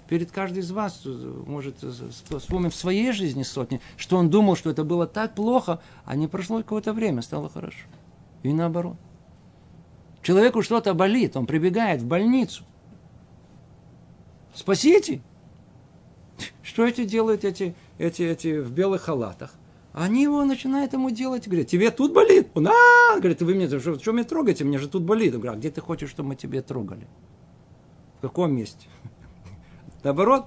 перед 0.09 0.31
каждым 0.31 0.59
из 0.59 0.71
вас 0.71 1.05
может 1.45 1.77
вспомнить 1.77 2.73
в 2.73 2.77
своей 2.77 3.13
жизни 3.13 3.43
сотни, 3.43 3.79
что 3.95 4.17
он 4.17 4.29
думал, 4.29 4.57
что 4.57 4.69
это 4.69 4.83
было 4.83 5.07
так 5.07 5.35
плохо, 5.35 5.79
а 6.03 6.17
не 6.17 6.27
прошло 6.27 6.57
какое-то 6.57 6.91
время, 6.91 7.21
стало 7.21 7.47
хорошо. 7.49 7.87
И 8.43 8.51
наоборот. 8.51 8.97
Человеку 10.21 10.61
что-то 10.61 10.93
болит, 10.93 11.35
он 11.35 11.45
прибегает 11.45 12.01
в 12.01 12.07
больницу. 12.07 12.63
Спасите! 14.53 15.21
Что 16.61 16.85
эти 16.85 17.05
делают, 17.05 17.43
эти, 17.43 17.75
эти, 17.97 18.23
эти 18.23 18.59
в 18.59 18.71
белых 18.71 19.03
халатах? 19.03 19.53
Они 19.93 20.23
его 20.23 20.43
начинают 20.45 20.93
ему 20.93 21.09
делать, 21.09 21.47
говорят, 21.47 21.67
тебе 21.67 21.91
тут 21.91 22.13
болит? 22.13 22.49
Он, 22.53 22.67
а, 22.67 23.17
говорит, 23.17 23.41
вы 23.41 23.55
мне, 23.55 23.67
что, 23.67 23.99
что 23.99 24.11
меня 24.11 24.23
трогаете, 24.23 24.63
мне 24.63 24.77
же 24.77 24.87
тут 24.87 25.03
болит. 25.03 25.33
Он 25.33 25.41
говорит, 25.41 25.57
а 25.57 25.59
где 25.59 25.69
ты 25.69 25.81
хочешь, 25.81 26.09
чтобы 26.09 26.29
мы 26.29 26.35
тебе 26.35 26.61
трогали? 26.61 27.07
В 28.19 28.21
каком 28.21 28.55
месте? 28.55 28.87
Наоборот, 30.03 30.45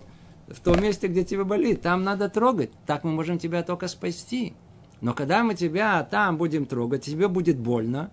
в 0.49 0.61
том 0.61 0.81
месте, 0.83 1.09
где 1.09 1.25
тебе 1.25 1.45
болит, 1.45 1.83
там 1.83 2.05
надо 2.05 2.29
трогать. 2.31 2.71
Так 2.87 3.05
мы 3.05 3.11
можем 3.11 3.39
тебя 3.39 3.63
только 3.63 3.89
спасти. 3.89 4.55
Но 5.03 5.13
когда 5.13 5.45
мы 5.45 5.55
тебя 5.55 6.03
там 6.05 6.39
будем 6.39 6.65
трогать, 6.65 7.05
тебе 7.05 7.29
будет 7.29 7.59
больно, 7.59 8.11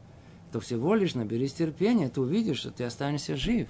то 0.52 0.60
всего 0.60 0.96
лишь 0.96 1.16
наберись 1.16 1.54
терпения, 1.54 2.10
ты 2.10 2.22
увидишь, 2.22 2.60
что 2.60 2.72
ты 2.72 2.84
останешься 2.84 3.36
жив. 3.36 3.70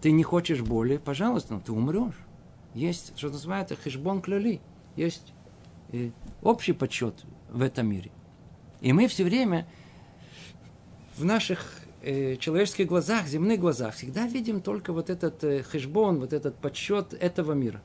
Ты 0.00 0.10
не 0.10 0.22
хочешь 0.22 0.60
боли, 0.60 0.98
пожалуйста, 0.98 1.54
но 1.54 1.60
ты 1.60 1.72
умрешь. 1.72 2.18
Есть, 2.74 3.12
что 3.16 3.30
называется, 3.30 3.76
хешбон 3.76 4.20
кляли. 4.20 4.60
Есть 4.96 5.32
э, 5.92 6.10
общий 6.42 6.72
подсчет 6.72 7.14
в 7.50 7.62
этом 7.62 7.86
мире. 7.86 8.10
И 8.80 8.92
мы 8.92 9.08
все 9.08 9.24
время 9.24 9.66
в 11.16 11.24
наших 11.24 11.80
э, 12.02 12.36
человеческих 12.36 12.88
глазах, 12.88 13.26
земных 13.26 13.60
глазах, 13.60 13.94
всегда 13.94 14.26
видим 14.26 14.60
только 14.60 14.92
вот 14.92 15.08
этот 15.08 15.42
э, 15.44 15.62
хешбон, 15.62 16.18
вот 16.18 16.32
этот 16.32 16.56
подсчет 16.56 17.14
этого 17.14 17.52
мира. 17.52 17.80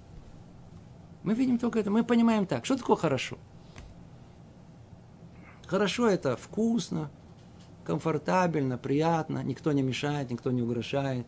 Мы 1.23 1.33
видим 1.33 1.59
только 1.59 1.79
это, 1.79 1.91
мы 1.91 2.03
понимаем 2.03 2.45
так, 2.45 2.65
что 2.65 2.77
такое 2.77 2.95
хорошо. 2.95 3.37
Хорошо 5.67 6.09
это 6.09 6.37
вкусно, 6.37 7.11
комфортабельно, 7.87 8.77
приятно, 8.77 9.41
никто 9.43 9.71
не 9.71 9.81
мешает, 9.81 10.29
никто 10.29 10.51
не 10.51 10.61
угрожает. 10.61 11.25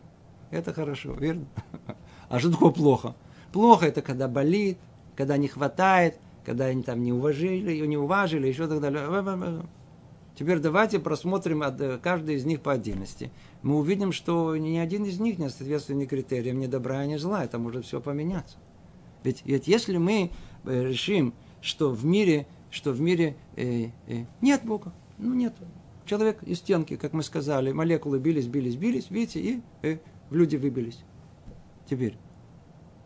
Это 0.50 0.74
хорошо, 0.74 1.14
верно? 1.14 1.46
А 2.28 2.38
что 2.38 2.50
такое 2.52 2.70
плохо? 2.70 3.16
Плохо 3.50 3.86
это 3.86 4.02
когда 4.02 4.28
болит, 4.28 4.78
когда 5.16 5.36
не 5.38 5.48
хватает, 5.48 6.18
когда 6.44 6.66
они 6.66 6.82
там 6.82 7.02
не 7.02 7.12
уважили, 7.12 7.84
не 7.86 7.96
уважили, 7.96 8.46
еще 8.46 8.68
так 8.68 8.80
далее. 8.80 9.62
Теперь 10.36 10.58
давайте 10.58 11.00
просмотрим 11.00 11.62
э, 11.62 11.98
каждый 11.98 12.36
из 12.36 12.44
них 12.44 12.60
по 12.60 12.72
отдельности. 12.72 13.30
Мы 13.62 13.76
увидим, 13.76 14.12
что 14.12 14.54
ни 14.56 14.76
один 14.76 15.04
из 15.04 15.18
них 15.18 15.38
не 15.38 15.48
соответствует 15.48 15.98
ни 15.98 16.04
критериям 16.04 16.60
ни 16.60 16.66
добра, 16.66 17.04
ни 17.06 17.16
зла. 17.16 17.42
Это 17.42 17.58
может 17.58 17.84
все 17.84 18.00
поменяться. 18.00 18.58
Ведь, 19.24 19.42
ведь 19.44 19.66
если 19.66 19.96
мы 19.96 20.30
э, 20.64 20.88
решим, 20.88 21.34
что 21.62 21.90
в 21.90 22.04
мире, 22.04 22.46
что 22.70 22.92
в 22.92 23.00
мире 23.00 23.34
э, 23.56 23.88
э, 24.06 24.24
нет 24.40 24.62
Бога, 24.62 24.92
ну 25.18 25.34
нет, 25.34 25.54
человек 26.10 26.42
из 26.42 26.58
стенки, 26.58 26.96
как 26.96 27.12
мы 27.12 27.22
сказали, 27.22 27.70
молекулы 27.70 28.18
бились, 28.18 28.48
бились, 28.48 28.74
бились, 28.74 29.10
видите, 29.10 29.40
и 29.40 29.60
э, 29.82 29.98
в 30.28 30.34
люди 30.34 30.56
выбились. 30.56 30.98
Теперь. 31.88 32.16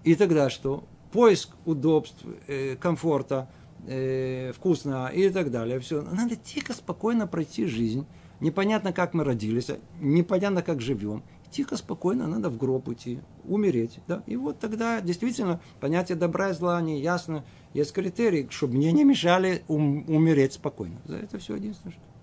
И 0.05 0.15
тогда 0.15 0.49
что? 0.49 0.85
Поиск 1.13 1.51
удобств, 1.67 2.25
э, 2.49 2.77
комфорта, 2.77 3.51
э, 3.87 4.53
вкусно 4.53 5.11
и 5.15 5.29
так 5.29 5.51
далее. 5.51 5.81
Все. 5.81 6.01
Надо 6.01 6.37
тихо, 6.37 6.73
спокойно 6.73 7.27
пройти 7.27 7.67
жизнь. 7.67 8.07
Непонятно, 8.41 8.95
как 8.95 9.13
мы 9.13 9.23
родились, 9.23 9.71
непонятно, 10.01 10.63
как 10.63 10.81
живем. 10.81 11.23
Тихо, 11.51 11.77
спокойно 11.77 12.27
надо 12.27 12.49
в 12.49 12.57
гроб 12.57 12.89
идти, 12.89 13.21
умереть. 13.45 14.01
Да? 14.09 14.23
И 14.27 14.37
вот 14.37 14.59
тогда 14.59 15.03
действительно 15.03 15.61
понятие 15.79 16.17
добра 16.17 16.51
и 16.51 16.55
зла 16.55 16.81
не 16.81 17.03
ясно. 17.03 17.45
Есть 17.75 17.93
критерии, 17.93 18.49
чтобы 18.51 18.75
мне 18.77 18.93
не 18.93 19.05
мешали 19.05 19.63
ум- 19.69 20.05
умереть 20.09 20.55
спокойно. 20.55 20.97
За 21.05 21.17
это 21.17 21.39
все 21.39 21.55
единственное, 21.57 21.93
что. 21.93 22.14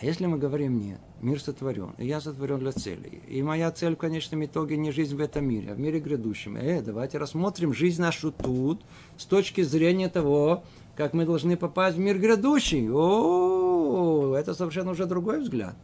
А 0.00 0.06
если 0.06 0.24
мы 0.24 0.38
говорим 0.38 0.78
нет, 0.78 0.98
мир 1.20 1.42
сотворен, 1.42 1.94
и 1.98 2.06
я 2.06 2.22
сотворен 2.22 2.58
для 2.58 2.72
цели, 2.72 3.20
и 3.28 3.42
моя 3.42 3.70
цель 3.70 3.96
в 3.96 3.98
конечном 3.98 4.42
итоге 4.46 4.78
не 4.78 4.92
жизнь 4.92 5.14
в 5.14 5.20
этом 5.20 5.44
мире, 5.44 5.72
а 5.72 5.74
в 5.74 5.78
мире 5.78 6.00
грядущем, 6.00 6.56
э, 6.56 6.80
давайте 6.80 7.18
рассмотрим 7.18 7.74
жизнь 7.74 8.00
нашу 8.00 8.32
тут 8.32 8.80
с 9.18 9.26
точки 9.26 9.60
зрения 9.60 10.08
того, 10.08 10.64
как 10.96 11.12
мы 11.12 11.26
должны 11.26 11.54
попасть 11.58 11.98
в 11.98 12.00
мир 12.00 12.18
грядущий. 12.18 12.90
О, 12.90 14.34
это 14.34 14.54
совершенно 14.54 14.92
уже 14.92 15.04
другой 15.04 15.40
взгляд. 15.40 15.76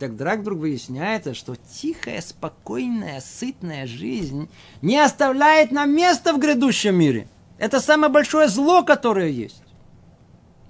Так 0.00 0.12
вдруг 0.12 0.40
вдруг 0.40 0.58
выясняется, 0.58 1.32
что 1.32 1.54
тихая, 1.54 2.22
спокойная, 2.22 3.20
сытная 3.20 3.86
жизнь 3.86 4.48
не 4.82 4.98
оставляет 4.98 5.70
нам 5.70 5.94
места 5.94 6.32
в 6.32 6.40
грядущем 6.40 6.96
мире. 6.96 7.28
Это 7.58 7.78
самое 7.78 8.12
большое 8.12 8.48
зло, 8.48 8.82
которое 8.82 9.28
есть. 9.28 9.63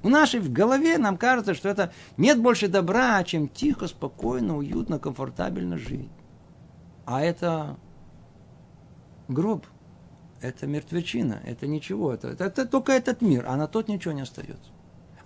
У 0.04 0.10
нашей 0.10 0.38
в 0.38 0.52
голове 0.52 0.98
нам 0.98 1.16
кажется, 1.16 1.54
что 1.54 1.70
это 1.70 1.90
нет 2.18 2.38
больше 2.38 2.68
добра, 2.68 3.24
чем 3.24 3.48
тихо, 3.48 3.88
спокойно, 3.88 4.58
уютно, 4.58 4.98
комфортабельно 4.98 5.78
жить. 5.78 6.10
А 7.06 7.22
это 7.22 7.78
гроб, 9.28 9.66
это 10.42 10.66
мертвечина, 10.66 11.40
это 11.46 11.66
ничего, 11.66 12.12
это, 12.12 12.28
это, 12.28 12.44
это 12.44 12.66
только 12.66 12.92
этот 12.92 13.22
мир, 13.22 13.46
а 13.48 13.56
на 13.56 13.66
тот 13.66 13.88
ничего 13.88 14.12
не 14.12 14.20
остается. 14.20 14.70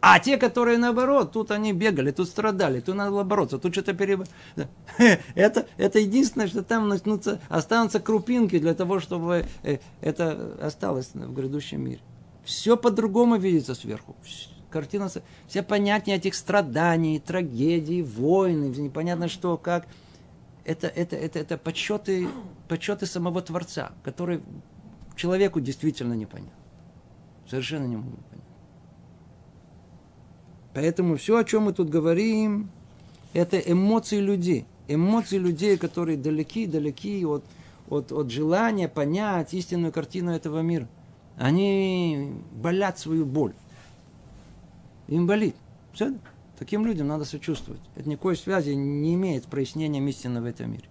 А 0.01 0.20
те, 0.20 0.37
которые 0.37 0.79
наоборот, 0.79 1.33
тут 1.33 1.51
они 1.51 1.72
бегали, 1.72 2.12
тут 2.12 2.29
страдали, 2.29 2.79
тут 2.79 2.95
надо 2.95 3.11
было 3.11 3.24
бороться, 3.24 3.59
тут 3.59 3.72
что-то 3.72 3.95
переб... 3.95 4.26
Это, 5.35 5.66
это 5.76 5.99
единственное, 5.99 6.47
что 6.47 6.62
там 6.62 6.89
начнутся, 6.89 7.41
останутся 7.49 7.99
крупинки 7.99 8.61
для 8.61 8.74
того, 8.74 9.01
чтобы 9.01 9.45
э, 9.64 9.79
это 10.01 10.57
осталось 10.62 11.11
в 11.14 11.35
грядущем 11.35 11.83
мире. 11.83 12.01
Все 12.45 12.76
по-другому 12.76 13.37
видится 13.37 13.74
сверху. 13.74 14.14
Картина, 14.71 15.09
все 15.47 15.62
понятия 15.62 16.14
этих 16.14 16.35
страданий, 16.35 17.19
трагедий, 17.19 18.03
войны, 18.03 18.66
непонятно 18.66 19.29
что, 19.29 19.57
как. 19.57 19.87
Это, 20.64 20.89
это, 20.89 21.16
это, 21.16 21.39
это 21.39 21.57
подсчеты, 21.57 22.29
подсчеты 22.69 23.07
самого 23.07 23.41
Творца, 23.41 23.93
который 24.03 24.43
человеку 25.16 25.61
действительно 25.61 26.12
не 26.12 26.27
понятно. 26.27 26.53
Совершенно 27.49 27.87
не 27.87 27.97
могут 27.97 28.23
понять. 28.27 28.45
Поэтому 30.75 31.16
все, 31.16 31.39
о 31.39 31.45
чем 31.45 31.64
мы 31.64 31.73
тут 31.73 31.89
говорим, 31.89 32.71
это 33.33 33.59
эмоции 33.59 34.21
людей. 34.21 34.66
Эмоции 34.87 35.39
людей, 35.39 35.79
которые 35.79 36.19
далеки-далеки 36.19 37.25
от, 37.25 37.45
от, 37.89 38.12
от 38.12 38.31
желания 38.31 38.89
понять 38.89 39.55
истинную 39.55 39.93
картину 39.93 40.33
этого 40.33 40.61
мира. 40.61 40.87
Они 41.39 42.33
болят 42.53 42.99
свою 42.99 43.25
боль. 43.25 43.55
Им 45.09 45.27
болит. 45.27 45.57
Все. 45.93 46.15
Таким 46.59 46.85
людям 46.87 47.09
надо 47.09 47.25
сочувствовать. 47.25 47.81
Это 47.97 48.09
никакой 48.09 48.37
связи 48.37 48.71
не 48.71 49.15
имеет 49.15 49.45
с 49.45 49.47
прояснением 49.47 50.07
истины 50.09 50.41
в 50.41 50.45
этом 50.45 50.73
мире. 50.73 50.89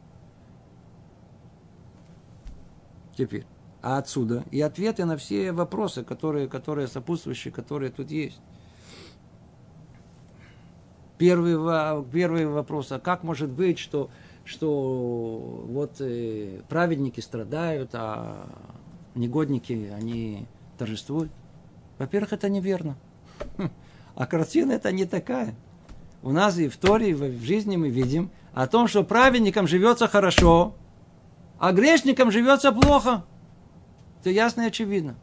Теперь. 3.15 3.45
А 3.82 3.97
отсюда 3.97 4.43
и 4.51 4.59
ответы 4.59 5.05
на 5.05 5.18
все 5.18 5.51
вопросы, 5.51 6.03
которые, 6.03 6.47
которые 6.47 6.88
сопутствующие, 6.88 7.53
которые 7.53 7.91
тут 7.91 8.11
есть. 8.11 8.39
Первый, 11.18 11.55
первый 12.11 12.45
вопрос, 12.45 12.91
а 12.91 12.99
как 12.99 13.24
может 13.24 13.49
быть, 13.49 13.80
что, 13.80 14.09
что 14.45 15.65
вот 15.68 15.99
э, 15.99 16.61
праведники 16.70 17.22
страдают, 17.22 17.91
а 17.93 18.47
негодники, 19.15 19.91
они 19.95 20.47
торжествуют? 20.78 21.32
Во-первых, 21.97 22.34
это 22.34 22.49
неверно. 22.49 22.97
А 24.18 24.26
картина 24.26 24.74
это 24.74 24.91
не 24.91 25.05
такая. 25.05 25.55
У 26.22 26.32
нас 26.32 26.57
и 26.57 26.68
в 26.68 26.76
Торе, 26.76 27.11
и 27.11 27.13
в 27.13 27.41
жизни 27.43 27.78
мы 27.78 27.88
видим 27.88 28.30
о 28.53 28.68
том, 28.68 28.89
что 28.89 29.03
праведникам 29.03 29.65
живется 29.65 30.09
хорошо, 30.09 30.76
а 31.57 31.72
грешникам 31.72 32.32
живется 32.32 32.74
плохо. 32.74 33.24
Это 34.20 34.32
ясно 34.32 34.63
и 34.63 34.68
очевидно. 34.68 35.15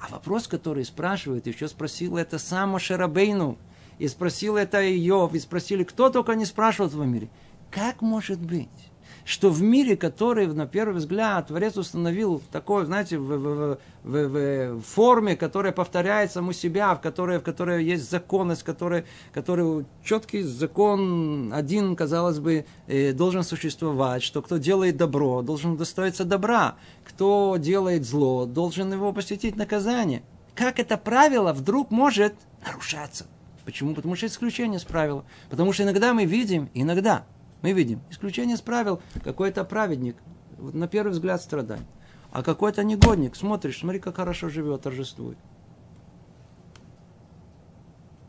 А 0.00 0.10
вопрос, 0.10 0.48
который 0.48 0.84
спрашивает, 0.84 1.46
еще 1.46 1.68
спросил 1.68 2.16
это 2.16 2.40
сам 2.40 2.76
Шарабейну– 2.80 3.58
и 4.02 4.08
спросил 4.08 4.56
это 4.56 4.82
Иов, 4.82 5.32
и 5.34 5.38
спросили, 5.38 5.84
кто 5.84 6.10
только 6.10 6.34
не 6.34 6.44
спрашивает 6.44 6.92
в 6.92 7.06
мире. 7.06 7.28
Как 7.70 8.02
может 8.02 8.40
быть, 8.40 8.90
что 9.24 9.50
в 9.50 9.62
мире, 9.62 9.96
который, 9.96 10.46
на 10.46 10.66
первый 10.66 10.96
взгляд, 10.96 11.48
Творец 11.48 11.76
установил 11.76 12.38
в 12.38 12.52
такой, 12.52 12.84
знаете, 12.86 13.18
в, 13.18 13.24
в, 13.24 13.78
в, 14.04 14.72
в, 14.74 14.82
форме, 14.82 15.36
которая 15.36 15.72
повторяет 15.72 16.32
саму 16.32 16.52
себя, 16.52 16.94
в 16.94 17.00
которой, 17.00 17.38
в 17.38 17.42
которой 17.42 17.84
есть 17.84 18.10
законность, 18.10 18.62
который, 18.62 19.04
который 19.32 19.84
четкий 20.04 20.42
закон 20.42 21.52
один, 21.54 21.94
казалось 21.94 22.38
бы, 22.38 22.66
э, 22.88 23.12
должен 23.12 23.44
существовать, 23.44 24.22
что 24.22 24.42
кто 24.42 24.56
делает 24.56 24.96
добро, 24.96 25.42
должен 25.42 25.76
достоиться 25.76 26.24
добра, 26.24 26.76
кто 27.04 27.56
делает 27.58 28.04
зло, 28.04 28.46
должен 28.46 28.92
его 28.92 29.12
посетить 29.12 29.56
наказание. 29.56 30.22
Как 30.54 30.78
это 30.78 30.98
правило 30.98 31.52
вдруг 31.52 31.90
может 31.90 32.34
нарушаться? 32.64 33.26
Почему? 33.64 33.94
Потому 33.94 34.16
что 34.16 34.26
исключение 34.26 34.78
из 34.78 34.84
правила. 34.84 35.24
Потому 35.48 35.72
что 35.72 35.84
иногда 35.84 36.12
мы 36.12 36.24
видим, 36.24 36.68
иногда 36.74 37.24
мы 37.62 37.72
видим 37.72 38.00
исключение 38.10 38.56
из 38.56 38.60
правил, 38.60 39.00
какой-то 39.24 39.64
праведник, 39.64 40.16
на 40.58 40.88
первый 40.88 41.12
взгляд 41.12 41.40
страдает. 41.40 41.86
А 42.30 42.42
какой-то 42.42 42.82
негодник, 42.82 43.36
смотришь, 43.36 43.78
смотри, 43.80 44.00
как 44.00 44.16
хорошо 44.16 44.48
живет, 44.48 44.82
торжествует. 44.82 45.38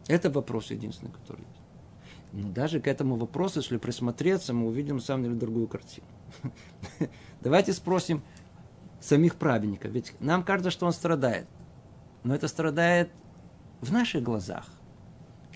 Это 0.07 0.29
вопрос 0.29 0.71
единственный, 0.71 1.11
который 1.11 1.41
есть. 1.41 1.63
Но 2.33 2.49
даже 2.49 2.81
к 2.81 2.87
этому 2.87 3.15
вопросу, 3.15 3.59
если 3.59 3.77
присмотреться, 3.77 4.53
мы 4.53 4.67
увидим, 4.67 4.95
на 4.95 5.01
самом 5.01 5.23
деле, 5.23 5.35
другую 5.35 5.67
картину. 5.67 6.07
Давайте 7.41 7.73
спросим 7.73 8.21
самих 8.99 9.35
праведников. 9.35 9.91
Ведь 9.91 10.13
нам 10.19 10.43
кажется, 10.43 10.71
что 10.71 10.85
он 10.85 10.93
страдает. 10.93 11.47
Но 12.23 12.33
это 12.33 12.47
страдает 12.47 13.11
в 13.81 13.91
наших 13.93 14.23
глазах. 14.23 14.67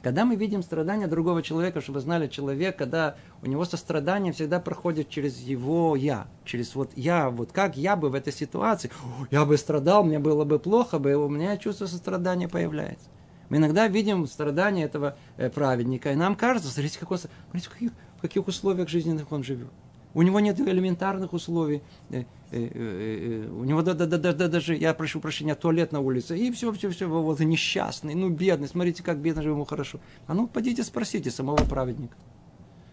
Когда 0.08 0.24
мы 0.24 0.38
видим 0.38 0.64
страдания 0.64 1.05
другого 1.08 1.43
человека, 1.43 1.82
чтобы 1.82 1.99
знали, 1.99 2.28
человек, 2.28 2.78
когда 2.78 3.18
у 3.41 3.45
него 3.45 3.66
сострадание 3.66 4.32
всегда 4.32 4.62
проходит 4.62 5.10
через 5.10 5.38
его 5.39 5.97
я, 5.97 6.28
через 6.45 6.76
вот 6.76 6.91
я, 6.95 7.30
вот 7.30 7.51
как 7.51 7.76
я 7.76 7.97
бы 7.97 8.10
в 8.10 8.14
этой 8.14 8.32
ситуации, 8.32 8.89
я 9.32 9.43
бы 9.43 9.58
страдал, 9.58 10.05
мне 10.05 10.18
было 10.18 10.45
бы 10.45 10.60
плохо 10.60 10.97
бы, 10.97 11.14
у 11.16 11.28
меня 11.28 11.58
чувство 11.58 11.88
сострадания 11.88 12.47
появляется. 12.47 13.10
Мы 13.49 13.58
иногда 13.58 13.89
видим 13.89 14.26
страдания 14.28 14.86
этого 14.86 15.18
э, 15.36 15.49
праведника, 15.49 16.14
и 16.14 16.16
нам 16.16 16.38
кажется, 16.38 16.72
смотрите, 16.72 16.99
как 16.99 17.12
он, 17.12 17.18
смотрите, 17.18 17.68
в 17.68 17.74
каких, 17.74 17.91
в 18.16 18.22
каких 18.22 18.47
условиях 18.47 18.88
жизненных 18.88 19.30
он 19.34 19.43
живет. 19.43 19.74
У 20.18 20.24
него 20.24 20.39
нет 20.39 20.59
элементарных 20.59 21.32
условий. 21.34 21.84
Э, 22.09 22.24
э, 22.49 23.47
у 23.51 23.63
него 23.63 23.84
да, 23.84 23.93
да, 23.93 24.07
да, 24.07 24.34
да, 24.34 24.47
даже, 24.47 24.76
я 24.76 24.95
прошу 24.95 25.20
прощения, 25.20 25.53
туалет 25.53 25.91
на 25.91 25.99
улице. 25.99 26.36
И 26.36 26.51
все, 26.51 26.72
все, 26.72 26.89
все, 26.89 27.07
вот 27.07 27.39
несчастный, 27.39 28.15
ну 28.15 28.30
бедный. 28.30 28.68
Смотрите, 28.68 29.03
как 29.03 29.20
бедно 29.20 29.43
же 29.43 29.49
ему 29.49 29.63
хорошо. 29.63 29.99
А 30.26 30.34
ну, 30.34 30.47
пойдите 30.47 30.84
спросите 30.84 31.30
самого 31.30 31.57
праведника. 31.57 32.18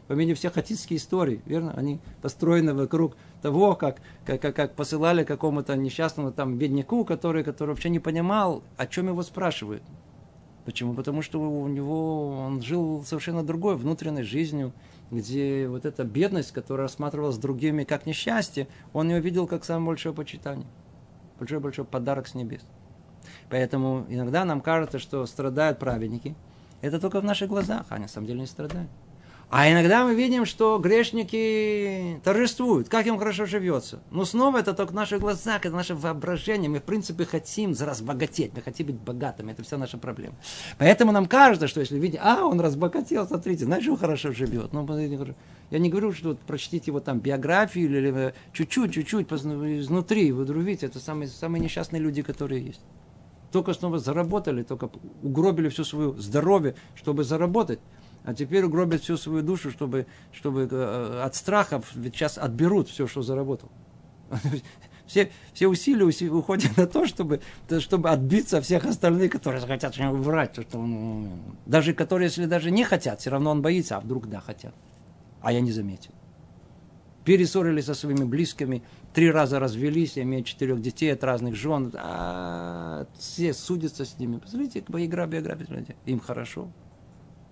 Помните 0.07 0.35
все 0.35 0.51
хатитские 0.51 0.99
истории, 0.99 1.41
верно? 1.47 1.73
Они 1.73 1.99
построены 2.21 2.75
вокруг 2.75 3.17
того, 3.41 3.75
как, 3.75 4.03
как, 4.27 4.43
как, 4.43 4.55
как 4.55 4.75
посылали 4.75 5.25
какому-то 5.25 5.75
несчастному 5.77 6.31
там 6.31 6.59
бедняку, 6.59 7.07
который, 7.07 7.43
который 7.43 7.71
вообще 7.71 7.89
не 7.89 8.01
понимал, 8.01 8.63
о 8.77 8.87
чем 8.87 9.09
его 9.09 9.23
спрашивают. 9.23 9.83
Почему? 10.67 10.93
Потому 10.93 11.23
что 11.23 11.41
у 11.41 11.69
него 11.69 12.37
он 12.37 12.61
жил 12.61 13.03
совершенно 13.07 13.43
другой 13.43 13.77
внутренней 13.77 14.25
жизнью, 14.25 14.75
где 15.15 15.69
вот 15.69 15.85
эта 15.85 16.05
бедность, 16.05 16.53
которая 16.53 16.87
рассматривалась 16.87 17.39
другими 17.39 17.85
как 17.85 18.07
несчастье, 18.07 18.69
он 18.93 19.09
ее 19.11 19.21
видел 19.21 19.47
как 19.47 19.65
самое 19.65 19.89
большое 19.89 20.15
почитание. 20.15 20.67
Большой-большой 21.39 21.85
подарок 21.85 22.27
с 22.27 22.35
небес. 22.35 22.63
Поэтому 23.51 24.07
иногда 24.09 24.45
нам 24.45 24.61
кажется, 24.61 24.99
что 24.99 25.25
страдают 25.27 25.79
праведники. 25.79 26.35
Это 26.81 27.01
только 27.01 27.21
в 27.21 27.25
наших 27.25 27.49
глазах, 27.49 27.87
а 27.89 27.99
на 27.99 28.09
самом 28.09 28.27
деле 28.27 28.41
не 28.41 28.47
страдают. 28.47 28.91
А 29.57 29.71
иногда 29.71 30.05
мы 30.05 30.17
видим, 30.17 30.47
что 30.47 30.81
грешники 30.81 32.21
торжествуют, 32.25 32.89
как 32.89 33.07
им 33.07 33.19
хорошо 33.19 33.47
живется. 33.47 34.03
Но 34.11 34.25
снова 34.25 34.59
это 34.59 34.75
только 34.75 34.91
в 34.91 34.95
наших 34.97 35.21
глазах, 35.21 35.65
это 35.65 35.77
наше 35.77 35.95
воображение. 35.95 36.69
Мы, 36.69 36.81
в 36.81 36.83
принципе, 36.83 37.25
хотим 37.25 37.73
разбогатеть, 37.79 38.51
мы 38.53 38.63
хотим 38.63 38.89
быть 38.89 38.97
богатыми. 38.97 39.53
Это 39.53 39.63
вся 39.63 39.79
наша 39.79 39.97
проблема. 39.97 40.35
Поэтому 40.77 41.13
нам 41.13 41.27
кажется, 41.27 41.69
что 41.69 41.79
если 41.79 42.01
видим, 42.01 42.19
а, 42.21 42.45
он 42.45 42.61
разбогател, 42.61 43.29
смотрите, 43.29 43.65
знаешь, 43.67 43.87
он 43.87 43.97
хорошо 43.97 44.33
живет. 44.33 44.73
Ну, 44.73 44.85
я 45.71 45.79
не 45.79 45.89
говорю, 45.89 46.13
что 46.13 46.31
вот 46.31 46.41
прочтите 46.41 46.91
его 46.91 46.99
там 46.99 47.21
биографию 47.21 47.87
или 47.87 48.35
чуть-чуть, 48.53 48.93
чуть-чуть 48.93 49.31
изнутри, 49.31 50.33
вы 50.33 50.45
видите, 50.65 50.87
это 50.87 50.99
самые, 50.99 51.29
самые 51.29 51.63
несчастные 51.63 52.03
люди, 52.03 52.23
которые 52.23 52.61
есть. 52.61 52.81
Только 53.53 53.73
снова 53.73 54.01
заработали, 54.01 54.65
только 54.65 54.91
угробили 55.23 55.69
все 55.69 55.85
свое 55.85 56.13
здоровье, 56.19 56.75
чтобы 56.97 57.23
заработать 57.23 57.79
а 58.25 58.33
теперь 58.33 58.65
угробят 58.65 59.03
всю 59.03 59.19
свою 59.19 59.43
душу, 59.43 59.71
чтобы, 59.71 60.07
чтобы 60.33 60.67
э, 60.71 61.23
от 61.23 61.35
страхов 61.35 61.91
ведь 61.95 62.15
сейчас 62.15 62.39
отберут 62.39 62.89
все, 62.89 63.07
что 63.07 63.23
заработал. 63.23 63.71
Все, 65.07 65.31
все 65.53 65.69
усилия 65.69 66.07
уходят 66.31 66.79
на 66.79 66.87
то, 66.87 67.05
чтобы, 67.07 67.43
чтобы 67.79 68.09
отбиться 68.09 68.57
от 68.57 68.65
всех 68.65 68.87
остальных, 68.87 69.33
которые 69.33 69.61
хотят 69.61 69.95
врать. 69.99 70.59
Что 70.59 70.79
он, 70.79 71.29
даже 71.67 71.93
которые, 71.93 72.29
если 72.29 72.47
даже 72.47 72.71
не 72.71 72.85
хотят, 72.85 73.21
все 73.21 73.29
равно 73.29 73.51
он 73.51 73.61
боится, 73.61 73.99
а 73.99 74.01
вдруг 74.01 74.31
да, 74.31 74.41
хотят. 74.41 74.75
А 75.43 75.53
я 75.53 75.61
не 75.61 75.73
заметил. 75.73 76.13
Перессорились 77.27 77.85
со 77.85 77.93
своими 77.93 78.25
близкими, 78.25 78.83
три 79.13 79.31
раза 79.31 79.61
развелись, 79.61 80.17
имеют 80.17 80.47
четырех 80.47 80.81
детей 80.81 81.13
от 81.13 81.23
разных 81.23 81.55
жен. 81.55 81.93
А 81.97 83.07
все 83.19 83.53
судятся 83.53 84.07
с 84.07 84.19
ними. 84.19 84.39
Посмотрите, 84.39 84.79
игра 84.89 85.27
биография, 85.27 85.97
им 86.07 86.19
хорошо. 86.19 86.71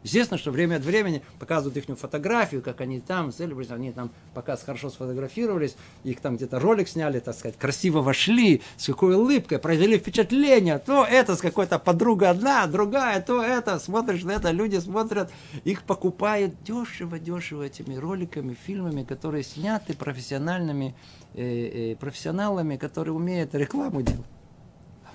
Естественно, 0.02 0.38
что 0.38 0.50
время 0.50 0.76
от 0.76 0.82
времени 0.82 1.22
показывают 1.38 1.76
их 1.76 1.88
фотографию, 1.96 2.60
как 2.60 2.80
они 2.80 3.00
там, 3.00 3.32
они 3.70 3.92
там 3.92 4.10
пока 4.34 4.56
хорошо 4.56 4.90
сфотографировались, 4.90 5.76
их 6.02 6.20
там 6.20 6.36
где-то 6.36 6.58
ролик 6.58 6.88
сняли, 6.88 7.20
так 7.20 7.36
сказать, 7.36 7.56
красиво 7.56 8.02
вошли, 8.02 8.62
с 8.76 8.86
какой 8.86 9.14
улыбкой, 9.14 9.58
произвели 9.58 9.98
впечатление, 9.98 10.78
то 10.78 11.04
это 11.04 11.36
с 11.36 11.40
какой-то 11.40 11.78
подруга 11.78 12.30
одна, 12.30 12.66
другая, 12.66 13.20
то 13.22 13.42
это, 13.42 13.78
смотришь 13.78 14.24
на 14.24 14.32
это, 14.32 14.50
люди 14.50 14.78
смотрят, 14.78 15.30
их 15.64 15.82
покупают 15.82 16.54
дешево-дешево 16.64 17.62
этими 17.62 17.94
роликами, 17.94 18.56
фильмами, 18.66 19.04
которые 19.04 19.44
сняты 19.44 19.94
профессиональными, 19.94 20.96
э, 21.34 21.92
э, 21.92 21.96
профессионалами, 21.96 22.76
которые 22.76 23.14
умеют 23.14 23.54
рекламу 23.54 24.02
делать. 24.02 24.26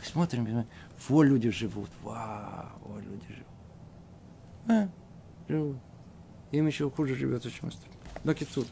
Смотрим, 0.04 0.66
во 1.10 1.24
люди 1.24 1.50
живут, 1.50 1.90
вау, 2.02 2.70
во 2.86 3.00
люди 3.02 3.26
живут. 3.28 3.47
А. 4.68 4.90
Им 6.52 6.68
еще 6.68 6.90
хуже 6.90 7.16
живется, 7.16 7.52
чем 7.52 7.70
остальным. 7.70 8.00
Бакицут. 8.24 8.68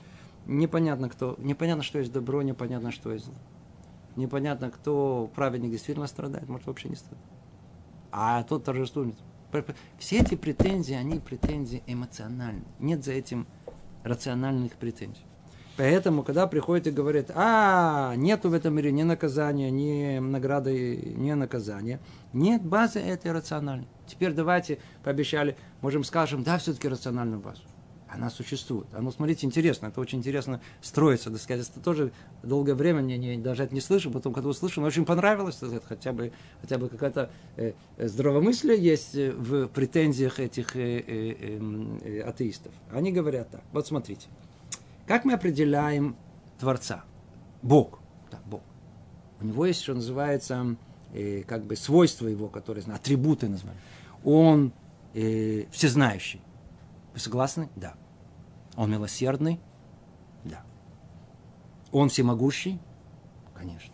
Непонятно, 0.46 1.10
кто, 1.10 1.36
непонятно, 1.40 1.84
что 1.84 2.00
есть 2.00 2.12
добро, 2.12 2.42
непонятно, 2.42 2.92
что 2.92 3.12
есть 3.12 3.26
зло. 3.26 3.36
Непонятно, 4.16 4.70
кто 4.70 5.30
праведник 5.36 5.72
действительно 5.72 6.08
страдает, 6.08 6.48
может, 6.48 6.68
вообще 6.68 6.90
не 6.90 6.96
страдает. 6.96 7.26
А 8.12 8.44
тот 8.44 8.64
торжествует. 8.64 9.16
Все 9.98 10.20
эти 10.20 10.36
претензии, 10.36 10.94
они 10.94 11.20
претензии 11.20 11.84
эмоциональные. 11.88 12.66
Нет 12.80 13.04
за 13.04 13.14
этим 13.14 13.48
рациональных 14.04 14.74
претензий. 14.74 15.26
Поэтому, 15.78 16.24
когда 16.24 16.48
приходит 16.48 16.88
и 16.88 16.92
говорит, 16.92 17.32
а, 17.36 18.16
нету 18.16 18.50
в 18.50 18.54
этом 18.54 18.76
мире 18.76 18.92
ни 18.92 19.04
наказания, 19.04 19.70
ни 19.70 20.20
награды, 20.20 21.14
ни 21.18 21.34
наказания, 21.34 22.00
нет 22.32 22.64
базы 22.64 23.00
этой 23.00 23.32
рациональной. 23.34 23.88
Теперь 24.08 24.34
давайте, 24.34 24.80
пообещали, 25.04 25.56
можем 25.82 26.04
скажем, 26.04 26.44
да, 26.44 26.58
все-таки 26.58 26.88
рациональную 26.88 27.40
базу. 27.40 27.62
Она 28.08 28.30
существует. 28.30 28.88
А 28.94 29.02
ну, 29.02 29.12
смотрите, 29.12 29.46
интересно, 29.46 29.88
это 29.88 30.00
очень 30.00 30.20
интересно 30.20 30.62
строится, 30.82 31.32
так 31.32 31.42
сказать. 31.42 31.68
Это 31.68 31.80
тоже 31.82 32.12
долгое 32.44 32.76
время 32.76 33.02
мне 33.02 33.18
не, 33.18 33.38
даже 33.38 33.64
это 33.64 33.74
не 33.74 33.82
слышу, 33.82 34.10
потом, 34.12 34.34
когда 34.34 34.50
услышал, 34.50 34.82
мне 34.82 34.88
очень 34.88 35.06
понравилось, 35.06 35.56
сказать, 35.56 35.84
хотя 35.86 36.14
бы, 36.14 36.32
хотя 36.62 36.78
бы 36.78 36.88
какое-то 36.88 37.30
э, 37.58 37.74
э 37.98 38.08
здравомыслие 38.08 38.78
есть 38.78 39.16
э, 39.16 39.32
в 39.32 39.68
претензиях 39.68 40.40
этих 40.40 40.76
э, 40.76 41.00
э, 41.00 41.58
эм, 41.58 42.00
э, 42.04 42.22
атеистов. 42.22 42.72
Они 42.92 43.12
говорят 43.12 43.50
так, 43.50 43.64
вот 43.74 43.86
смотрите, 43.88 44.28
как 45.08 45.26
мы 45.26 45.34
определяем 45.34 46.16
Творца? 46.60 47.04
Бог. 47.62 48.00
Да, 48.32 48.40
Бог. 48.46 48.62
У 49.42 49.46
него 49.46 49.66
есть, 49.66 49.82
что 49.82 49.94
называется, 49.94 50.78
э, 51.16 51.44
как 51.44 51.66
бы 51.66 51.76
свойства 51.76 52.28
его, 52.28 52.48
которые 52.50 52.84
атрибуты 52.94 53.48
называют. 53.48 53.80
Он 54.24 54.74
э, 55.14 55.66
всезнающий. 55.72 56.42
Вы 57.14 57.20
согласны? 57.20 57.70
Да. 57.76 57.94
Он 58.76 58.92
милосердный? 58.92 59.60
Да. 60.44 60.64
Он 61.92 62.10
всемогущий? 62.10 62.80
Конечно. 63.54 63.94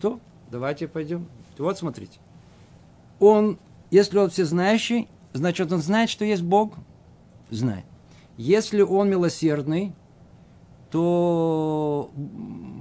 То 0.00 0.20
давайте 0.50 0.88
пойдем. 0.88 1.28
Вот 1.58 1.78
смотрите. 1.78 2.18
Он, 3.20 3.58
если 3.90 4.18
он 4.18 4.30
всезнающий, 4.30 5.08
значит 5.34 5.70
он 5.70 5.80
знает, 5.80 6.08
что 6.08 6.24
есть 6.24 6.42
Бог? 6.42 6.74
Знает. 7.50 7.84
Если 8.36 8.80
он 8.80 9.10
милосердный, 9.10 9.92
то, 10.90 12.10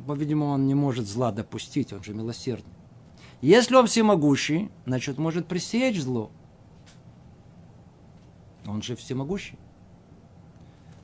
по-видимому, 0.07 0.53
он 0.53 0.67
не 0.67 0.75
может 0.75 1.07
зла 1.07 1.31
допустить, 1.31 1.93
он 1.93 2.03
же 2.03 2.13
милосердный. 2.13 2.72
Если 3.43 3.75
он 3.75 3.87
всемогущий, 3.87 4.71
значит, 4.85 5.17
может 5.17 5.47
пресечь 5.47 6.01
зло. 6.01 6.31
Он 8.65 8.81
же 8.81 8.95
всемогущий. 8.95 9.59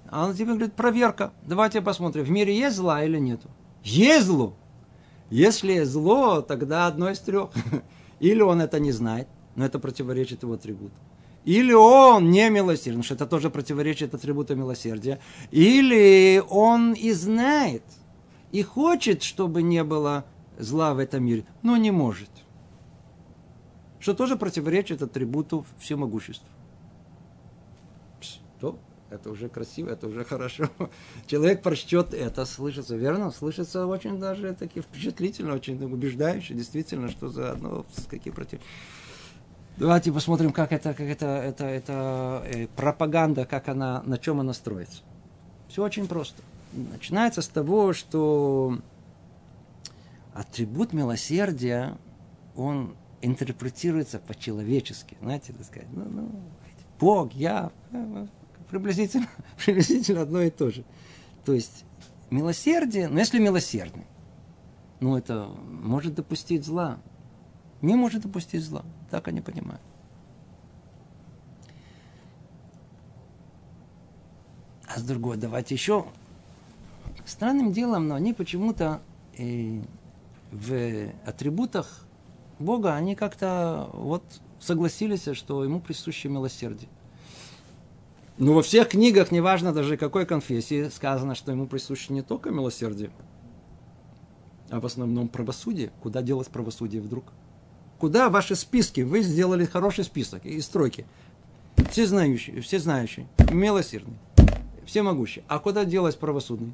А 0.10 0.26
он 0.26 0.34
тебе 0.34 0.54
говорит, 0.54 0.74
проверка. 0.74 1.34
Давайте 1.46 1.82
посмотрим, 1.82 2.24
в 2.24 2.32
мире 2.32 2.58
есть 2.58 2.78
зла 2.78 3.04
или 3.04 3.20
нет. 3.20 3.42
Есть 3.84 4.28
зло. 4.28 4.54
Если 5.30 5.84
зло, 5.84 6.42
тогда 6.42 6.88
одно 6.88 7.10
из 7.10 7.20
трех. 7.20 7.50
Или 8.22 8.42
он 8.42 8.62
это 8.62 8.80
не 8.80 8.94
знает, 8.94 9.28
но 9.56 9.66
это 9.66 9.78
противоречит 9.78 10.44
его 10.44 10.54
атрибуту. 10.54 10.96
Или 11.44 11.74
он 11.74 12.32
не 12.32 12.50
милосерден, 12.50 13.02
потому 13.02 13.04
что 13.04 13.16
это 13.16 13.28
тоже 13.28 13.50
противоречит 13.50 14.14
атрибуту 14.14 14.56
милосердия. 14.56 15.20
Или 15.52 16.42
он 16.50 16.94
и 16.94 17.12
знает, 17.12 17.84
и 18.54 18.64
хочет, 18.64 19.24
чтобы 19.24 19.62
не 19.62 19.84
было 19.84 20.24
зла 20.60 20.94
в 20.94 21.00
этом 21.00 21.24
мире, 21.24 21.46
но 21.64 21.78
не 21.78 21.92
может. 21.92 22.30
Что 24.00 24.14
тоже 24.14 24.38
противоречит 24.38 25.02
атрибуту 25.02 25.66
всемогущества. 25.80 26.48
Что? 28.22 28.78
Это 29.10 29.32
уже 29.32 29.50
красиво, 29.50 29.90
это 29.90 30.08
уже 30.08 30.24
хорошо. 30.24 30.70
Человек 31.26 31.64
прочтет 31.64 32.14
это, 32.14 32.46
слышится, 32.46 32.96
верно? 32.96 33.32
Слышится 33.32 33.88
очень 33.88 34.20
даже 34.20 34.54
таки 34.54 34.82
впечатлительно, 34.82 35.56
очень 35.56 35.84
убеждающе, 35.84 36.54
действительно, 36.54 37.10
что 37.10 37.30
за 37.30 37.52
одно, 37.52 37.86
какие 38.08 38.32
против... 38.32 38.60
Давайте 39.78 40.12
посмотрим, 40.12 40.52
как 40.52 40.74
это, 40.74 40.94
как 40.94 41.08
это, 41.08 41.26
это, 41.26 41.66
это 41.66 42.44
э, 42.46 42.68
пропаганда, 42.76 43.46
как 43.46 43.70
она, 43.70 44.04
на 44.06 44.18
чем 44.18 44.42
она 44.42 44.54
строится. 44.54 45.02
Все 45.70 45.84
очень 45.84 46.08
просто. 46.08 46.42
Начинается 46.74 47.42
с 47.42 47.48
того, 47.48 47.94
что 47.94 48.80
атрибут 50.34 50.94
милосердия, 50.94 51.98
он 52.56 52.96
интерпретируется 53.22 54.20
по-человечески. 54.20 55.18
Знаете, 55.22 55.54
так 55.54 55.66
сказать, 55.66 55.88
ну, 55.92 56.06
ну, 56.06 56.32
Бог, 57.00 57.34
я, 57.34 57.72
э, 57.92 58.28
приблизительно, 58.70 59.28
приблизительно 59.66 60.22
одно 60.22 60.42
и 60.42 60.50
то 60.50 60.70
же. 60.70 60.84
То 61.46 61.54
есть 61.54 61.86
милосердие, 62.30 63.08
ну 63.08 63.18
если 63.18 63.40
милосердный, 63.40 64.06
ну 65.00 65.18
это 65.18 65.48
может 65.68 66.16
допустить 66.16 66.66
зла, 66.66 67.00
не 67.82 67.96
может 67.96 68.24
допустить 68.24 68.64
зла. 68.64 68.84
Так 69.10 69.28
они 69.28 69.42
понимают. 69.42 69.82
А 74.88 75.00
с 75.00 75.04
другой, 75.04 75.38
давайте 75.38 75.76
еще. 75.76 76.06
Странным 77.26 77.72
делом, 77.72 78.08
но 78.08 78.16
они 78.16 78.34
почему-то 78.34 79.02
э, 79.38 79.82
в 80.52 81.12
атрибутах 81.26 82.06
Бога, 82.60 82.96
они 82.96 83.16
как-то 83.16 83.90
вот 83.94 84.24
согласились, 84.60 85.28
что 85.34 85.64
ему 85.64 85.80
присуще 85.80 86.30
милосердие. 86.30 86.90
Но 88.38 88.54
во 88.54 88.62
всех 88.62 88.90
книгах, 88.90 89.32
неважно 89.32 89.74
даже 89.74 89.98
какой 89.98 90.26
конфессии, 90.26 90.90
сказано, 90.90 91.36
что 91.36 91.52
ему 91.52 91.68
присуще 91.68 92.14
не 92.14 92.22
только 92.22 92.52
милосердие, 92.52 93.12
а 94.70 94.80
в 94.80 94.86
основном 94.86 95.28
правосудие. 95.28 95.92
Куда 96.02 96.22
делось 96.22 96.48
правосудие 96.48 97.02
вдруг? 97.02 97.26
Куда 97.98 98.30
ваши 98.30 98.56
списки? 98.56 99.02
Вы 99.02 99.22
сделали 99.24 99.66
хороший 99.66 100.06
список 100.06 100.46
из 100.46 100.66
стройки. 100.66 101.06
Все 101.92 102.06
знающие, 102.06 102.62
все 102.62 102.80
знающие, 102.80 103.28
милосердный, 103.52 104.18
всемогущий. 104.86 105.44
А 105.48 105.60
куда 105.60 105.86
делать 105.86 106.18
правосудный? 106.18 106.74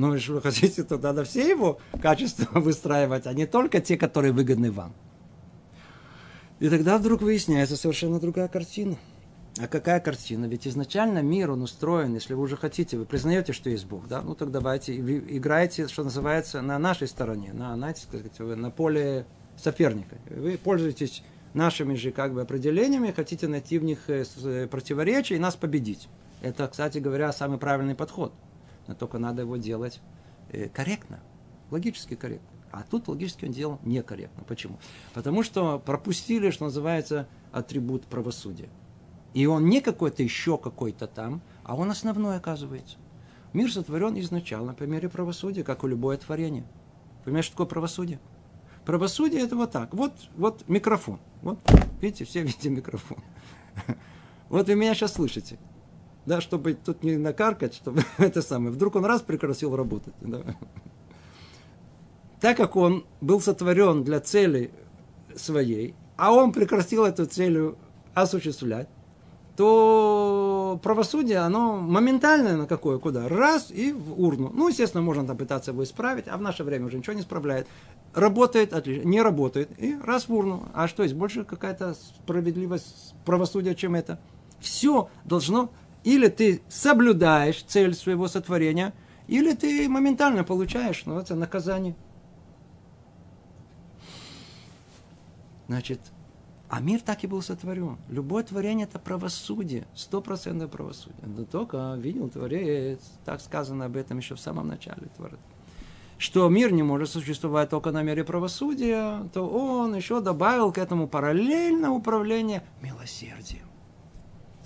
Ну, 0.00 0.14
если 0.14 0.32
вы 0.32 0.40
хотите, 0.40 0.82
то 0.82 0.96
надо 0.96 1.24
все 1.24 1.46
его 1.46 1.78
качества 2.00 2.48
выстраивать, 2.58 3.26
а 3.26 3.34
не 3.34 3.44
только 3.44 3.82
те, 3.82 3.98
которые 3.98 4.32
выгодны 4.32 4.72
вам. 4.72 4.94
И 6.58 6.70
тогда 6.70 6.96
вдруг 6.96 7.20
выясняется 7.20 7.76
совершенно 7.76 8.18
другая 8.18 8.48
картина. 8.48 8.96
А 9.58 9.66
какая 9.66 10.00
картина? 10.00 10.46
Ведь 10.46 10.66
изначально 10.66 11.18
мир, 11.18 11.50
он 11.50 11.60
устроен, 11.60 12.14
если 12.14 12.32
вы 12.32 12.44
уже 12.44 12.56
хотите, 12.56 12.96
вы 12.96 13.04
признаете, 13.04 13.52
что 13.52 13.68
есть 13.68 13.84
Бог, 13.84 14.08
да? 14.08 14.22
Ну 14.22 14.34
так 14.34 14.50
давайте, 14.50 14.96
играйте, 14.96 15.86
что 15.86 16.02
называется, 16.02 16.62
на 16.62 16.78
нашей 16.78 17.06
стороне, 17.06 17.52
на, 17.52 17.76
знаете, 17.76 18.00
сказать, 18.00 18.38
на 18.38 18.70
поле 18.70 19.26
соперника. 19.58 20.16
Вы 20.30 20.56
пользуетесь 20.56 21.22
нашими 21.52 21.94
же 21.94 22.10
как 22.10 22.32
бы 22.32 22.40
определениями, 22.40 23.12
хотите 23.14 23.48
найти 23.48 23.78
в 23.78 23.84
них 23.84 24.08
э, 24.08 24.24
э, 24.44 24.66
противоречия 24.66 25.36
и 25.36 25.38
нас 25.38 25.56
победить. 25.56 26.08
Это, 26.40 26.68
кстати 26.68 26.96
говоря, 26.96 27.34
самый 27.34 27.58
правильный 27.58 27.94
подход. 27.94 28.32
Но 28.90 28.96
только 28.96 29.18
надо 29.18 29.42
его 29.42 29.56
делать 29.56 30.00
э, 30.48 30.68
корректно, 30.68 31.20
логически 31.70 32.16
корректно. 32.16 32.48
А 32.72 32.82
тут 32.82 33.06
логически 33.06 33.44
он 33.44 33.52
делал 33.52 33.78
некорректно. 33.84 34.42
Почему? 34.42 34.80
Потому 35.14 35.44
что 35.44 35.78
пропустили, 35.78 36.50
что 36.50 36.64
называется, 36.64 37.28
атрибут 37.52 38.06
правосудия. 38.06 38.68
И 39.32 39.46
он 39.46 39.66
не 39.66 39.80
какой-то 39.80 40.24
еще 40.24 40.58
какой-то 40.58 41.06
там, 41.06 41.40
а 41.62 41.76
он 41.76 41.92
основной 41.92 42.36
оказывается. 42.36 42.96
Мир 43.52 43.72
сотворен 43.72 44.18
изначально 44.18 44.74
по 44.74 44.82
мере 44.82 45.08
правосудия, 45.08 45.62
как 45.62 45.84
и 45.84 45.86
любое 45.86 46.16
творение. 46.16 46.64
Понимаешь, 47.24 47.44
что 47.44 47.54
такое 47.54 47.66
правосудие? 47.66 48.18
Правосудие 48.84 49.42
это 49.42 49.54
вот 49.54 49.70
так. 49.70 49.94
Вот, 49.94 50.14
вот 50.36 50.68
микрофон. 50.68 51.20
Вот, 51.42 51.60
видите, 52.00 52.24
все 52.24 52.42
видите 52.42 52.70
микрофон. 52.70 53.18
Вот 54.48 54.66
вы 54.66 54.74
меня 54.74 54.94
сейчас 54.94 55.12
слышите. 55.12 55.60
Да, 56.30 56.40
чтобы 56.40 56.74
тут 56.74 57.02
не 57.02 57.16
накаркать, 57.16 57.74
чтобы 57.74 58.04
это 58.18 58.40
самое. 58.40 58.70
Вдруг 58.70 58.94
он 58.94 59.04
раз 59.04 59.20
прекратил 59.20 59.74
работать. 59.74 60.14
Да. 60.20 60.42
Так 62.40 62.56
как 62.56 62.76
он 62.76 63.04
был 63.20 63.40
сотворен 63.40 64.04
для 64.04 64.20
цели 64.20 64.70
своей, 65.34 65.96
а 66.16 66.32
он 66.32 66.52
прекратил 66.52 67.04
эту 67.04 67.26
цель 67.26 67.74
осуществлять, 68.14 68.88
то 69.56 70.78
правосудие, 70.84 71.38
оно 71.38 71.78
моментальное 71.78 72.56
на 72.56 72.66
какое, 72.66 72.98
куда? 72.98 73.26
Раз 73.26 73.72
и 73.72 73.90
в 73.92 74.22
урну. 74.22 74.52
Ну, 74.54 74.68
естественно, 74.68 75.02
можно 75.02 75.26
там 75.26 75.36
пытаться 75.36 75.72
его 75.72 75.82
исправить, 75.82 76.28
а 76.28 76.36
в 76.36 76.42
наше 76.42 76.62
время 76.62 76.86
уже 76.86 76.98
ничего 76.98 77.14
не 77.14 77.22
исправляет. 77.22 77.66
Работает, 78.14 78.72
отлично, 78.72 79.08
не 79.08 79.20
работает, 79.20 79.68
и 79.78 79.96
раз 80.00 80.28
в 80.28 80.32
урну. 80.32 80.68
А 80.74 80.86
что 80.86 81.02
есть, 81.02 81.16
больше 81.16 81.42
какая-то 81.42 81.94
справедливость 81.94 83.16
правосудия, 83.24 83.74
чем 83.74 83.96
это? 83.96 84.20
Все 84.60 85.08
должно, 85.24 85.70
или 86.04 86.28
ты 86.28 86.62
соблюдаешь 86.68 87.62
цель 87.62 87.94
своего 87.94 88.28
сотворения, 88.28 88.92
или 89.28 89.54
ты 89.54 89.88
моментально 89.88 90.44
получаешь 90.44 91.02
ну, 91.06 91.18
это 91.18 91.34
наказание. 91.34 91.94
Значит, 95.68 96.00
а 96.68 96.80
мир 96.80 97.00
так 97.00 97.22
и 97.24 97.26
был 97.26 97.42
сотворен. 97.42 97.98
Любое 98.08 98.42
творение– 98.42 98.86
это 98.90 98.98
правосудие, 98.98 99.86
стопроцентное 99.94 100.68
правосудие. 100.68 101.26
Но 101.26 101.44
только 101.44 101.96
видел 101.96 102.28
Творец, 102.28 103.00
так 103.24 103.40
сказано 103.40 103.84
об 103.84 103.96
этом 103.96 104.18
еще 104.18 104.34
в 104.34 104.40
самом 104.40 104.68
начале 104.68 105.08
Творца. 105.16 105.38
Что 106.18 106.48
мир 106.48 106.72
не 106.72 106.82
может 106.82 107.08
существовать 107.08 107.70
только 107.70 107.92
на 107.92 108.02
мере 108.02 108.24
правосудия, 108.24 109.28
то 109.32 109.48
он 109.48 109.94
еще 109.94 110.20
добавил 110.20 110.72
к 110.72 110.78
этому 110.78 111.08
параллельное 111.08 111.90
управление 111.90 112.62
милосердием. 112.82 113.69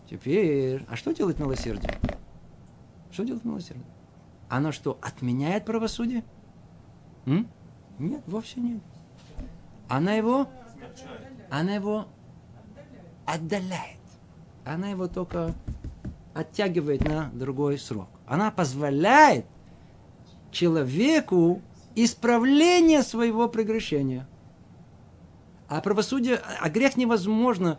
Теперь, 0.08 0.84
а 0.88 0.96
что 0.96 1.12
делает 1.12 1.38
милосердие? 1.38 1.98
Что 3.10 3.24
делает 3.24 3.44
милосердие? 3.44 3.86
Оно 4.48 4.72
что, 4.72 4.98
отменяет 5.00 5.64
правосудие? 5.64 6.24
М? 7.26 7.48
Нет, 7.98 8.22
вовсе 8.26 8.60
нет. 8.60 8.82
Она 9.88 10.14
его 10.14 10.48
она 11.50 11.74
его 11.74 12.08
отдаляет. 13.26 13.98
Она 14.64 14.88
его 14.88 15.08
только 15.08 15.54
оттягивает 16.34 17.04
на 17.04 17.30
другой 17.32 17.78
срок. 17.78 18.08
Она 18.26 18.50
позволяет 18.50 19.46
человеку 20.50 21.62
исправление 21.94 23.02
своего 23.02 23.48
прегрешения. 23.48 24.26
А 25.68 25.80
правосудие, 25.80 26.40
а 26.60 26.68
грех 26.68 26.96
невозможно 26.96 27.78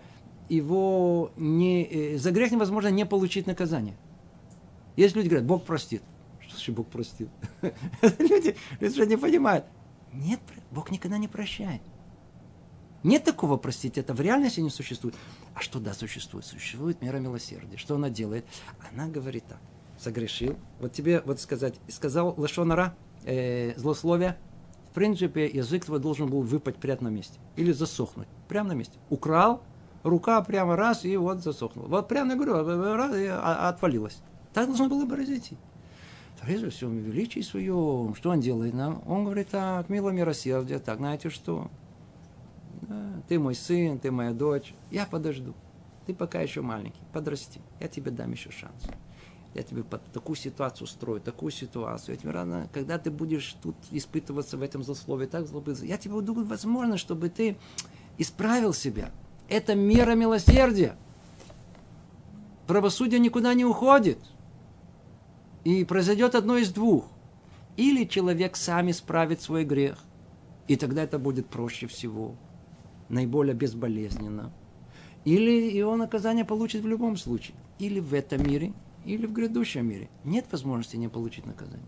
его 0.49 1.31
не, 1.35 1.83
э, 1.83 2.17
за 2.17 2.31
грех 2.31 2.51
невозможно 2.51 2.89
не 2.89 3.05
получить 3.05 3.47
наказание. 3.47 3.97
Есть 4.95 5.15
люди 5.15 5.27
говорят, 5.27 5.45
Бог 5.45 5.65
простит. 5.65 6.01
Что 6.39 6.51
значит 6.51 6.75
Бог 6.75 6.87
простит? 6.87 7.29
люди, 8.19 8.55
люди 8.79 8.95
же 8.95 9.05
не 9.05 9.17
понимают. 9.17 9.65
Нет, 10.13 10.39
Бог 10.71 10.91
никогда 10.91 11.17
не 11.17 11.27
прощает. 11.27 11.81
Нет 13.03 13.23
такого, 13.23 13.57
простите, 13.57 14.01
это 14.01 14.13
в 14.13 14.21
реальности 14.21 14.61
не 14.61 14.71
существует. 14.71 15.15
А 15.53 15.61
что 15.61 15.79
да, 15.79 15.93
существует? 15.93 16.45
Существует 16.45 17.01
мера 17.01 17.17
милосердия. 17.17 17.77
Что 17.77 17.95
она 17.95 18.09
делает? 18.09 18.45
Она 18.91 19.07
говорит 19.07 19.43
так. 19.47 19.59
Согрешил. 19.99 20.57
Вот 20.79 20.91
тебе, 20.91 21.21
вот 21.21 21.39
сказать, 21.39 21.75
сказал 21.87 22.33
лошонара, 22.35 22.95
э, 23.23 23.77
злословие. 23.77 24.37
В 24.89 24.93
принципе, 24.95 25.45
язык 25.45 25.85
твой 25.85 25.99
должен 25.99 26.27
был 26.29 26.41
выпасть 26.41 26.77
прямо 26.77 27.03
на 27.03 27.07
месте. 27.09 27.39
Или 27.57 27.73
засохнуть. 27.73 28.27
Прямо 28.47 28.69
на 28.69 28.73
месте. 28.73 28.97
Украл, 29.09 29.61
рука 30.05 30.41
прямо 30.41 30.75
раз, 30.75 31.03
и 31.03 31.17
вот 31.17 31.43
засохнула. 31.43 31.87
Вот 31.87 32.07
прямо, 32.07 32.31
я 32.31 32.37
говорю, 32.37 32.95
раз, 32.95 33.15
и 33.15 33.25
отвалилась. 33.25 34.21
Так 34.53 34.67
должно 34.67 34.87
было 34.87 35.03
бы 35.05 35.15
произойти. 35.15 35.57
Творец 36.39 36.61
во 36.61 36.69
всем 36.69 37.43
своем, 37.43 38.15
что 38.15 38.29
он 38.29 38.39
делает 38.39 38.73
нам? 38.73 39.01
Он 39.05 39.25
говорит 39.25 39.49
так, 39.49 39.89
мило 39.89 40.09
милосердие, 40.09 40.79
так, 40.79 40.99
знаете 40.99 41.29
что? 41.29 41.69
ты 43.27 43.39
мой 43.39 43.55
сын, 43.55 43.97
ты 43.99 44.11
моя 44.11 44.31
дочь, 44.31 44.73
я 44.91 45.05
подожду. 45.05 45.53
Ты 46.05 46.13
пока 46.13 46.41
еще 46.41 46.61
маленький, 46.61 46.99
подрасти, 47.13 47.59
я 47.79 47.87
тебе 47.87 48.11
дам 48.11 48.31
еще 48.31 48.51
шанс. 48.51 48.83
Я 49.55 49.63
тебе 49.63 49.83
под 49.83 50.03
такую 50.11 50.35
ситуацию 50.35 50.83
устрою, 50.85 51.21
такую 51.21 51.51
ситуацию. 51.51 52.15
Я 52.15 52.21
тебе 52.21 52.31
рано, 52.31 52.69
когда 52.73 52.99
ты 52.99 53.09
будешь 53.09 53.55
тут 53.63 53.75
испытываться 53.89 54.57
в 54.57 54.61
этом 54.61 54.83
злословии, 54.83 55.25
так 55.25 55.47
злобиться, 55.47 55.85
я 55.85 55.97
тебе 55.97 56.19
даю 56.21 56.43
возможность, 56.43 57.01
чтобы 57.01 57.29
ты 57.29 57.57
исправил 58.17 58.73
себя. 58.73 59.11
Это 59.47 59.75
мера 59.75 60.15
милосердия. 60.15 60.95
Правосудие 62.67 63.19
никуда 63.19 63.53
не 63.53 63.65
уходит. 63.65 64.19
И 65.63 65.83
произойдет 65.83 66.35
одно 66.35 66.57
из 66.57 66.71
двух. 66.71 67.05
Или 67.77 68.05
человек 68.05 68.55
сам 68.55 68.89
исправит 68.89 69.41
свой 69.41 69.65
грех, 69.65 69.97
и 70.67 70.77
тогда 70.77 71.03
это 71.03 71.19
будет 71.19 71.47
проще 71.47 71.87
всего 71.87 72.35
наиболее 73.09 73.53
безболезненно. 73.53 74.51
Или 75.25 75.75
его 75.75 75.95
наказание 75.95 76.45
получит 76.45 76.83
в 76.83 76.87
любом 76.87 77.17
случае. 77.17 77.55
Или 77.79 77.99
в 77.99 78.13
этом 78.13 78.43
мире, 78.43 78.73
или 79.03 79.25
в 79.25 79.33
грядущем 79.33 79.87
мире. 79.87 80.09
Нет 80.23 80.45
возможности 80.51 80.95
не 80.95 81.07
получить 81.07 81.45
наказание. 81.45 81.87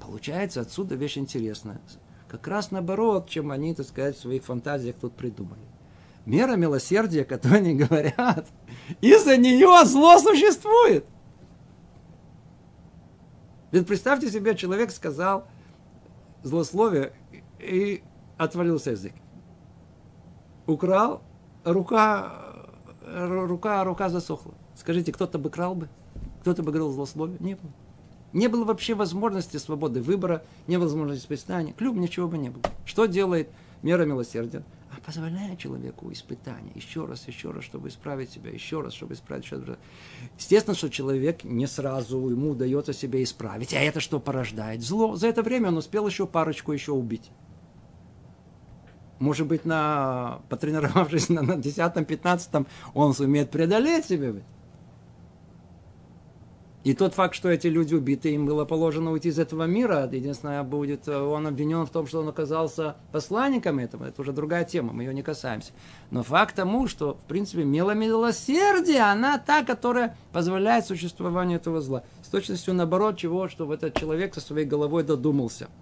Получается 0.00 0.60
отсюда 0.60 0.94
вещь 0.94 1.18
интересная. 1.18 1.80
Как 2.28 2.46
раз 2.46 2.70
наоборот, 2.70 3.28
чем 3.28 3.50
они, 3.50 3.74
так 3.74 3.86
сказать, 3.86 4.16
в 4.16 4.20
своих 4.20 4.44
фантазиях 4.44 4.96
тут 5.00 5.14
придумали. 5.14 5.60
Мера 6.26 6.56
милосердия, 6.56 7.24
которую 7.24 7.58
они 7.58 7.74
говорят, 7.74 8.46
из-за 9.00 9.36
нее 9.36 9.84
зло 9.84 10.18
существует. 10.18 11.04
Ведь 13.72 13.86
представьте 13.86 14.30
себе, 14.30 14.54
человек 14.54 14.90
сказал 14.90 15.46
злословие 16.42 17.12
и 17.58 18.02
отвалился 18.36 18.92
язык 18.92 19.12
украл, 20.70 21.22
рука, 21.64 22.32
рука, 23.06 23.84
рука 23.84 24.08
засохла. 24.08 24.54
Скажите, 24.74 25.12
кто-то 25.12 25.38
бы 25.38 25.50
крал 25.50 25.74
бы? 25.74 25.88
Кто-то 26.40 26.62
бы 26.62 26.70
говорил 26.70 26.90
злословие? 26.90 27.36
Не 27.40 27.54
было. 27.54 27.72
Не 28.32 28.48
было 28.48 28.64
вообще 28.64 28.94
возможности 28.94 29.56
свободы 29.56 30.00
выбора, 30.00 30.44
не 30.68 30.76
было 30.76 30.84
возможности 30.84 31.24
испытания. 31.24 31.72
Клюб 31.72 31.96
ничего 31.96 32.28
бы 32.28 32.38
не 32.38 32.48
было. 32.48 32.62
Что 32.86 33.06
делает 33.06 33.50
мера 33.82 34.04
милосердия? 34.04 34.62
Позволяет 35.04 35.58
человеку 35.58 36.12
испытание 36.12 36.72
еще 36.74 37.06
раз, 37.06 37.26
еще 37.26 37.50
раз, 37.50 37.64
чтобы 37.64 37.88
исправить 37.88 38.30
себя, 38.30 38.50
еще 38.50 38.80
раз, 38.80 38.92
чтобы 38.92 39.14
исправить 39.14 39.44
еще 39.44 39.56
раз. 39.56 39.78
Естественно, 40.38 40.76
что 40.76 40.90
человек 40.90 41.42
не 41.44 41.66
сразу 41.66 42.28
ему 42.28 42.50
удается 42.50 42.92
себя 42.92 43.22
исправить. 43.22 43.72
А 43.72 43.78
это 43.78 44.00
что 44.00 44.20
порождает? 44.20 44.82
Зло. 44.82 45.16
За 45.16 45.28
это 45.28 45.42
время 45.42 45.68
он 45.68 45.78
успел 45.78 46.06
еще 46.06 46.26
парочку 46.26 46.72
еще 46.72 46.92
убить 46.92 47.30
может 49.20 49.46
быть, 49.46 49.64
на, 49.66 50.40
потренировавшись 50.48 51.28
на, 51.28 51.42
на 51.42 51.52
10-15, 51.52 52.66
он 52.94 53.14
сумеет 53.14 53.50
преодолеть 53.50 54.06
себя. 54.06 54.32
И 56.82 56.94
тот 56.94 57.14
факт, 57.14 57.34
что 57.34 57.50
эти 57.50 57.66
люди 57.66 57.94
убиты, 57.94 58.32
им 58.32 58.46
было 58.46 58.64
положено 58.64 59.12
уйти 59.12 59.28
из 59.28 59.38
этого 59.38 59.64
мира, 59.64 60.08
единственное, 60.10 60.62
будет 60.62 61.08
э, 61.08 61.16
он 61.16 61.46
обвинен 61.46 61.84
в 61.84 61.90
том, 61.90 62.06
что 62.06 62.20
он 62.20 62.28
оказался 62.28 62.96
посланником 63.12 63.78
этого, 63.78 64.06
это 64.06 64.22
уже 64.22 64.32
другая 64.32 64.64
тема, 64.64 64.94
мы 64.94 65.02
ее 65.02 65.12
не 65.12 65.22
касаемся. 65.22 65.72
Но 66.10 66.22
факт 66.22 66.56
тому, 66.56 66.88
что, 66.88 67.14
в 67.14 67.24
принципе, 67.28 67.64
милосердие, 67.64 69.02
она 69.02 69.36
та, 69.36 69.62
которая 69.62 70.16
позволяет 70.32 70.86
существованию 70.86 71.58
этого 71.58 71.82
зла. 71.82 72.02
С 72.22 72.28
точностью 72.28 72.72
наоборот, 72.72 73.18
чего, 73.18 73.48
что 73.48 73.70
этот 73.72 73.98
человек 73.98 74.34
со 74.34 74.40
своей 74.40 74.66
головой 74.66 75.02
додумался– 75.02 75.68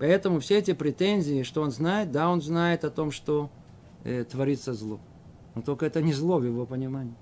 Поэтому 0.00 0.40
все 0.40 0.58
эти 0.58 0.72
претензии, 0.72 1.42
что 1.42 1.60
он 1.60 1.70
знает, 1.70 2.10
да, 2.10 2.30
он 2.30 2.40
знает 2.40 2.84
о 2.84 2.90
том, 2.90 3.12
что 3.12 3.50
э, 4.02 4.24
творится 4.24 4.72
зло. 4.72 4.98
Но 5.54 5.60
только 5.60 5.84
это 5.84 6.00
не 6.00 6.14
зло 6.14 6.38
в 6.38 6.44
его 6.44 6.64
понимании. 6.64 7.14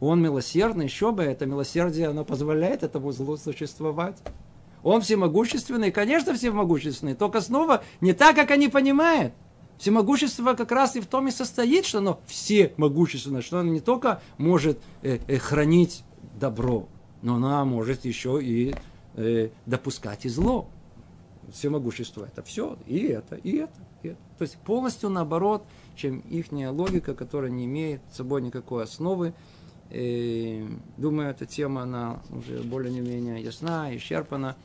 Он 0.00 0.22
милосердный, 0.22 0.84
еще 0.84 1.12
бы 1.12 1.24
это 1.24 1.46
милосердие, 1.46 2.08
оно 2.08 2.24
позволяет 2.24 2.82
этому 2.82 3.10
злу 3.12 3.36
существовать. 3.36 4.16
Он 4.82 5.00
всемогущественный, 5.00 5.90
конечно, 5.90 6.34
всемогущественный, 6.34 7.14
только 7.14 7.40
снова 7.40 7.82
не 8.00 8.12
так, 8.12 8.36
как 8.36 8.50
они 8.50 8.68
понимают. 8.68 9.34
Всемогущество 9.76 10.54
как 10.54 10.72
раз 10.72 10.96
и 10.96 11.00
в 11.00 11.06
том 11.06 11.28
и 11.28 11.30
состоит, 11.30 11.84
что 11.84 11.98
оно 11.98 12.20
всемогущественное, 12.26 13.42
что 13.42 13.60
оно 13.60 13.72
не 13.72 13.80
только 13.80 14.20
может 14.36 14.78
э, 15.02 15.18
э, 15.26 15.38
хранить 15.38 16.04
добро, 16.38 16.88
но 17.22 17.36
оно 17.36 17.64
может 17.64 18.04
еще 18.04 18.40
и 18.42 18.74
э, 19.14 19.50
допускать 19.66 20.24
и 20.26 20.28
зло 20.28 20.68
всемогущество. 21.52 22.24
Это 22.24 22.42
все, 22.42 22.76
и 22.86 22.98
это, 23.06 23.36
и 23.36 23.56
это, 23.56 23.80
и 24.02 24.08
это. 24.08 24.20
То 24.38 24.42
есть 24.42 24.56
полностью 24.58 25.10
наоборот, 25.10 25.64
чем 25.96 26.18
их 26.20 26.46
логика, 26.52 27.14
которая 27.14 27.50
не 27.50 27.64
имеет 27.64 28.00
с 28.12 28.16
собой 28.16 28.42
никакой 28.42 28.84
основы. 28.84 29.34
И, 29.90 30.66
думаю, 30.96 31.30
эта 31.30 31.46
тема, 31.46 31.82
она 31.82 32.20
уже 32.30 32.62
более-менее 32.62 33.42
ясна, 33.42 33.94
исчерпана. 33.96 34.56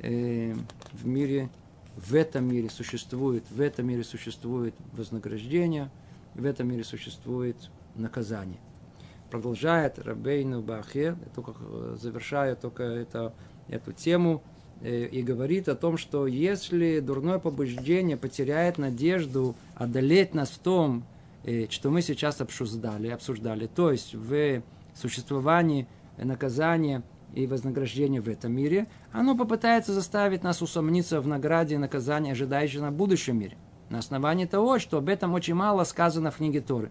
И, 0.00 0.54
в 0.92 1.06
мире, 1.06 1.48
в 1.96 2.14
этом 2.14 2.46
мире 2.46 2.68
существует, 2.70 3.44
в 3.50 3.60
этом 3.60 3.86
мире 3.86 4.04
существует 4.04 4.74
вознаграждение, 4.92 5.90
в 6.34 6.44
этом 6.44 6.68
мире 6.68 6.84
существует 6.84 7.56
наказание. 7.94 8.58
Продолжает 9.30 9.98
Рабейну 9.98 10.60
Бахе, 10.60 11.16
только 11.34 11.54
завершаю 11.96 12.56
только 12.56 12.82
это, 12.82 13.32
эту 13.68 13.92
тему, 13.92 14.42
Э, 14.80 15.06
и 15.06 15.22
говорит 15.22 15.68
о 15.68 15.74
том, 15.74 15.96
что 15.96 16.26
если 16.26 17.00
дурное 17.00 17.38
побуждение 17.38 18.16
потеряет 18.16 18.78
надежду 18.78 19.54
одолеть 19.74 20.34
нас 20.34 20.50
в 20.50 20.58
том, 20.58 20.98
э, 20.98 21.13
что 21.70 21.90
мы 21.90 22.02
сейчас 22.02 22.40
обсуждали, 22.40 23.08
обсуждали, 23.08 23.66
то 23.66 23.90
есть 23.90 24.14
в 24.14 24.62
существовании 24.94 25.86
наказания 26.16 27.02
и 27.34 27.46
вознаграждения 27.46 28.20
в 28.20 28.28
этом 28.28 28.52
мире, 28.52 28.86
оно 29.12 29.36
попытается 29.36 29.92
заставить 29.92 30.42
нас 30.42 30.62
усомниться 30.62 31.20
в 31.20 31.26
награде 31.26 31.74
и 31.74 31.78
наказании, 31.78 32.32
ожидающей 32.32 32.80
на 32.80 32.92
будущем 32.92 33.38
мире. 33.38 33.56
На 33.90 33.98
основании 33.98 34.46
того, 34.46 34.78
что 34.78 34.98
об 34.98 35.08
этом 35.08 35.34
очень 35.34 35.54
мало 35.54 35.84
сказано 35.84 36.30
в 36.30 36.36
книге 36.36 36.60
Торы. 36.60 36.90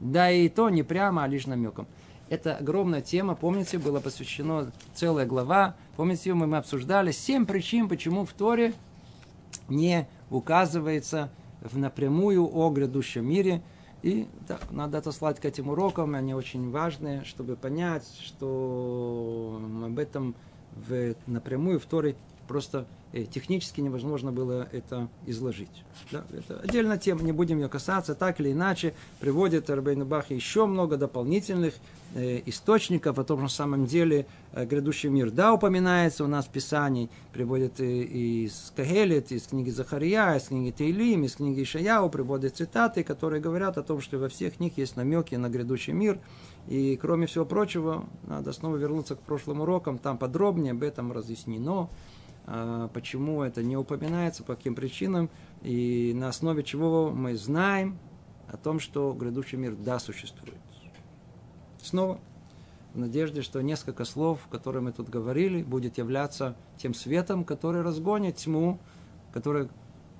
Да 0.00 0.30
и 0.30 0.48
то 0.48 0.68
не 0.68 0.82
прямо, 0.82 1.24
а 1.24 1.28
лишь 1.28 1.46
намеком. 1.46 1.86
Это 2.28 2.56
огромная 2.56 3.00
тема, 3.00 3.36
помните, 3.36 3.78
была 3.78 4.00
посвящена 4.00 4.72
целая 4.94 5.26
глава. 5.26 5.76
Помните, 5.96 6.34
мы, 6.34 6.46
мы 6.46 6.58
обсуждали 6.58 7.12
семь 7.12 7.46
причин, 7.46 7.88
почему 7.88 8.26
в 8.26 8.32
Торе 8.32 8.74
не 9.68 10.08
указывается 10.28 11.30
в 11.60 11.78
напрямую 11.78 12.44
о 12.52 12.70
грядущем 12.70 13.26
мире. 13.26 13.62
И 14.06 14.28
да, 14.46 14.60
надо 14.70 14.98
отослать 14.98 15.40
к 15.40 15.44
этим 15.44 15.68
урокам, 15.68 16.14
они 16.14 16.32
очень 16.32 16.70
важные, 16.70 17.24
чтобы 17.24 17.56
понять, 17.56 18.06
что 18.22 19.60
об 19.84 19.98
этом 19.98 20.36
в, 20.76 21.16
напрямую 21.26 21.80
в 21.80 21.86
Торе 21.86 22.14
просто 22.46 22.86
технически 23.24 23.80
невозможно 23.80 24.32
было 24.32 24.68
это 24.72 25.08
изложить. 25.26 25.84
Да, 26.10 26.24
это 26.32 26.60
отдельная 26.60 26.98
тема, 26.98 27.22
не 27.22 27.32
будем 27.32 27.58
ее 27.58 27.68
касаться. 27.68 28.14
Так 28.14 28.40
или 28.40 28.52
иначе, 28.52 28.94
приводит 29.20 29.70
Рабейн 29.70 30.04
Бах 30.04 30.30
еще 30.30 30.66
много 30.66 30.96
дополнительных 30.96 31.74
э, 32.14 32.42
источников 32.46 33.18
о 33.18 33.24
том 33.24 33.40
же 33.40 33.48
самом 33.48 33.86
деле 33.86 34.26
э, 34.52 34.64
грядущий 34.66 35.08
мир. 35.08 35.30
Да, 35.30 35.54
упоминается 35.54 36.24
у 36.24 36.26
нас 36.26 36.46
в 36.46 36.50
Писании, 36.50 37.08
приводит 37.32 37.80
и, 37.80 38.44
из 38.44 38.72
Кагелет, 38.76 39.32
из 39.32 39.46
книги 39.46 39.70
Захария, 39.70 40.36
из 40.36 40.44
книги 40.44 40.70
Тейлим, 40.70 41.24
из 41.24 41.36
книги 41.36 41.62
Ишаяу, 41.62 42.10
приводит 42.10 42.56
цитаты, 42.56 43.02
которые 43.04 43.40
говорят 43.40 43.78
о 43.78 43.82
том, 43.82 44.00
что 44.00 44.18
во 44.18 44.28
всех 44.28 44.60
них 44.60 44.76
есть 44.78 44.96
намеки 44.96 45.34
на 45.34 45.48
грядущий 45.48 45.92
мир. 45.92 46.18
И, 46.68 46.96
кроме 47.00 47.26
всего 47.26 47.44
прочего, 47.44 48.06
надо 48.26 48.52
снова 48.52 48.76
вернуться 48.76 49.14
к 49.14 49.20
прошлым 49.20 49.60
урокам, 49.60 49.98
там 49.98 50.18
подробнее 50.18 50.72
об 50.72 50.82
этом 50.82 51.12
разъяснено. 51.12 51.88
А, 52.46 52.88
почему 52.88 53.42
это 53.42 53.62
не 53.62 53.76
упоминается, 53.76 54.44
по 54.44 54.54
каким 54.54 54.76
причинам, 54.76 55.28
и 55.62 56.12
на 56.14 56.28
основе 56.28 56.62
чего 56.62 57.10
мы 57.10 57.36
знаем 57.36 57.98
о 58.48 58.56
том, 58.56 58.78
что 58.78 59.12
грядущий 59.12 59.58
мир 59.58 59.74
да 59.74 59.98
существует. 59.98 60.54
Снова 61.82 62.20
в 62.94 62.98
надежде, 62.98 63.42
что 63.42 63.60
несколько 63.62 64.04
слов, 64.04 64.46
которые 64.48 64.80
мы 64.80 64.92
тут 64.92 65.08
говорили, 65.08 65.62
будет 65.62 65.98
являться 65.98 66.56
тем 66.78 66.94
светом, 66.94 67.44
который 67.44 67.82
разгонит 67.82 68.36
тьму, 68.36 68.78
который 69.32 69.68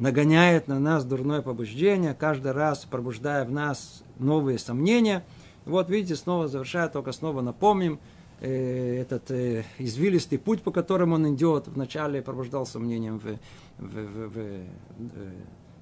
нагоняет 0.00 0.66
на 0.66 0.80
нас 0.80 1.04
дурное 1.04 1.42
побуждение, 1.42 2.12
каждый 2.12 2.52
раз 2.52 2.84
пробуждая 2.84 3.44
в 3.44 3.52
нас 3.52 4.02
новые 4.18 4.58
сомнения. 4.58 5.24
вот 5.64 5.90
видите, 5.90 6.16
снова 6.16 6.48
завершая, 6.48 6.88
только 6.88 7.12
снова 7.12 7.40
напомним– 7.40 8.00
этот 8.40 9.30
э, 9.30 9.64
извилистый 9.78 10.38
путь, 10.38 10.62
по 10.62 10.70
которому 10.70 11.14
он 11.14 11.34
идет, 11.34 11.68
вначале 11.68 12.20
пробуждал 12.22 12.66
сомнением 12.66 13.18
в, 13.18 13.24
в, 13.24 13.38
в, 13.78 14.28
в 14.28 14.38
э, 14.38 14.66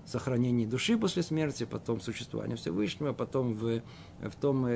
сохранении 0.07 0.67
души 0.67 0.97
после 0.97 1.23
смерти, 1.23 1.65
потом 1.65 2.01
существование 2.01 2.57
Всевышнего, 2.57 3.13
потом 3.13 3.55
в, 3.55 3.83
в 4.21 4.37
том, 4.41 4.69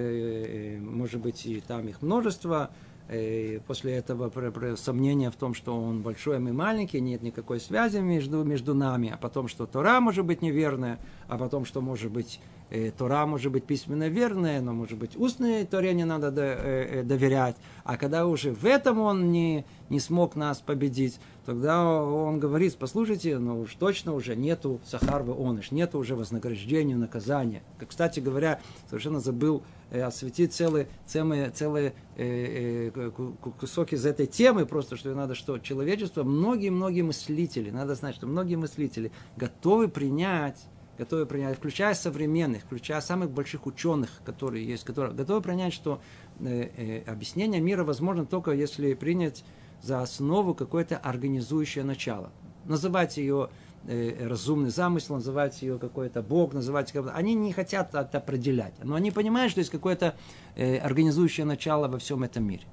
может 0.80 1.20
быть, 1.20 1.44
и 1.46 1.60
там 1.60 1.86
их 1.86 2.00
множество, 2.00 2.70
и 3.10 3.60
после 3.66 3.94
этого 3.94 4.30
сомнения 4.76 5.30
в 5.30 5.36
том, 5.36 5.54
что 5.54 5.76
он 5.80 6.02
большой, 6.02 6.36
а 6.36 6.40
мы 6.40 6.52
маленький, 6.52 7.00
нет 7.00 7.22
никакой 7.22 7.60
связи 7.60 7.98
между, 7.98 8.44
между 8.44 8.74
нами, 8.74 9.10
а 9.12 9.16
потом, 9.16 9.48
что 9.48 9.66
Тора 9.66 10.00
может 10.00 10.24
быть 10.24 10.42
неверная, 10.42 10.98
а 11.26 11.38
потом, 11.38 11.64
что 11.64 11.80
может 11.80 12.10
быть 12.10 12.40
Э, 12.70 12.90
Тора 12.90 13.24
может 13.24 13.50
быть 13.50 13.64
письменно 13.64 14.08
верная, 14.08 14.60
но 14.60 14.72
может 14.72 14.98
быть 14.98 15.16
устной 15.16 15.64
Торе 15.64 15.94
не 15.94 16.04
надо 16.04 16.28
э, 16.36 17.00
э, 17.00 17.02
доверять. 17.02 17.56
А 17.84 17.96
когда 17.96 18.26
уже 18.26 18.52
в 18.52 18.64
этом 18.64 19.00
он 19.00 19.32
не, 19.32 19.64
не 19.88 20.00
смог 20.00 20.36
нас 20.36 20.58
победить, 20.58 21.18
тогда 21.48 21.82
он 21.82 22.38
говорит, 22.38 22.76
послушайте, 22.78 23.38
ну 23.38 23.62
уж 23.62 23.74
точно 23.76 24.12
уже 24.12 24.36
нету 24.36 24.82
сахарвы 24.84 25.32
оныш, 25.32 25.70
нету 25.70 25.98
уже 25.98 26.14
вознаграждения, 26.14 26.94
наказания. 26.94 27.62
Как, 27.78 27.88
кстати 27.88 28.20
говоря, 28.20 28.60
совершенно 28.86 29.18
забыл 29.18 29.62
осветить 29.90 30.52
целый, 30.52 30.88
целый, 31.06 31.48
целый 31.48 31.94
э, 32.18 32.90
э, 32.94 33.10
кусок 33.58 33.94
из 33.94 34.04
этой 34.04 34.26
темы, 34.26 34.66
просто 34.66 34.98
что 34.98 35.14
надо, 35.14 35.34
что 35.34 35.58
человечество, 35.58 36.22
многие-многие 36.22 37.00
мыслители, 37.00 37.70
надо 37.70 37.94
знать, 37.94 38.14
что 38.14 38.26
многие 38.26 38.56
мыслители 38.56 39.10
готовы 39.38 39.88
принять 39.88 40.58
готовы 40.98 41.26
принять, 41.26 41.56
включая 41.56 41.94
современных, 41.94 42.64
включая 42.64 43.00
самых 43.00 43.30
больших 43.30 43.66
ученых, 43.66 44.10
которые 44.24 44.66
есть, 44.66 44.84
которые 44.84 45.14
готовы 45.14 45.40
принять, 45.40 45.72
что 45.72 46.00
э, 46.40 46.68
э, 46.76 47.02
объяснение 47.10 47.60
мира 47.60 47.84
возможно 47.84 48.26
только 48.26 48.50
если 48.50 48.92
принять 48.94 49.44
за 49.82 50.02
основу 50.02 50.54
какое-то 50.54 50.96
организующее 50.96 51.84
начало. 51.84 52.30
Называть 52.64 53.16
ее 53.16 53.50
э, 53.86 54.26
разумный 54.26 54.70
замысел, 54.70 55.14
называть 55.14 55.62
ее 55.62 55.78
какой-то 55.78 56.22
Бог, 56.22 56.52
называть 56.52 56.92
как 56.92 57.10
Они 57.14 57.34
не 57.34 57.52
хотят 57.52 57.94
это 57.94 58.18
определять, 58.18 58.74
но 58.82 58.94
они 58.94 59.10
понимают, 59.10 59.50
что 59.50 59.60
есть 59.60 59.70
какое-то 59.70 60.14
э, 60.56 60.76
организующее 60.78 61.46
начало 61.46 61.88
во 61.88 61.98
всем 61.98 62.22
этом 62.22 62.44
мире. 62.44 62.64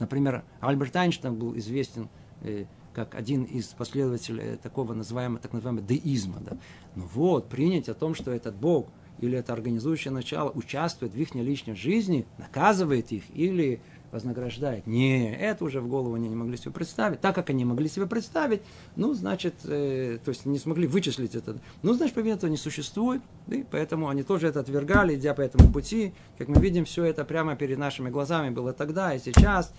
Например, 0.00 0.42
Альберт 0.60 0.96
Эйнштейн 0.96 1.34
был 1.34 1.56
известен 1.58 2.08
э, 2.40 2.64
как 2.92 3.14
один 3.14 3.44
из 3.44 3.66
последователей 3.66 4.56
такого 4.56 4.94
называемого, 4.94 5.40
так 5.40 5.52
называемого 5.52 5.86
деизма. 5.86 6.38
Да. 6.40 6.56
Ну 6.94 7.08
вот, 7.14 7.48
принять 7.48 7.88
о 7.88 7.94
том, 7.94 8.14
что 8.14 8.30
этот 8.30 8.54
Бог 8.54 8.88
или 9.20 9.38
это 9.38 9.52
организующее 9.52 10.12
начало 10.12 10.50
участвует 10.50 11.14
в 11.14 11.16
их 11.16 11.34
личной 11.34 11.74
жизни, 11.74 12.26
наказывает 12.38 13.12
их 13.12 13.22
или 13.34 13.80
вознаграждает. 14.12 14.86
Не, 14.86 15.34
это 15.34 15.64
уже 15.64 15.80
в 15.80 15.88
голову 15.88 16.14
они 16.14 16.28
не 16.28 16.36
могли 16.36 16.56
себе 16.56 16.70
представить. 16.70 17.20
Так 17.20 17.34
как 17.34 17.50
они 17.50 17.64
могли 17.64 17.88
себе 17.88 18.06
представить, 18.06 18.62
ну, 18.94 19.14
значит, 19.14 19.54
э, 19.64 20.18
то 20.24 20.28
есть 20.28 20.46
не 20.46 20.58
смогли 20.58 20.86
вычислить 20.86 21.34
это. 21.34 21.58
Ну, 21.82 21.94
значит, 21.94 22.14
по 22.14 22.20
этого 22.20 22.50
не 22.50 22.58
существует. 22.58 23.22
И 23.48 23.64
поэтому 23.68 24.08
они 24.08 24.22
тоже 24.22 24.46
это 24.48 24.60
отвергали, 24.60 25.16
идя 25.16 25.34
по 25.34 25.40
этому 25.40 25.72
пути. 25.72 26.12
Как 26.38 26.48
мы 26.48 26.60
видим, 26.60 26.84
все 26.84 27.04
это 27.04 27.24
прямо 27.24 27.56
перед 27.56 27.78
нашими 27.78 28.10
глазами 28.10 28.50
было 28.50 28.72
тогда 28.72 29.14
и 29.14 29.18
сейчас. 29.18 29.72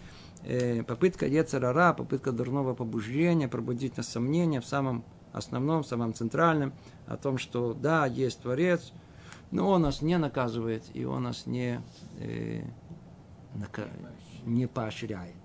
Э, 0.44 0.84
попытка 0.84 1.28
Ецерара, 1.28 1.94
попытка 1.94 2.32
дурного 2.32 2.74
побуждения, 2.74 3.48
пробудить 3.48 3.96
нас 3.96 4.10
сомнения 4.10 4.60
в 4.60 4.66
самом 4.66 5.06
основном, 5.32 5.84
самом 5.84 6.14
центральном, 6.14 6.74
о 7.08 7.18
том, 7.18 7.38
что 7.38 7.74
да, 7.74 8.06
есть 8.06 8.42
Творец, 8.42 8.92
но 9.52 9.70
Он 9.70 9.82
нас 9.82 10.02
не 10.02 10.18
наказывает, 10.18 10.84
и 10.94 11.06
Он 11.06 11.24
нас 11.24 11.46
не, 11.46 11.82
э, 12.20 12.64
нака, 13.56 13.84
не 14.46 14.68
поощряет. 14.68 15.36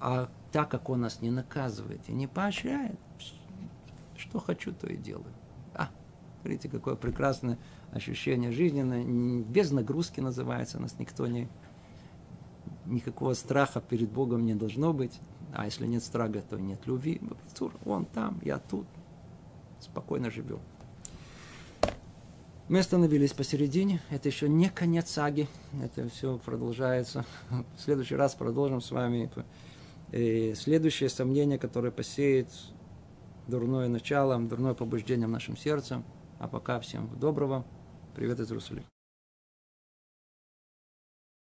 А 0.00 0.28
так 0.52 0.70
как 0.70 0.88
Он 0.88 1.02
нас 1.02 1.20
не 1.20 1.30
наказывает 1.30 2.00
и 2.08 2.12
не 2.12 2.26
поощряет, 2.26 2.98
что 4.16 4.38
хочу, 4.38 4.72
то 4.72 4.86
и 4.86 4.96
делаю. 4.96 5.32
А, 5.74 5.90
смотрите, 6.40 6.68
какое 6.68 6.94
прекрасное 6.94 7.58
ощущение 7.92 8.52
жизненное, 8.52 9.04
без 9.44 9.70
нагрузки 9.70 10.20
называется, 10.20 10.78
нас 10.78 10.98
никто 10.98 11.26
не, 11.26 11.48
никакого 12.86 13.34
страха 13.34 13.80
перед 13.80 14.10
Богом 14.10 14.44
не 14.44 14.54
должно 14.54 14.92
быть. 14.92 15.20
А 15.52 15.64
если 15.64 15.86
нет 15.86 16.02
страха, 16.02 16.42
то 16.42 16.58
нет 16.58 16.86
любви. 16.86 17.20
Он 17.84 18.04
там, 18.04 18.40
я 18.42 18.58
тут. 18.58 18.86
Спокойно 19.80 20.30
живем. 20.30 20.60
Мы 22.70 22.78
остановились 22.78 23.32
посередине. 23.32 24.00
Это 24.10 24.28
еще 24.28 24.48
не 24.48 24.70
конец 24.70 25.10
саги. 25.10 25.48
Это 25.82 26.08
все 26.08 26.38
продолжается. 26.38 27.24
В 27.50 27.80
следующий 27.80 28.14
раз 28.14 28.36
продолжим 28.36 28.80
с 28.80 28.92
вами. 28.92 29.28
И 30.12 30.54
следующее 30.54 31.08
сомнение, 31.08 31.58
которое 31.58 31.90
посеет 31.90 32.46
дурное 33.48 33.88
начало, 33.88 34.38
дурное 34.38 34.74
побуждение 34.74 35.26
в 35.26 35.30
нашем 35.30 35.56
сердце. 35.56 36.04
А 36.38 36.46
пока 36.46 36.78
всем 36.78 37.10
доброго. 37.18 37.66
Привет 38.14 38.38
из 38.38 38.48
Иерусалима. 38.52 38.86